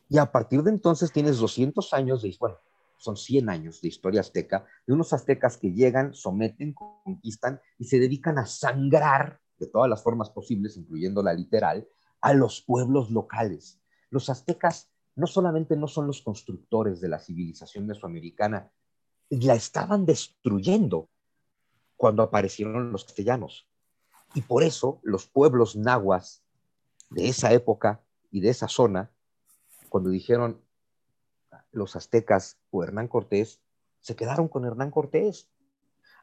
[0.09, 2.57] Y a partir de entonces tienes 200 años de, bueno,
[2.97, 7.99] son 100 años de historia azteca, de unos aztecas que llegan, someten, conquistan y se
[7.99, 11.87] dedican a sangrar de todas las formas posibles, incluyendo la literal,
[12.21, 13.79] a los pueblos locales.
[14.09, 18.71] Los aztecas no solamente no son los constructores de la civilización mesoamericana,
[19.31, 21.09] la estaban destruyendo
[21.97, 23.69] cuando aparecieron los castellanos.
[24.35, 26.43] Y por eso los pueblos nahuas
[27.11, 29.13] de esa época y de esa zona,
[29.89, 30.61] cuando dijeron
[31.71, 33.61] los aztecas o Hernán Cortés,
[34.01, 35.49] se quedaron con Hernán Cortés.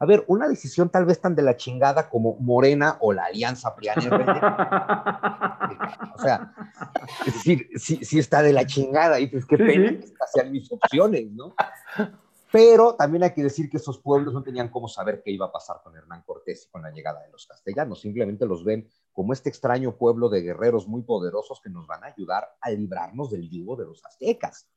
[0.01, 3.75] A ver, una decisión tal vez tan de la chingada como Morena o la Alianza
[3.75, 4.01] Priana.
[6.15, 6.55] o sea,
[7.27, 11.31] es decir, sí, está de la chingada y pues qué pena que sean mis opciones,
[11.31, 11.53] ¿no?
[12.51, 15.51] Pero también hay que decir que esos pueblos no tenían cómo saber qué iba a
[15.51, 18.01] pasar con Hernán Cortés y con la llegada de los castellanos.
[18.01, 22.07] Simplemente los ven como este extraño pueblo de guerreros muy poderosos que nos van a
[22.07, 24.67] ayudar a librarnos del yugo de los aztecas.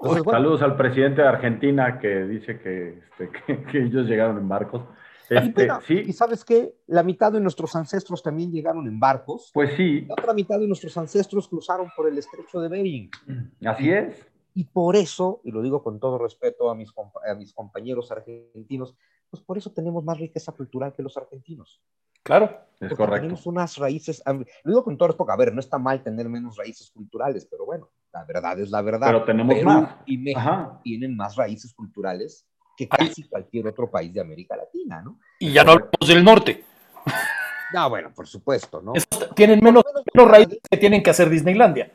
[0.00, 3.30] Saludos al presidente de Argentina que dice que, este,
[3.72, 4.82] que, ellos llegaron en barcos.
[5.28, 6.02] Este, y, ¿sí?
[6.06, 9.50] y sabes qué, la mitad de nuestros ancestros también llegaron en barcos.
[9.52, 10.02] Pues sí.
[10.02, 13.10] La otra mitad de nuestros ancestros cruzaron por el estrecho de Bering.
[13.66, 14.26] Así es.
[14.54, 16.92] Y por eso, y lo digo con todo respeto a mis,
[17.28, 18.96] a mis compañeros argentinos,
[19.30, 21.82] pues por eso tenemos más riqueza cultural que los argentinos.
[22.22, 23.22] Claro, es correcto.
[23.22, 26.56] Tenemos unas raíces, lo digo con todo respeto, a ver, no está mal tener menos
[26.56, 29.08] raíces culturales, pero bueno, la verdad es la verdad.
[29.08, 29.96] Pero tenemos más.
[30.06, 32.46] Y México tienen más raíces culturales
[32.76, 35.18] que casi cualquier otro país de América Latina, ¿no?
[35.40, 36.64] Y ya no hablamos del norte.
[37.70, 38.94] No, bueno, por supuesto, ¿no?
[39.34, 39.84] tienen menos,
[40.14, 41.92] raíces que tienen que hacer Disneylandia.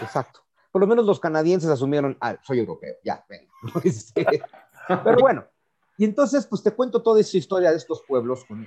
[0.00, 0.40] Exacto.
[0.72, 3.46] Por lo menos los canadienses asumieron, ah, soy europeo, ya, ven.
[3.84, 4.26] Este,
[5.04, 5.44] pero bueno,
[5.96, 8.66] y entonces, pues te cuento toda esa historia de estos pueblos con,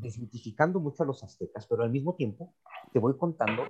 [0.00, 2.54] desmitificando mucho a los aztecas, pero al mismo tiempo
[2.92, 3.64] te voy contando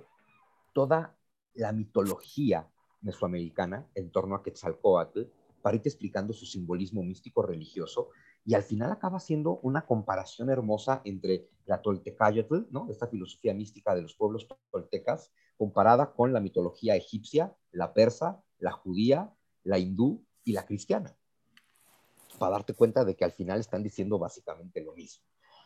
[0.73, 1.15] toda
[1.53, 2.67] la mitología
[3.01, 5.23] mesoamericana en torno a Quetzalcoatl
[5.61, 8.09] para irte explicando su simbolismo místico religioso
[8.45, 12.89] y al final acaba siendo una comparación hermosa entre la Toltecayotl, ¿no?
[12.89, 18.71] esta filosofía mística de los pueblos toltecas, comparada con la mitología egipcia, la persa, la
[18.71, 19.33] judía,
[19.63, 21.15] la hindú y la cristiana,
[22.37, 25.23] para darte cuenta de que al final están diciendo básicamente lo mismo.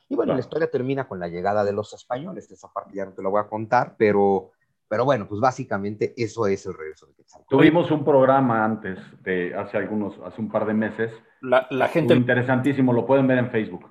[0.09, 3.13] Y bueno, la historia termina con la llegada de los españoles, esa parte ya no
[3.13, 4.51] te la voy a contar, pero,
[4.87, 7.49] pero bueno, pues básicamente eso es el regreso de Quetzalcóatl.
[7.49, 11.11] Tuvimos un programa antes, de hace algunos, hace un par de meses.
[11.41, 12.13] La, la gente...
[12.13, 13.85] Interesantísimo, lo pueden ver en Facebook.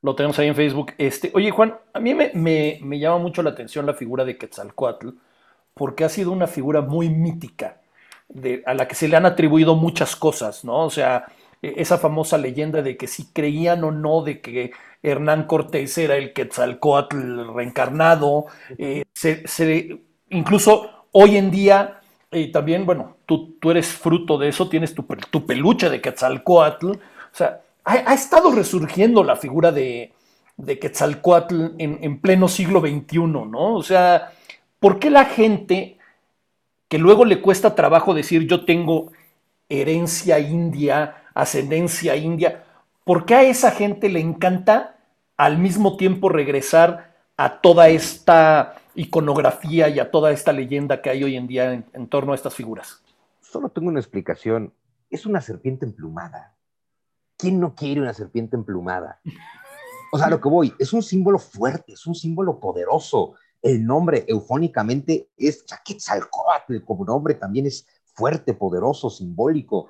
[0.00, 0.94] Lo tenemos ahí en Facebook.
[0.98, 4.36] Este, oye, Juan, a mí me, me, me llama mucho la atención la figura de
[4.36, 5.10] Quetzalcoatl,
[5.74, 7.82] porque ha sido una figura muy mítica,
[8.28, 10.86] de, a la que se le han atribuido muchas cosas, ¿no?
[10.86, 11.26] O sea,
[11.60, 14.72] e, esa famosa leyenda de que si creían o no de que
[15.02, 18.46] Hernán Cortés era el Quetzalcoatl reencarnado,
[18.78, 19.04] eh,
[20.30, 22.00] incluso hoy en día
[22.30, 26.90] eh, también, bueno, tú, tú, eres fruto de eso, tienes tu, tu peluche de Quetzalcoatl,
[26.90, 26.98] o
[27.32, 30.12] sea, ha, estado resurgiendo la figura de,
[30.56, 33.74] de Quetzalcoatl en, en, pleno siglo XXI, ¿no?
[33.74, 34.32] O sea,
[34.78, 35.98] ¿por qué la gente
[36.88, 39.12] que luego le cuesta trabajo decir yo tengo
[39.68, 42.64] herencia india, ascendencia india,
[43.04, 44.96] ¿por qué a esa gente le encanta
[45.36, 51.24] al mismo tiempo regresar a toda esta iconografía y a toda esta leyenda que hay
[51.24, 53.02] hoy en día en, torno a estas figuras?
[53.40, 54.72] Solo tengo una explicación.
[55.10, 56.54] Es una serpiente emplumada.
[57.36, 59.20] ¿Quién no quiere una serpiente emplumada?
[60.12, 63.34] O sea, lo que voy, es un símbolo fuerte, es un símbolo poderoso.
[63.60, 69.88] El nombre eufónicamente es Chaquetzalcoatl, como nombre también es fuerte, poderoso, simbólico.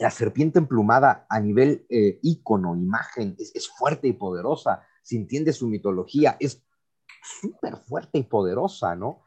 [0.00, 4.82] La serpiente emplumada a nivel eh, ícono, imagen, es, es, fuerte y poderosa.
[5.02, 6.64] Si entiende su mitología, es
[7.22, 9.22] súper fuerte y poderosa, ¿no?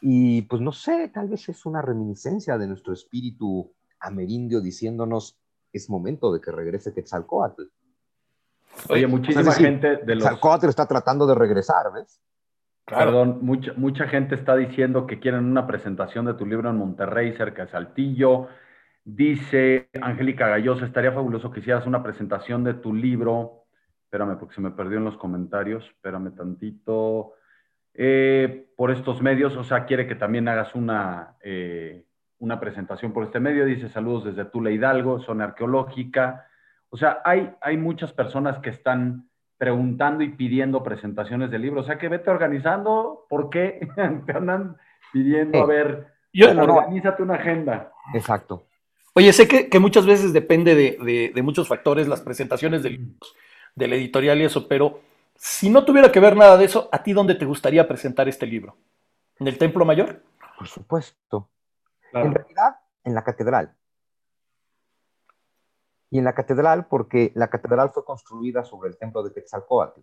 [0.00, 5.40] Y pues no sé, tal vez es una reminiscencia de nuestro espíritu amerindio diciéndonos,
[5.72, 7.62] es momento de que regrese Quetzalcoatl.
[8.90, 10.24] Oye, muchísima gente de los...
[10.24, 12.20] Quetzalcoatl está tratando de regresar, ¿ves?
[12.86, 17.36] Perdón, mucha, mucha gente está diciendo que quieren una presentación de tu libro en Monterrey,
[17.36, 18.48] cerca de Saltillo.
[19.10, 23.64] Dice Angélica Gallosa, estaría fabuloso que hicieras una presentación de tu libro.
[24.04, 25.82] Espérame, porque se me perdió en los comentarios.
[25.86, 27.32] Espérame tantito.
[27.94, 32.04] Eh, por estos medios, o sea, quiere que también hagas una, eh,
[32.38, 33.64] una presentación por este medio.
[33.64, 36.46] Dice saludos desde Tula Hidalgo, zona arqueológica.
[36.90, 41.84] O sea, hay, hay muchas personas que están preguntando y pidiendo presentaciones de libros.
[41.84, 43.88] O sea que vete organizando, ¿por qué
[44.26, 44.76] te andan
[45.14, 45.62] pidiendo?
[45.62, 47.90] A ver, Yo, organízate una agenda.
[48.12, 48.67] Exacto.
[49.14, 53.34] Oye, sé que, muchas veces depende de, muchos factores las presentaciones de libros,
[53.74, 55.00] del editorial y eso, pero
[55.34, 58.46] si no tuviera que ver nada de eso, ¿a ti dónde te gustaría presentar este
[58.46, 58.76] libro?
[59.38, 60.22] ¿En el Templo Mayor?
[60.56, 61.48] Por supuesto.
[62.12, 63.74] En realidad, en la catedral.
[66.10, 70.00] Y en la catedral, porque la catedral fue construida sobre el templo de Quetzalcóatl.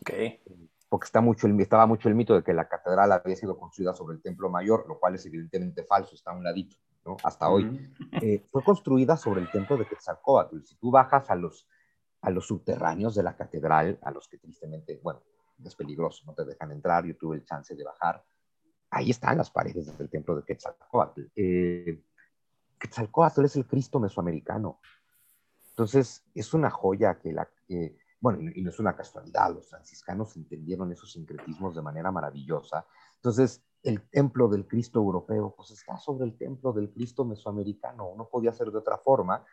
[0.00, 0.40] Okay.
[0.88, 3.94] Porque está mucho el, estaba mucho el mito de que la catedral había sido construida
[3.94, 7.16] sobre el templo mayor, lo cual es evidentemente falso, está a un ladito, ¿no?
[7.22, 7.92] Hasta hoy.
[8.12, 10.62] Eh, fue construida sobre el templo de Quetzalcóatl.
[10.64, 11.68] Si tú bajas a los,
[12.20, 15.22] a los subterráneos de la catedral, a los que tristemente, bueno,
[15.64, 18.24] es peligroso, no te dejan entrar, yo tuve el chance de bajar.
[18.90, 21.22] Ahí están las paredes del templo de Quetzalcóatl.
[21.34, 22.02] Eh,
[22.78, 24.80] Quetzalcóatl es el Cristo mesoamericano.
[25.70, 27.48] Entonces, es una joya que la...
[28.20, 32.84] bueno, y no es una casualidad, los franciscanos entendieron esos sincretismos de manera maravillosa.
[33.16, 38.28] Entonces, el templo del Cristo europeo, pues está sobre el templo del Cristo mesoamericano, no
[38.28, 39.44] podía ser de otra forma.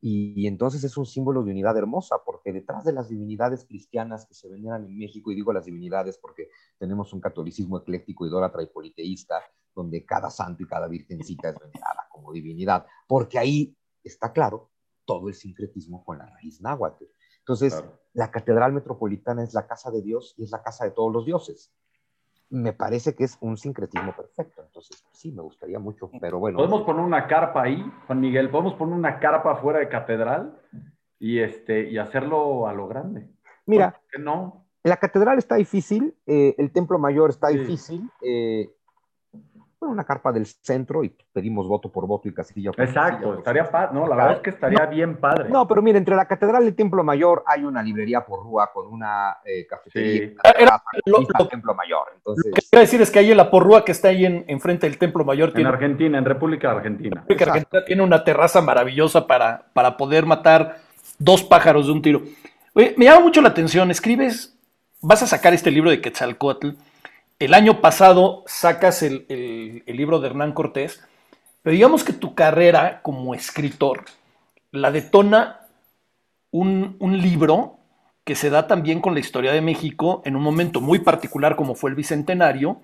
[0.00, 4.34] Y, entonces es un símbolo de unidad hermosa, porque detrás de las divinidades cristianas que
[4.34, 8.66] se veneran en México, y digo las divinidades porque tenemos un catolicismo ecléctico, idólatra y
[8.66, 9.40] politeísta,
[9.74, 14.70] donde cada santo y cada virgencita es venerada como divinidad, porque ahí está claro
[15.04, 17.04] todo el sincretismo con la raíz náhuatl.
[17.38, 17.84] Entonces,
[18.14, 21.26] la catedral metropolitana es la casa de Dios y es la casa de todos los
[21.26, 21.72] dioses.
[22.54, 24.62] Me parece que es un sincretismo perfecto.
[24.62, 26.56] Entonces, sí, me gustaría mucho, pero bueno.
[26.56, 30.56] Podemos poner una carpa ahí, Juan Miguel, podemos poner una carpa fuera de catedral
[31.18, 33.28] y, este, y hacerlo a lo grande.
[33.66, 34.64] Mira, no?
[34.84, 38.70] la catedral está difícil, eh, el templo mayor está difícil, eh,
[39.88, 43.94] una carpa del centro y pedimos voto por voto y casilla por Exacto, estaría padre,
[43.94, 45.48] no, la verdad es que estaría bien padre.
[45.48, 48.70] No, pero mire, entre la catedral y el Templo Mayor hay una librería por rúa
[48.72, 50.28] con una eh, cafetería.
[50.28, 50.36] Sí.
[50.58, 52.08] Era, lo, Templo Mayor.
[52.16, 52.46] Entonces...
[52.46, 54.88] Lo que quiero decir es que ahí en la porrúa que está ahí en, enfrente
[54.88, 55.52] del Templo Mayor.
[55.54, 57.20] En Argentina, en República Argentina.
[57.20, 60.78] República Argentina tiene una terraza maravillosa para, para poder matar
[61.18, 62.22] dos pájaros de un tiro.
[62.74, 64.58] Oye, me llama mucho la atención, escribes,
[65.00, 66.70] vas a sacar este libro de Quetzalcoatl
[67.38, 71.02] el año pasado sacas el, libro de Hernán Cortés,
[71.62, 74.04] pero digamos que tu carrera como escritor
[74.70, 75.60] la detona
[76.50, 77.78] un, libro
[78.24, 81.74] que se da también con la historia de México en un momento muy particular como
[81.74, 82.80] fue el Bicentenario,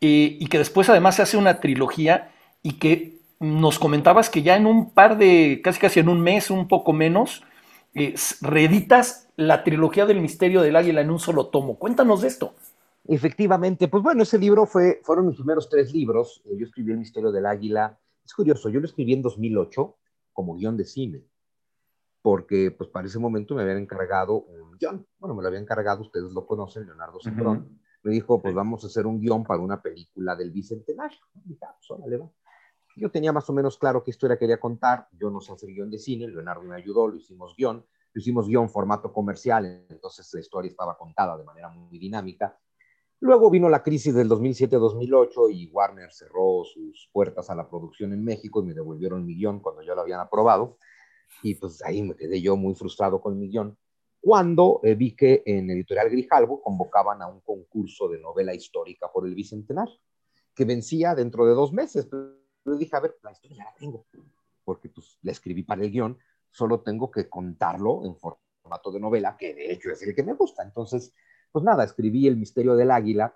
[0.00, 2.30] eh, y que después además se hace una trilogía
[2.62, 6.50] y que nos comentabas que ya en un par de, casi casi en un mes,
[6.50, 7.42] un poco menos,
[7.94, 11.76] eh, reeditas la trilogía del Misterio del Águila en un solo tomo.
[11.76, 12.54] Cuéntanos de esto.
[13.06, 16.42] Efectivamente, pues bueno, ese libro fue, fueron mis primeros tres libros.
[16.46, 17.98] Eh, yo escribí El Misterio del Águila.
[18.24, 19.96] Es curioso, yo lo escribí en 2008
[20.32, 21.22] como guion de cine,
[22.22, 25.06] porque pues para ese momento me habían encargado un guion.
[25.18, 27.78] Bueno, me lo había encargado, ustedes lo conocen, Leonardo Cifrón.
[28.02, 31.18] Me dijo, pues vamos a hacer un guion para una película del Bicentenario.
[31.62, 32.30] Ah, pues,
[32.96, 35.08] yo tenía más o menos claro qué historia quería contar.
[35.12, 37.84] Yo no sé hacer guion de cine, Leonardo me ayudó, lo hicimos guion.
[38.12, 42.56] Lo hicimos guion formato comercial, entonces la historia estaba contada de manera muy dinámica
[43.24, 48.22] Luego vino la crisis del 2007-2008 y Warner cerró sus puertas a la producción en
[48.22, 50.76] México y me devolvieron mi guion cuando ya lo habían aprobado.
[51.42, 53.78] Y pues ahí me quedé yo muy frustrado con mi guion.
[54.20, 59.26] Cuando eh, vi que en Editorial Grijalvo convocaban a un concurso de novela histórica por
[59.26, 59.96] el Bicentenario,
[60.54, 62.06] que vencía dentro de dos meses.
[62.10, 64.04] Pero dije, a ver, la historia ya la tengo,
[64.66, 66.18] porque pues la escribí para el guion,
[66.50, 70.34] solo tengo que contarlo en formato de novela, que de hecho es el que me
[70.34, 70.62] gusta.
[70.62, 71.14] Entonces,
[71.54, 73.32] pues nada, escribí El misterio del águila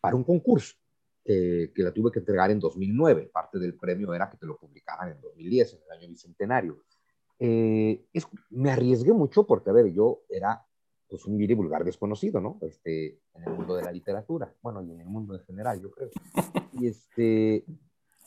[0.00, 0.76] para un concurso
[1.24, 3.30] que, la tuve que entregar en 2009.
[3.32, 6.78] Parte del premio era que te lo publicaran en 2010, en el año bicentenario.
[7.40, 8.06] Eh,
[8.50, 10.64] me arriesgué mucho porque, a ver, yo era
[11.08, 12.58] pues un vil y vulgar desconocido, ¿no?
[12.62, 15.90] Este, en el mundo de la literatura, bueno, y en el mundo en general, yo
[15.90, 16.10] creo.
[16.74, 17.64] Y, este,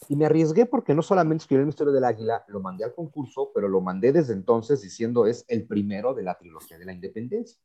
[0.09, 3.51] y me arriesgué porque no solamente escribí el misterio del águila, lo mandé al concurso,
[3.55, 7.61] pero lo mandé desde entonces diciendo es el primero de la trilogía de la independencia.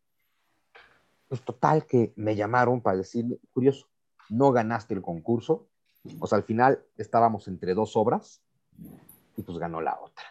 [1.35, 3.89] Pues total que me llamaron para decirme, curioso,
[4.28, 5.66] no ganaste el concurso,
[6.20, 8.40] o sea, al final estábamos entre dos obras
[9.36, 10.24] y pues ganó la otra.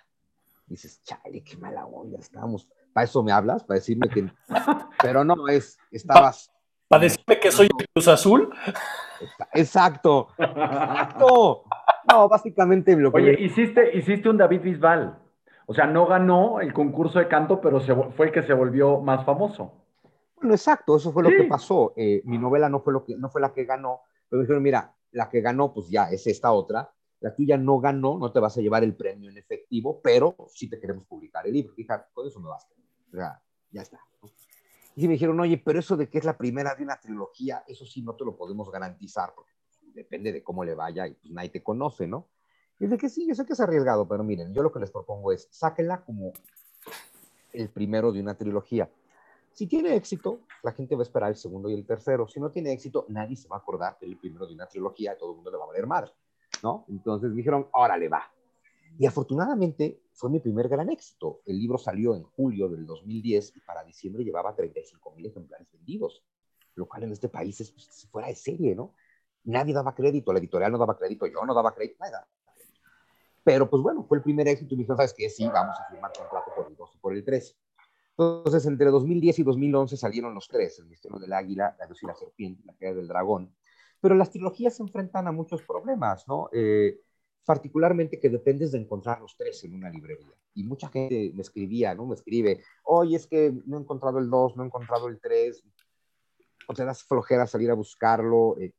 [0.66, 4.32] dices, chale, qué mala onda, estábamos, para eso me hablas, para decirme que,
[5.04, 6.50] pero no, es, estabas...
[6.88, 8.50] ¿Para decirme que soy Cruz Azul?
[9.54, 11.66] Exacto, exacto.
[12.10, 13.18] No, básicamente lo que...
[13.18, 15.20] Oye, hiciste, hiciste un David Bisbal.
[15.66, 17.82] O sea, no ganó el concurso de canto, pero
[18.12, 19.83] fue el que se volvió más famoso.
[20.44, 21.94] Bueno, exacto, eso fue lo que pasó.
[21.96, 24.62] Eh, mi novela no fue, lo que, no fue la que ganó, pero me dijeron,
[24.62, 26.94] mira, la que ganó, pues ya es esta otra.
[27.22, 30.70] La tuya no ganó, no te vas a llevar el premio en efectivo, pero sí
[30.70, 31.74] te queremos publicar el libro.
[31.78, 32.76] Dije, con eso me basta.
[33.08, 33.42] O sea,
[33.72, 34.02] ya está.
[34.98, 37.86] Y me dijeron, oye, pero eso de que es la primera de una trilogía, eso
[37.86, 39.54] sí no te lo podemos garantizar, porque
[39.94, 42.28] depende de cómo le vaya y pues nadie te conoce, ¿no?
[42.82, 44.92] Y de que sí, yo sé que es arriesgado, pero miren, yo lo que les
[44.92, 46.34] propongo es, sáquenla como
[47.54, 48.90] el primero de una trilogía.
[49.54, 52.28] Si tiene éxito, la gente va a esperar el segundo y el tercero.
[52.28, 55.32] Si no tiene éxito, nadie se va a acordar del primero de una trilogía, todo
[55.32, 56.12] el mundo le va a valer madre,
[56.64, 56.86] ¿no?
[56.90, 58.24] Entonces dijeron, órale, va.
[58.98, 61.42] Y afortunadamente fue mi primer gran éxito.
[61.46, 66.24] El libro salió en julio del 2010 y para diciembre llevaba 35 mil ejemplares vendidos,
[66.76, 68.96] lo cual en este país es pues, fuera de serie, ¿no?
[69.46, 72.28] Nadie daba crédito, la editorial no daba crédito, yo no daba crédito, nada.
[73.44, 75.30] Pero pues bueno, fue el primer éxito y me dijeron, ¿sabes qué?
[75.30, 77.58] Sí, vamos a firmar contrato por el 2 y por el 3.
[78.18, 82.06] Entonces, entre 2010 y 2011 salieron los tres, el misterio del águila, la luz y
[82.06, 83.56] la serpiente, la caída del dragón.
[84.00, 86.50] Pero las trilogías se enfrentan a muchos problemas, ¿no?
[86.54, 87.00] Eh,
[87.46, 90.34] particularmente que dependes de encontrar los tres en una librería.
[90.54, 92.06] Y mucha gente me escribía, ¿no?
[92.06, 95.64] Me escribe, oye, es que no he encontrado el 2, no he encontrado el 3,
[96.68, 98.58] o te das flojera salir a buscarlo.
[98.60, 98.74] Eh,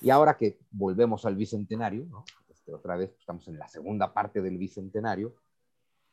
[0.00, 2.24] y, ahora que volvemos al Bicentenario, ¿no?
[2.48, 5.34] Este, otra vez estamos en la segunda parte del Bicentenario,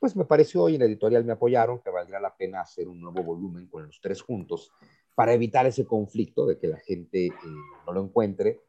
[0.02, 2.99] pues me pareció, y en la editorial me apoyaron, que valdría la pena hacer un
[2.99, 4.72] nuevo volumen con los tres juntos
[5.14, 7.34] para evitar ese conflicto de que la gente eh,
[7.86, 8.61] no lo encuentre,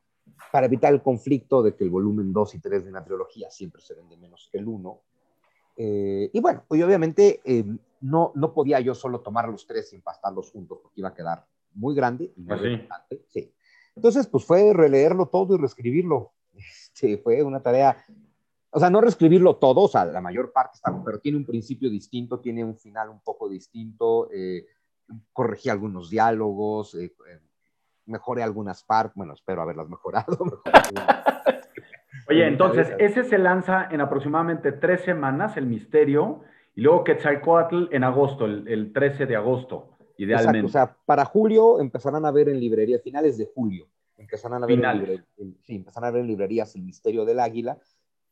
[0.53, 3.81] para evitar el conflicto de que el volumen 2 y 3 de una trilogía siempre
[3.81, 5.01] se vende menos que el 1.
[5.79, 7.65] Eh, y bueno, pues obviamente eh,
[8.03, 11.47] no, no podía yo solo tomar los tres y empastarlos juntos porque iba a quedar
[11.73, 12.59] muy grande y muy
[13.09, 13.55] pues sí.
[13.97, 16.33] Entonces, pues fue releerlo todo y reescribirlo.
[16.95, 18.05] Este, fue una tarea
[18.75, 21.91] o sea, no reescribirlo todo, o sea, la mayor parte está, pero tiene un principio
[21.91, 24.67] distinto, tiene un final un poco distinto, eh,
[25.33, 27.41] corregí algunos diálogos, eh, eh,
[28.07, 30.63] mejoré algunas partes, bueno, espero haberlas mejorado.
[32.29, 36.41] Oye, entonces, ese se lanza en aproximadamente tres semanas, el misterio,
[36.75, 40.61] y luego Quetzalcoatl en agosto, el, 13 de agosto, idealmente.
[40.61, 43.87] Exacto, o sea, para julio empezarán a ver en librería, finales de julio,
[44.17, 47.79] empezarán a ver, en, sí, empezarán a ver en librerías el misterio del águila,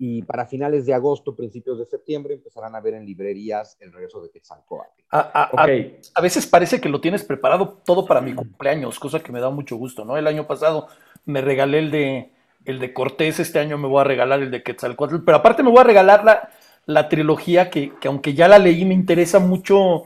[0.03, 4.23] y para finales de agosto, principios de septiembre, empezarán a ver en librerías el regreso
[4.23, 5.03] de Quetzalcóatl.
[5.11, 9.41] A, a, veces parece que lo tienes preparado todo para mi cumpleaños, cosa que me
[9.41, 10.17] da mucho gusto, ¿no?
[10.17, 10.89] El año pasado
[11.27, 12.33] me regalé el de,
[12.65, 15.69] el de Cortés, este año me voy a regalar el de Quetzalcóatl, pero aparte me
[15.69, 16.49] voy a regalar la,
[16.87, 20.05] la trilogía que, que, aunque ya la leí, me interesa mucho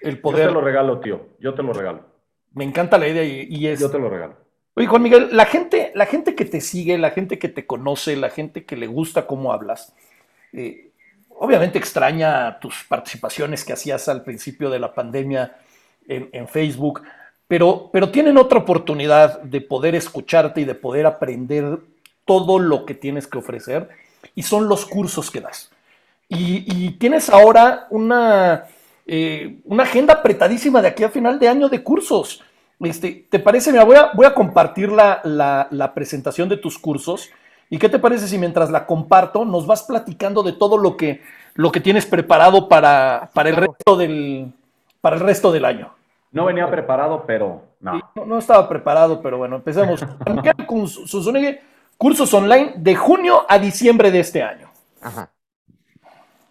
[0.00, 0.44] el poder...
[0.44, 2.04] Yo te lo regalo, tío, yo te lo regalo.
[2.52, 3.80] Me encanta la idea y, y es...
[3.80, 4.36] Yo te lo regalo.
[4.74, 8.16] Oye, Juan Miguel, la gente, la gente que te sigue, la gente que te conoce,
[8.16, 9.94] la gente que le gusta cómo hablas,
[10.52, 10.90] eh,
[11.38, 15.56] obviamente extraña tus participaciones que hacías al principio de la pandemia
[16.08, 17.02] en, Facebook,
[17.46, 21.78] pero, pero tienen otra oportunidad de poder escucharte y de poder aprender
[22.24, 23.88] todo lo que tienes que ofrecer,
[24.34, 25.70] y son los cursos que das.
[26.28, 28.64] Y, tienes ahora una,
[29.06, 32.42] eh, una agenda apretadísima de aquí a final de año de cursos.
[32.82, 33.70] Este, ¿Te parece?
[33.70, 37.30] Mira, voy a, voy a compartir la, presentación de tus cursos.
[37.70, 41.22] ¿Y qué te parece si mientras la comparto nos vas platicando de todo lo que,
[41.54, 44.52] lo que tienes preparado para, para, el resto del,
[45.00, 45.94] para el resto del año?
[46.32, 48.00] No venía preparado, pero no.
[48.26, 50.04] no, estaba preparado, pero bueno, empecemos.
[50.66, 51.30] con sus
[51.96, 54.70] cursos online de junio a diciembre de este año.
[55.00, 55.30] Ajá.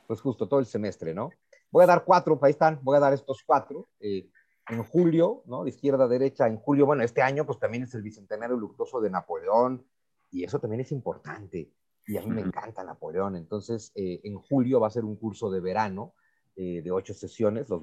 [0.08, 1.30] Pues justo todo el semestre, ¿no?
[1.72, 3.88] Voy a dar cuatro, ahí están, voy a dar estos cuatro.
[4.00, 4.28] Eh,
[4.70, 5.64] en julio, ¿no?
[5.64, 9.02] De izquierda a derecha, en julio, bueno, este año pues también es el bicentenario luctuoso
[9.02, 9.86] de Napoleón
[10.30, 11.72] y eso también es importante.
[12.08, 13.36] Y a mí me encanta Napoleón.
[13.36, 16.14] Entonces, eh, en julio va a ser un curso de verano
[16.56, 17.82] eh, de ocho sesiones, los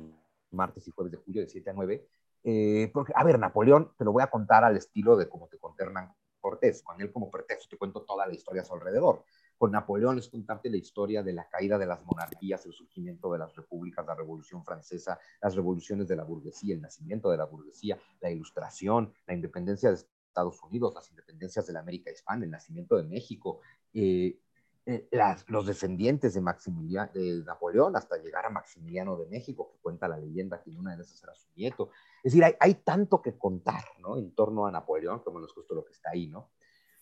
[0.50, 2.08] martes y jueves de julio, de 7 a 9.
[2.44, 5.58] Eh, porque, a ver, Napoleón, te lo voy a contar al estilo de como te
[5.58, 9.24] conté Hernán Cortés, con él como pretexto, te cuento toda la historia a su alrededor.
[9.58, 13.40] Con Napoleón es contarte la historia de la caída de las monarquías, el surgimiento de
[13.40, 17.98] las repúblicas, la Revolución Francesa, las revoluciones de la burguesía, el nacimiento de la burguesía,
[18.20, 22.96] la ilustración, la independencia de Estados Unidos, las independencias de la América Hispana, el nacimiento
[22.96, 23.60] de México,
[23.92, 24.38] eh,
[24.86, 25.08] eh,
[25.48, 30.18] los descendientes de, Maximiliano, de Napoleón hasta llegar a Maximiliano de México, que cuenta la
[30.18, 31.90] leyenda que una de esas era su nieto.
[32.22, 34.16] Es decir, hay, hay tanto que contar, ¿no?
[34.16, 36.52] En torno a Napoleón, como nos justo lo que está ahí, ¿no?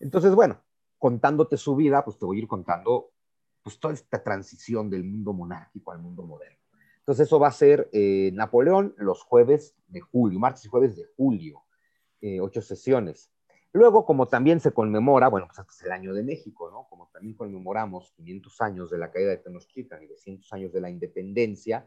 [0.01, 0.61] Entonces, bueno,
[0.99, 3.11] contándote su vida, pues te voy a ir contando
[3.63, 6.59] pues toda esta transición del mundo monárquico al mundo moderno.
[6.99, 11.05] Entonces eso va a ser eh, Napoleón los jueves de julio, martes y jueves de
[11.17, 11.63] julio,
[12.21, 13.31] eh, ocho sesiones.
[13.73, 16.87] Luego, como también se conmemora, bueno, pues este es el año de México, ¿no?
[16.89, 20.89] Como también conmemoramos 500 años de la caída de Tenochtitlan y 200 años de la
[20.89, 21.87] independencia,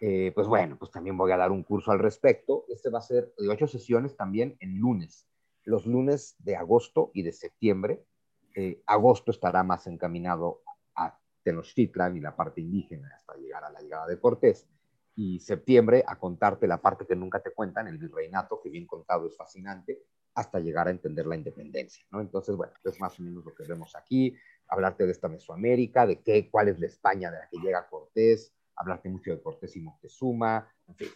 [0.00, 2.64] eh, pues bueno, pues también voy a dar un curso al respecto.
[2.68, 5.28] Este va a ser de ocho sesiones también en lunes,
[5.64, 8.04] los lunes de agosto y de septiembre,
[8.60, 10.62] eh, agosto estará más encaminado
[10.96, 14.66] a Tenochtitlan y la parte indígena hasta llegar a la llegada de Cortés.
[15.14, 19.28] Y septiembre a contarte la parte que nunca te cuentan, el virreinato, que bien contado
[19.28, 20.02] es fascinante,
[20.34, 22.20] hasta llegar a entender la independencia, ¿no?
[22.20, 24.36] Entonces, bueno, es más o menos lo que vemos aquí,
[24.66, 28.52] hablarte de esta Mesoamérica, de qué, cuál es la España de la que llega Cortés,
[28.74, 31.08] hablarte mucho de Cortés y Moctezuma, en fin,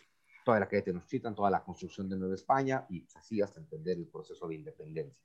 [0.45, 3.99] toda la que de Tenochtitlan, toda la construcción de Nueva España y así hasta entender
[3.99, 5.25] el proceso de independencia.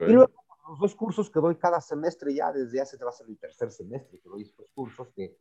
[0.00, 0.32] Y luego
[0.68, 3.70] los dos cursos que doy cada semestre ya, desde hace, va a ser el tercer
[3.70, 5.36] semestre que doy estos cursos, que,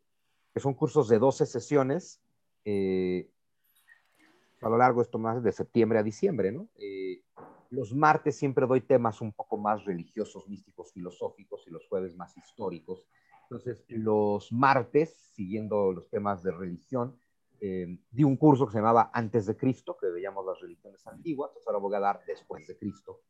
[0.56, 2.22] son cursos de 12 sesiones,
[2.66, 3.30] eh,
[4.62, 6.56] a lo largo de esto más de septiembre a diciembre.
[6.76, 7.24] Eh,
[7.70, 12.38] los martes siempre doy temas un poco más religiosos, místicos, filosóficos y los jueves más
[12.38, 13.08] históricos.
[13.44, 17.18] Entonces, los martes, siguiendo los temas de religión,
[17.60, 21.50] eh, di un curso que se llamaba Antes de Cristo, que veíamos las religiones antiguas,
[21.50, 23.22] entonces ahora voy a dar Después de Cristo,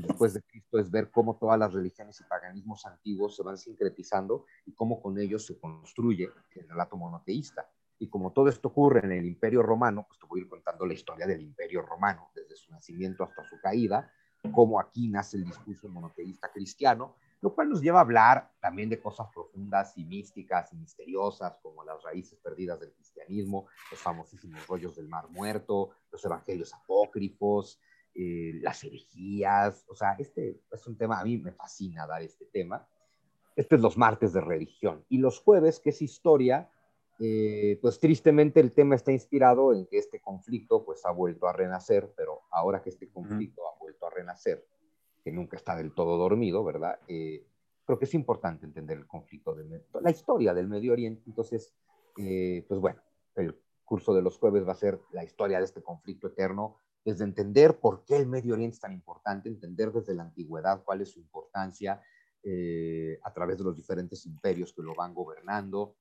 [0.00, 4.46] después de Cristo es ver cómo todas las religiones y paganismos antiguos se van sincretizando
[4.64, 7.68] y cómo con ellos se construye el relato monoteísta.
[7.98, 10.86] Y como todo esto ocurre en el Imperio Romano, pues te voy a ir contando
[10.86, 14.10] la historia del Imperio Romano, desde su nacimiento hasta su caída,
[14.50, 19.00] cómo aquí nace el discurso monoteísta cristiano, lo cual nos lleva a hablar también de
[19.00, 24.96] cosas profundas y místicas y misteriosas, como las raíces perdidas del cristianismo, los famosísimos rollos
[24.96, 27.80] del Mar Muerto, los evangelios apócrifos,
[28.14, 32.44] eh, las herejías, o sea, este es un tema, a mí me fascina dar este
[32.46, 32.86] tema.
[33.56, 35.04] Este es los martes de religión.
[35.08, 36.70] Y los jueves, que es historia,
[37.18, 41.52] eh, pues tristemente el tema está inspirado en que este conflicto pues ha vuelto a
[41.52, 44.66] renacer, pero ahora que este conflicto ha vuelto a renacer,
[45.24, 46.98] que nunca está del todo dormido, ¿verdad?
[47.08, 47.46] Eh,
[47.86, 51.22] creo que es importante entender el conflicto, de, la historia del Medio Oriente.
[51.26, 51.74] Entonces,
[52.14, 53.00] pues bueno,
[53.36, 57.24] el curso de los jueves va a ser la historia de este conflicto eterno desde
[57.24, 61.10] entender por qué el Medio Oriente es tan importante, entender desde la antigüedad cuál es
[61.10, 62.00] su importancia
[62.42, 65.96] eh, a través de los diferentes imperios que lo van gobernando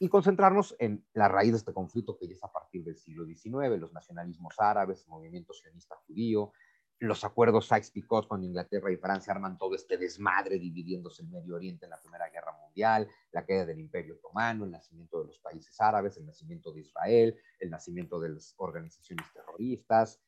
[0.00, 3.24] y concentrarnos en la raíz de este conflicto que ya es a partir del siglo
[3.24, 6.52] XIX, los nacionalismos árabes, el movimiento sionista judío,
[7.00, 11.86] los acuerdos Sykes-Picot con Inglaterra y Francia arman todo este desmadre dividiéndose el Medio Oriente
[11.86, 15.78] en la Primera Guerra Mundial, la caída del Imperio Otomano, el nacimiento de los países
[15.80, 20.20] árabes, el nacimiento de Israel, el nacimiento de las organizaciones terroristas,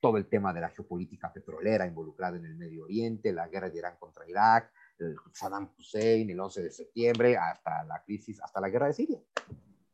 [0.00, 3.78] todo el tema de la geopolítica petrolera involucrada en el Medio Oriente, la guerra de
[3.78, 8.68] Irán contra Irak, el Saddam Hussein, el 11 de septiembre, hasta la crisis, hasta la
[8.68, 9.18] guerra de Siria.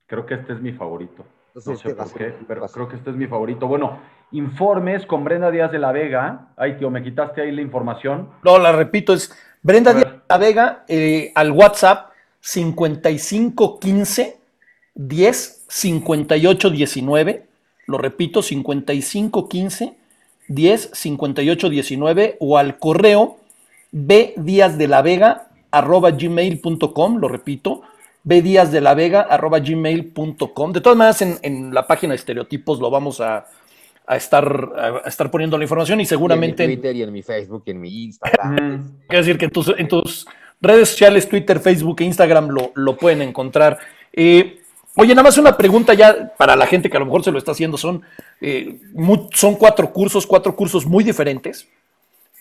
[0.06, 1.24] Creo que este es mi favorito.
[1.54, 3.66] no sé por qué, pero creo que este es mi favorito.
[3.66, 4.00] Bueno,
[4.32, 6.52] informes con Brenda Díaz de la Vega.
[6.56, 8.30] Ay, tío, me quitaste ahí la información.
[8.44, 14.38] No, la repito, es Brenda Díaz de la Vega eh, al WhatsApp 5515
[14.94, 17.45] 10 58 19
[17.86, 19.94] lo repito, 5515
[20.48, 23.38] 10 58 19 o al correo
[23.92, 27.82] b díaz de la vega arroba gmail.com, lo repito,
[28.22, 30.72] b díaz de la vega arroba gmail.com.
[30.72, 33.46] De todas maneras, en, la página de estereotipos lo vamos a,
[34.10, 34.72] estar,
[35.04, 36.64] a estar poniendo la información y seguramente...
[36.64, 38.92] en mi Twitter y en mi Facebook y en mi Instagram.
[39.08, 40.26] Quiero decir que en tus, en tus
[40.60, 43.78] redes sociales, Twitter, Facebook e Instagram lo, lo pueden encontrar.
[44.12, 44.60] Eh,
[44.98, 47.36] Oye, nada más una pregunta ya para la gente que a lo mejor se lo
[47.36, 47.76] está haciendo.
[47.76, 48.02] Son,
[48.40, 48.78] eh,
[49.34, 51.68] son cuatro cursos, cuatro cursos muy diferentes.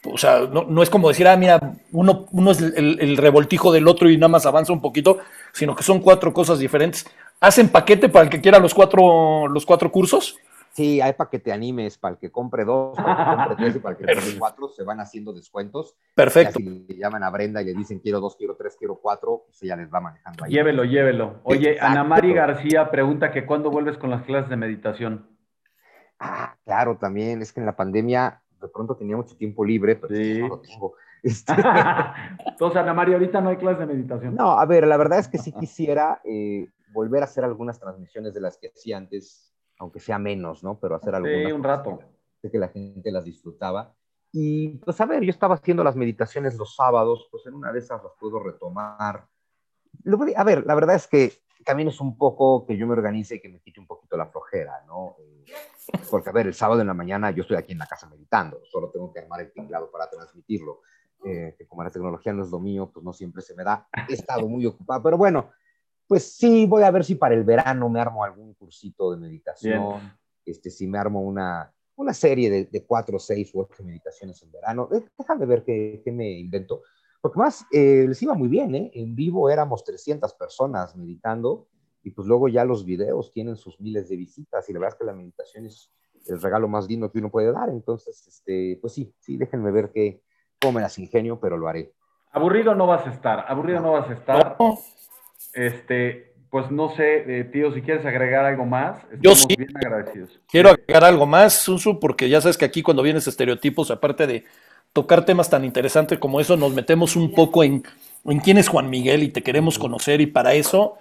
[0.06, 4.10] O sea, no, es como decir, ah, mira, uno, uno es el, revoltijo del otro
[4.10, 5.18] y nada más avanza un poquito,
[5.52, 7.06] sino que son cuatro cosas diferentes.
[7.41, 10.38] ¿Hacen paquete para el que quiera los cuatro, los cuatro cursos?
[10.76, 13.56] Sí, hay para que te animes, para el que compre dos, para el que compre
[13.64, 15.95] tres y para el que compre cuatro, se van haciendo descuentos.
[16.14, 16.60] Perfecto.
[16.60, 19.77] Le llaman a Brenda y le dicen quiero dos, quiero tres, quiero cuatro, pues ella
[19.77, 20.52] les va manejando ahí.
[20.52, 21.39] Llévelo, llévelo.
[21.43, 25.30] Oye, Ana Mari García pregunta que cuándo vuelves con las clases de meditación.
[26.19, 27.41] Ah, claro, también.
[27.41, 30.41] Es que en la pandemia de pronto tenía mucho tiempo libre, pero sí.
[30.41, 30.93] no lo tengo.
[31.23, 31.53] Este...
[32.45, 34.35] Entonces, Ana María, ahorita no hay clase de meditación.
[34.35, 38.35] No, a ver, la verdad es que sí quisiera eh, volver a hacer algunas transmisiones
[38.35, 40.80] de las que hacía antes, aunque sea menos, ¿no?
[40.80, 41.45] Pero hacer algunas.
[41.45, 41.99] Sí, un rato.
[42.41, 43.95] Sé que la gente las disfrutaba.
[44.31, 47.80] Y pues a ver, yo estaba haciendo las meditaciones los sábados, pues en una de
[47.80, 49.27] esas las puedo retomar.
[50.35, 51.31] A ver, la verdad es que
[51.65, 54.27] también es un poco que yo me organice y que me quite un poquito la
[54.27, 55.15] flojera, ¿no?
[55.19, 55.45] Eh,
[56.11, 58.60] porque, a ver, el sábado en la mañana yo estoy aquí en la casa meditando,
[58.65, 60.81] solo tengo que armar el tinglado para transmitirlo.
[61.23, 63.88] Eh, que como la tecnología no es lo mío, pues no siempre se me da.
[64.07, 65.49] He estado muy ocupado, pero bueno,
[66.07, 70.18] pues sí, voy a ver si para el verano me armo algún cursito de meditación,
[70.45, 74.52] este, si me armo una, una serie de, de cuatro, seis u ocho meditaciones en
[74.52, 74.90] verano.
[74.91, 76.82] Eh, déjame ver qué, qué me invento.
[77.22, 78.91] Porque más eh, les iba muy bien, ¿eh?
[78.94, 81.68] En vivo éramos 300 personas meditando
[82.03, 84.99] y pues luego ya los videos tienen sus miles de visitas y la verdad es
[84.99, 85.91] que la meditación es
[86.27, 87.69] el regalo más lindo que uno puede dar.
[87.69, 90.22] Entonces, este, pues sí, sí, déjenme ver qué,
[90.61, 91.94] cómo me las ingenio, pero lo haré.
[92.32, 94.56] Aburrido no vas a estar, aburrido no vas a estar.
[95.56, 99.56] Este, pues no sé, eh, tío, si quieres agregar algo más, estamos Yo sí.
[99.57, 100.40] bien agradecidos.
[100.48, 104.44] Quiero agregar algo más, Susu, porque ya sabes que aquí cuando vienes estereotipos, aparte de
[104.94, 107.84] tocar temas tan interesantes como eso, nos metemos un poco en,
[108.26, 110.98] en quién es Juan Miguel y te queremos conocer y para eso,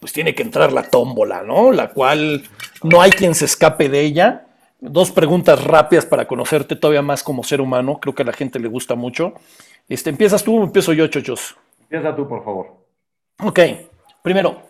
[0.00, 1.70] pues tiene que entrar la tómbola, ¿no?
[1.72, 2.42] La cual
[2.82, 4.46] no hay quien se escape de ella.
[4.80, 8.60] Dos preguntas rápidas para conocerte todavía más como ser humano, creo que a la gente
[8.60, 9.34] le gusta mucho.
[9.88, 11.56] Este, ¿Empiezas tú o empiezo yo, chochos?
[11.82, 12.76] Empieza tú, por favor.
[13.40, 13.60] Ok,
[14.22, 14.62] primero,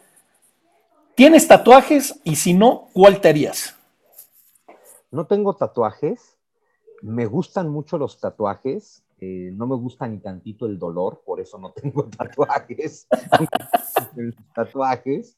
[1.14, 2.20] ¿tienes tatuajes?
[2.24, 3.76] Y si no, ¿cuál te harías?
[5.10, 6.36] No tengo tatuajes,
[7.02, 11.58] me gustan mucho los tatuajes, eh, no me gusta ni tantito el dolor, por eso
[11.58, 13.06] no tengo tatuajes.
[14.54, 15.36] tatuajes.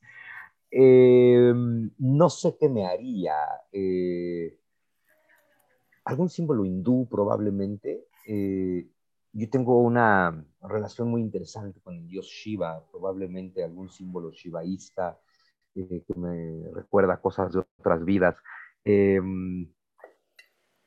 [0.70, 1.53] Eh,
[1.99, 3.35] no sé qué me haría.
[3.73, 4.57] Eh,
[6.05, 8.07] algún símbolo hindú probablemente.
[9.32, 15.19] Yo tengo una relación muy interesante con el dios Shiva, probablemente algún símbolo shivaísta
[15.74, 18.36] eh, que me recuerda cosas de otras vidas.
[18.85, 19.20] Eh,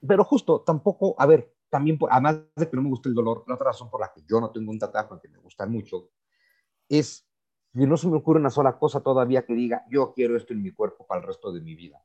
[0.05, 3.55] pero justo, tampoco, a ver, también, además de que no me gusta el dolor, la
[3.55, 6.09] otra razón por la que yo no tengo un tatuaje, que me gusta mucho,
[6.89, 7.27] es
[7.73, 10.61] que no se me ocurre una sola cosa todavía que diga, yo quiero esto en
[10.61, 12.03] mi cuerpo para el resto de mi vida.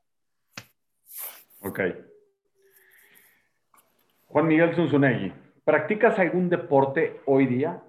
[1.61, 1.79] Ok.
[4.27, 5.33] Juan Miguel Zunzunegui,
[5.69, 7.83] ¿practicas algún deporte hoy día?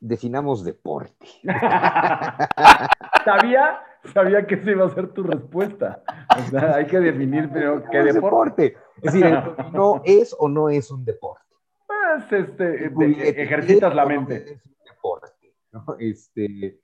[0.00, 1.28] Definamos deporte.
[3.24, 3.80] sabía,
[4.12, 6.02] sabía que esa iba a ser tu respuesta.
[6.36, 8.62] O sea, hay que definir pero qué deporte.
[8.62, 8.76] deporte.
[9.00, 9.26] Es decir,
[9.72, 11.44] no es o no es un deporte.
[11.86, 14.36] Pues, este, de- ejercitas la ¿Es o no mente.
[14.54, 15.84] es un deporte, ¿no?
[16.00, 16.80] Este,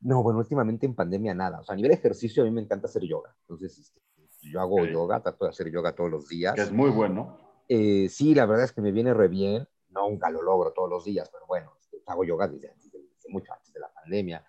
[0.00, 1.60] no, bueno, últimamente en pandemia nada.
[1.60, 3.34] O sea, a nivel de ejercicio a mí me encanta hacer yoga.
[3.40, 4.02] Entonces, este,
[4.42, 6.54] yo hago yoga, trato de hacer yoga todos los días.
[6.54, 7.47] Que es muy bueno.
[7.68, 9.68] Eh, sí, la verdad es que me viene re bien.
[9.90, 13.52] Nunca lo logro todos los días, pero bueno, este, hago yoga desde, desde- desde mucho
[13.52, 14.44] antes de la pandemia.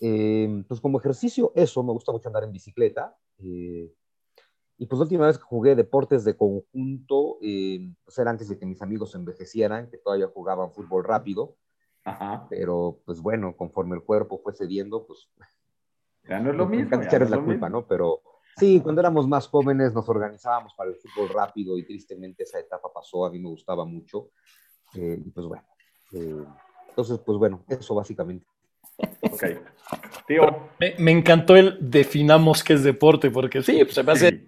[0.00, 3.16] Eh, pues como ejercicio, eso, me gusta mucho andar en bicicleta.
[3.38, 3.92] eh,
[4.80, 8.56] y pues la última vez que jugué deportes de conjunto, eh, pues era antes de
[8.58, 11.56] que mis amigos envejecieran, que todavía jugaban fútbol rápido,
[12.04, 12.46] Ajá.
[12.48, 15.28] pero pues bueno, conforme el cuerpo fue cediendo, pues
[16.28, 16.90] Ya no es lo mismo.
[16.90, 17.68] ya no la es lo culpa, mismo.
[17.80, 17.86] ¿no?
[17.88, 18.22] Pero
[18.58, 22.88] sí, cuando éramos más jóvenes nos organizábamos para el fútbol rápido y tristemente esa etapa
[22.92, 24.30] pasó, a mí me gustaba mucho.
[24.94, 25.64] eh, pues bueno,
[26.12, 26.44] eh,
[26.90, 28.46] entonces pues bueno, eso básicamente.
[29.30, 29.44] Ok.
[30.26, 30.42] Tío,
[30.80, 34.46] Me, me encantó el definamos qué es deporte, porque sí, pues se me hace Sí.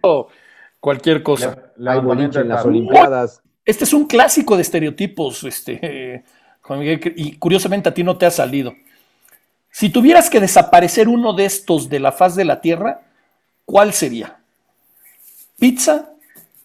[0.80, 1.72] cualquier cosa.
[1.76, 2.64] boliche de en las.
[2.64, 3.42] Olimpiadas.
[3.64, 6.24] Este es un clásico de estereotipos, este,
[6.62, 8.72] Juan Miguel, y curiosamente a ti no te ha salido.
[9.70, 13.02] Si tuvieras que desaparecer uno de estos de la faz de la Tierra,
[13.70, 14.36] ¿cuál sería?
[15.56, 16.10] ¿Pizza,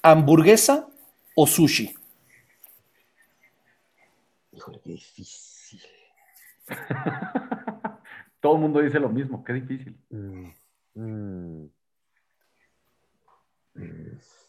[0.01, 0.87] hamburguesa
[1.35, 1.95] o sushi?
[4.51, 5.81] Híjole, qué difícil.
[8.39, 9.95] Todo el mundo dice lo mismo, qué difícil.
[10.09, 10.47] Mm,
[10.95, 11.65] mm.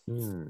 [0.07, 0.45] Mm,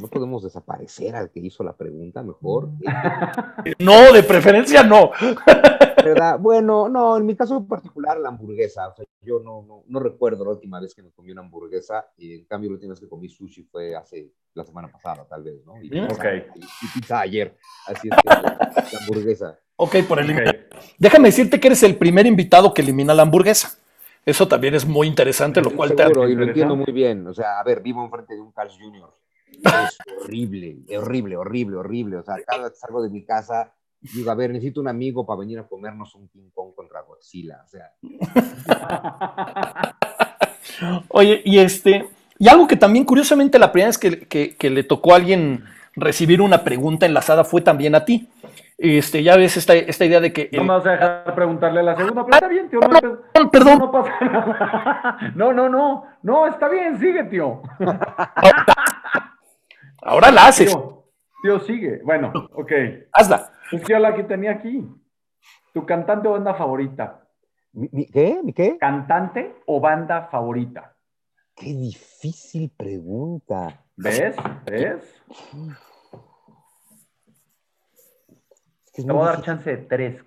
[0.00, 2.70] No podemos desaparecer al que hizo la pregunta, mejor.
[3.78, 5.10] No, de preferencia no.
[6.04, 6.38] ¿Verdad?
[6.38, 8.88] Bueno, no, en mi caso particular, la hamburguesa.
[8.88, 12.10] O sea, yo no, no, no recuerdo la última vez que me comí una hamburguesa.
[12.16, 15.42] Y en cambio, la última vez que comí sushi fue hace la semana pasada, tal
[15.42, 15.82] vez, ¿no?
[15.82, 16.24] Y pizza, Ok.
[16.56, 17.56] y, y pizza ayer.
[17.86, 19.58] Así es que la hamburguesa.
[19.76, 20.56] Ok, por el Ok.
[20.98, 23.78] Déjame decirte que eres el primer invitado que elimina la hamburguesa.
[24.24, 27.26] Eso también es muy interesante, lo cual te Seguro, y lo entiendo muy bien.
[27.26, 29.10] O sea, a ver, vivo enfrente de un Carl's Jr.
[29.50, 32.16] Es horrible, horrible, horrible, horrible.
[32.16, 35.26] O sea, cada vez que salgo de mi casa, digo, a ver, necesito un amigo
[35.26, 37.62] para venir a comernos un King Kong contra Godzilla.
[37.64, 37.92] O sea,
[41.08, 42.06] Oye, y este,
[42.38, 45.64] Y algo que también, curiosamente, la primera vez que, que, le tocó a alguien
[45.96, 48.28] recibir una pregunta enlazada fue también a ti.
[48.76, 50.48] Este, ya ves esta, esta idea de que.
[50.52, 52.80] No me vas a dejar preguntarle la segunda, pero está bien, tío.
[52.80, 53.78] No, perdón.
[53.78, 55.18] No, pasa nada.
[55.34, 56.04] no, no, no.
[56.22, 57.62] No, está bien, sigue, tío.
[60.02, 60.76] Ahora la haces.
[61.42, 62.00] Tío, sigue.
[62.04, 62.72] Bueno, ok.
[63.12, 63.52] Hazla.
[63.70, 64.88] Es que yo la que tenía aquí.
[65.74, 67.28] ¿Tu cantante o banda favorita?
[67.72, 68.40] ¿Mi, qué?
[68.42, 68.78] ¿Mi qué?
[68.78, 70.96] ¿Cantante o banda favorita?
[71.54, 73.84] Qué difícil pregunta.
[73.96, 74.36] ¿Ves?
[74.64, 75.22] ¿Ves?
[78.94, 80.24] Te voy a dar chance de tres.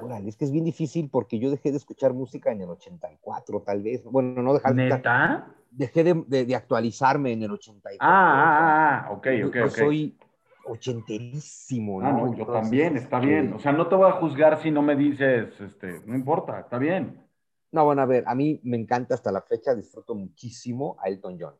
[0.00, 3.62] Órale, es que es bien difícil porque yo dejé de escuchar música en el 84,
[3.62, 4.04] tal vez.
[4.04, 5.48] Bueno, no dejar de ¿Neta?
[5.70, 7.98] Dejé de, de, actualizarme en el 84.
[8.00, 10.18] Ah, ah, ah, ok, ok, yo, soy
[10.66, 12.08] ochenterísimo, ¿no?
[12.08, 13.52] Ah, no, yo también, está bien.
[13.52, 16.78] O sea, no te voy a juzgar si no me dices, este, no importa, está
[16.78, 17.26] bien.
[17.72, 21.36] No, bueno, a ver, a mí me encanta hasta la fecha, disfruto muchísimo a Elton
[21.38, 21.54] John.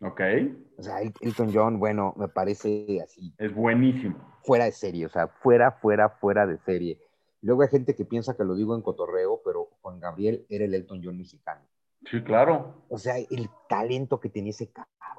[0.00, 0.20] Ok.
[0.78, 3.34] O sea, Elton John, bueno, me parece así.
[3.36, 4.16] Es buenísimo.
[4.42, 7.00] Fuera de serie, o sea, fuera, fuera, fuera de serie.
[7.42, 10.74] Luego hay gente que piensa que lo digo en cotorreo, pero Juan Gabriel era el
[10.74, 11.62] Elton John mexicano.
[12.04, 12.84] Sí, claro.
[12.88, 15.17] O sea, el talento que tenía ese cabrón.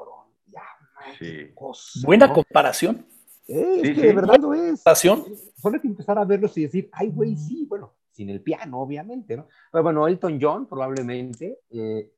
[2.04, 3.06] Buena comparación.
[3.48, 4.82] Eh, es que de verdad lo es.
[4.82, 8.80] Solo hay que empezar a verlos y decir, ay, güey, sí, bueno, sin el piano,
[8.80, 9.48] obviamente, ¿no?
[9.72, 11.62] Pero bueno, Elton John, probablemente.
[11.70, 12.12] Eh,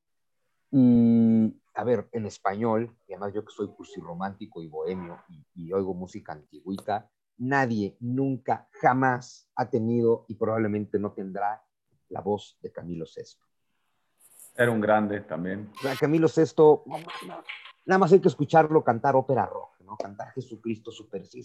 [0.72, 5.24] y a ver, en español, y además yo que soy cursi romántico y bohemio
[5.56, 11.64] y, oigo música antigüita, nadie nunca, jamás ha tenido y probablemente no tendrá
[12.10, 13.24] la voz de Camilo VI.
[14.58, 15.72] Era un grande también.
[16.00, 16.92] Camilo VI,
[17.86, 19.98] nada más hay que escucharlo cantar ópera rock, ¿no?
[19.98, 21.44] Cantar Jesucristo super sí,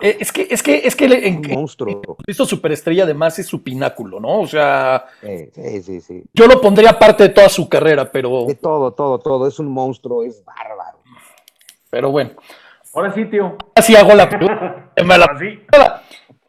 [0.00, 2.02] eh, es que, es que, es que en, un monstruo.
[2.24, 4.40] Cristo Superestrella además es su pináculo, ¿no?
[4.40, 8.44] O sea, sí, sí, sí, yo lo pondría parte de toda su carrera, pero.
[8.46, 9.48] De todo, todo, todo.
[9.48, 10.98] Es un monstruo, es bárbaro.
[11.90, 12.30] Pero bueno.
[12.94, 13.56] Ahora sí, tío.
[13.74, 14.92] Así hago la pregunta.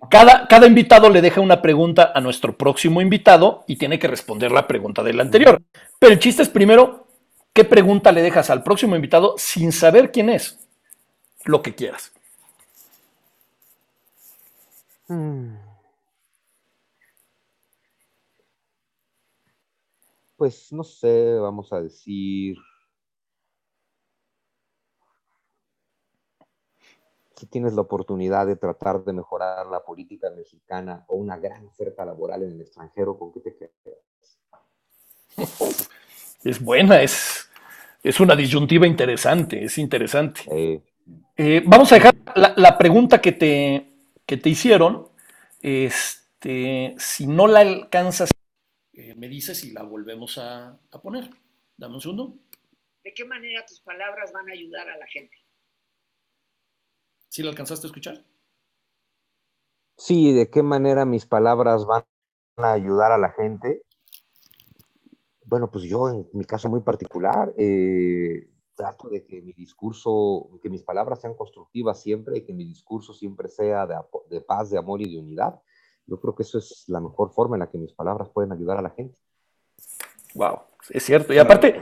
[0.09, 4.51] Cada, cada invitado le deja una pregunta a nuestro próximo invitado y tiene que responder
[4.51, 5.61] la pregunta del anterior.
[5.99, 7.06] Pero el chiste es primero,
[7.57, 10.59] ¿qué pregunta le dejas al próximo invitado sin saber quién es?
[11.43, 12.13] Lo que quieras.
[15.07, 15.55] Mm.
[20.35, 22.57] Pues no sé, vamos a decir.
[27.37, 32.05] Si tienes la oportunidad de tratar de mejorar la política mexicana o una gran oferta
[32.05, 33.73] laboral en el extranjero, ¿con qué te quedas?
[36.43, 37.46] Es buena, es,
[38.09, 40.41] es una disyuntiva interesante, es interesante.
[41.35, 42.15] Eh, vamos a dejar
[42.55, 43.93] la pregunta que te,
[44.25, 45.09] que te hicieron,
[45.61, 48.29] este, si no la alcanzas,
[48.93, 51.29] eh, me dices y la volvemos a, poner.
[51.77, 52.33] Dame un segundo.
[53.03, 55.37] ¿De qué manera tus palabras van a ayudar a la gente?
[57.29, 58.25] ¿Sí la alcanzaste a escuchar?
[59.97, 62.03] Sí, ¿de qué manera mis palabras van
[62.57, 63.83] a ayudar a la gente?
[65.47, 70.69] Bueno, pues yo en mi caso muy particular, eh, trato de que mi discurso, que
[70.69, 75.01] mis palabras sean constructivas siempre y que mi discurso siempre sea de, paz, de amor
[75.01, 75.55] y de unidad.
[76.05, 78.77] Yo creo que eso es la mejor forma en la que mis palabras pueden ayudar
[78.77, 79.17] a la gente.
[80.35, 80.59] Wow,
[80.89, 81.33] es cierto.
[81.33, 81.81] Y aparte,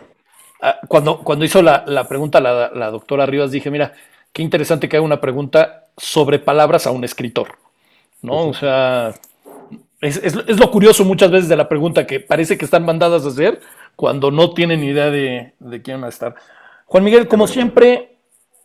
[0.61, 3.93] ah, cuando, cuando hizo la, la pregunta la, la, doctora Rivas, dije, mira,
[4.31, 7.57] qué interesante que haga una pregunta sobre palabras a un escritor.
[8.21, 8.47] ¿No?
[8.47, 9.13] O sea,
[10.05, 13.25] es, es, es, lo curioso muchas veces de la pregunta que parece que están mandadas
[13.25, 13.59] a hacer
[13.95, 16.35] cuando no tienen idea de, de quién va a estar.
[16.85, 18.17] Juan Miguel, como siempre,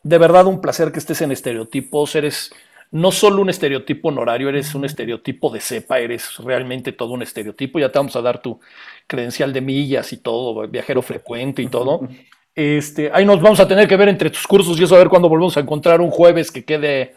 [0.02, 2.14] de verdad un placer que estés en estereotipos.
[2.14, 2.52] Eres
[2.90, 7.78] no solo un estereotipo honorario, eres un estereotipo de cepa, eres realmente todo un estereotipo.
[7.78, 8.60] Ya te vamos a dar tu
[9.06, 12.08] credencial de millas y todo, viajero frecuente y todo.
[12.54, 15.08] Este, ahí nos vamos a tener que ver entre tus cursos y eso a ver
[15.08, 17.14] cuándo volvemos a encontrar un jueves que quede,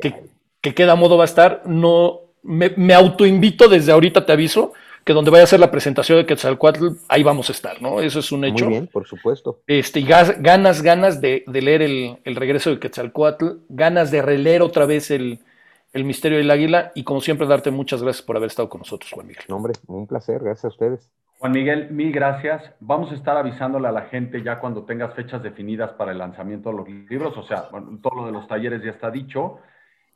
[0.00, 0.14] que,
[0.60, 1.62] que queda modo va a estar.
[1.66, 4.72] No, me, me autoinvito desde ahorita, te aviso,
[5.06, 8.00] que donde vaya a ser la presentación de Quetzalcoatl, ahí vamos a estar, ¿no?
[8.00, 8.64] Eso es un hecho.
[8.64, 9.60] Muy bien, por supuesto.
[9.68, 15.12] Este, y ganas, ganas de, leer el, regreso de Quetzalcoatl, ganas de releer otra vez
[15.12, 15.38] el,
[15.94, 19.28] misterio del águila y como siempre darte muchas gracias por haber estado con nosotros, Juan
[19.28, 19.44] Miguel.
[19.48, 21.08] hombre, un placer, gracias a ustedes.
[21.38, 22.64] Juan Miguel, mil gracias.
[22.80, 26.70] Vamos a estar avisándole a la gente ya cuando tengas fechas definidas para el lanzamiento
[26.70, 27.68] de los libros, o sea,
[28.02, 29.60] todo lo de los talleres ya está dicho.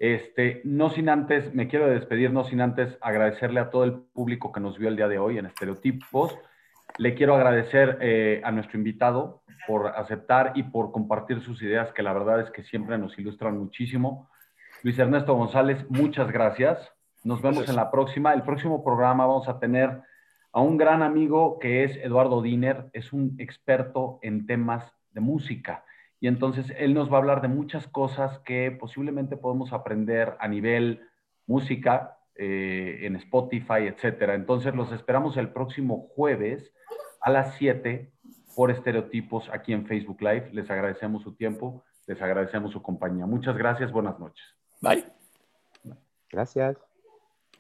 [0.01, 4.51] Este, no sin antes, me quiero despedir, no sin antes agradecerle a todo el público
[4.51, 6.39] que nos vio el día de hoy en Estereotipos.
[6.97, 12.03] Le quiero agradecer eh, a nuestro invitado por aceptar y por compartir sus ideas, que
[12.03, 14.31] la verdad es que siempre nos ilustran muchísimo.
[14.83, 16.79] Luis Ernesto González, muchas gracias.
[17.23, 18.33] Nos vemos en la próxima.
[18.33, 20.01] El próximo programa vamos a tener
[20.51, 25.85] a un gran amigo que es Eduardo Diner, es un experto en temas de música.
[26.21, 30.49] Y entonces él nos va a hablar de muchas cosas que posiblemente podemos aprender a
[30.49, 31.01] nivel
[31.47, 34.35] música, eh, en Spotify, etcétera.
[34.35, 36.73] Entonces los esperamos el próximo jueves
[37.21, 38.13] a las 7
[38.55, 40.51] por Estereotipos aquí en Facebook Live.
[40.53, 43.27] Les agradecemos su tiempo, les agradecemos su compañía.
[43.27, 44.45] Muchas gracias, buenas noches.
[44.81, 45.05] Bye.
[46.31, 46.90] Gracias.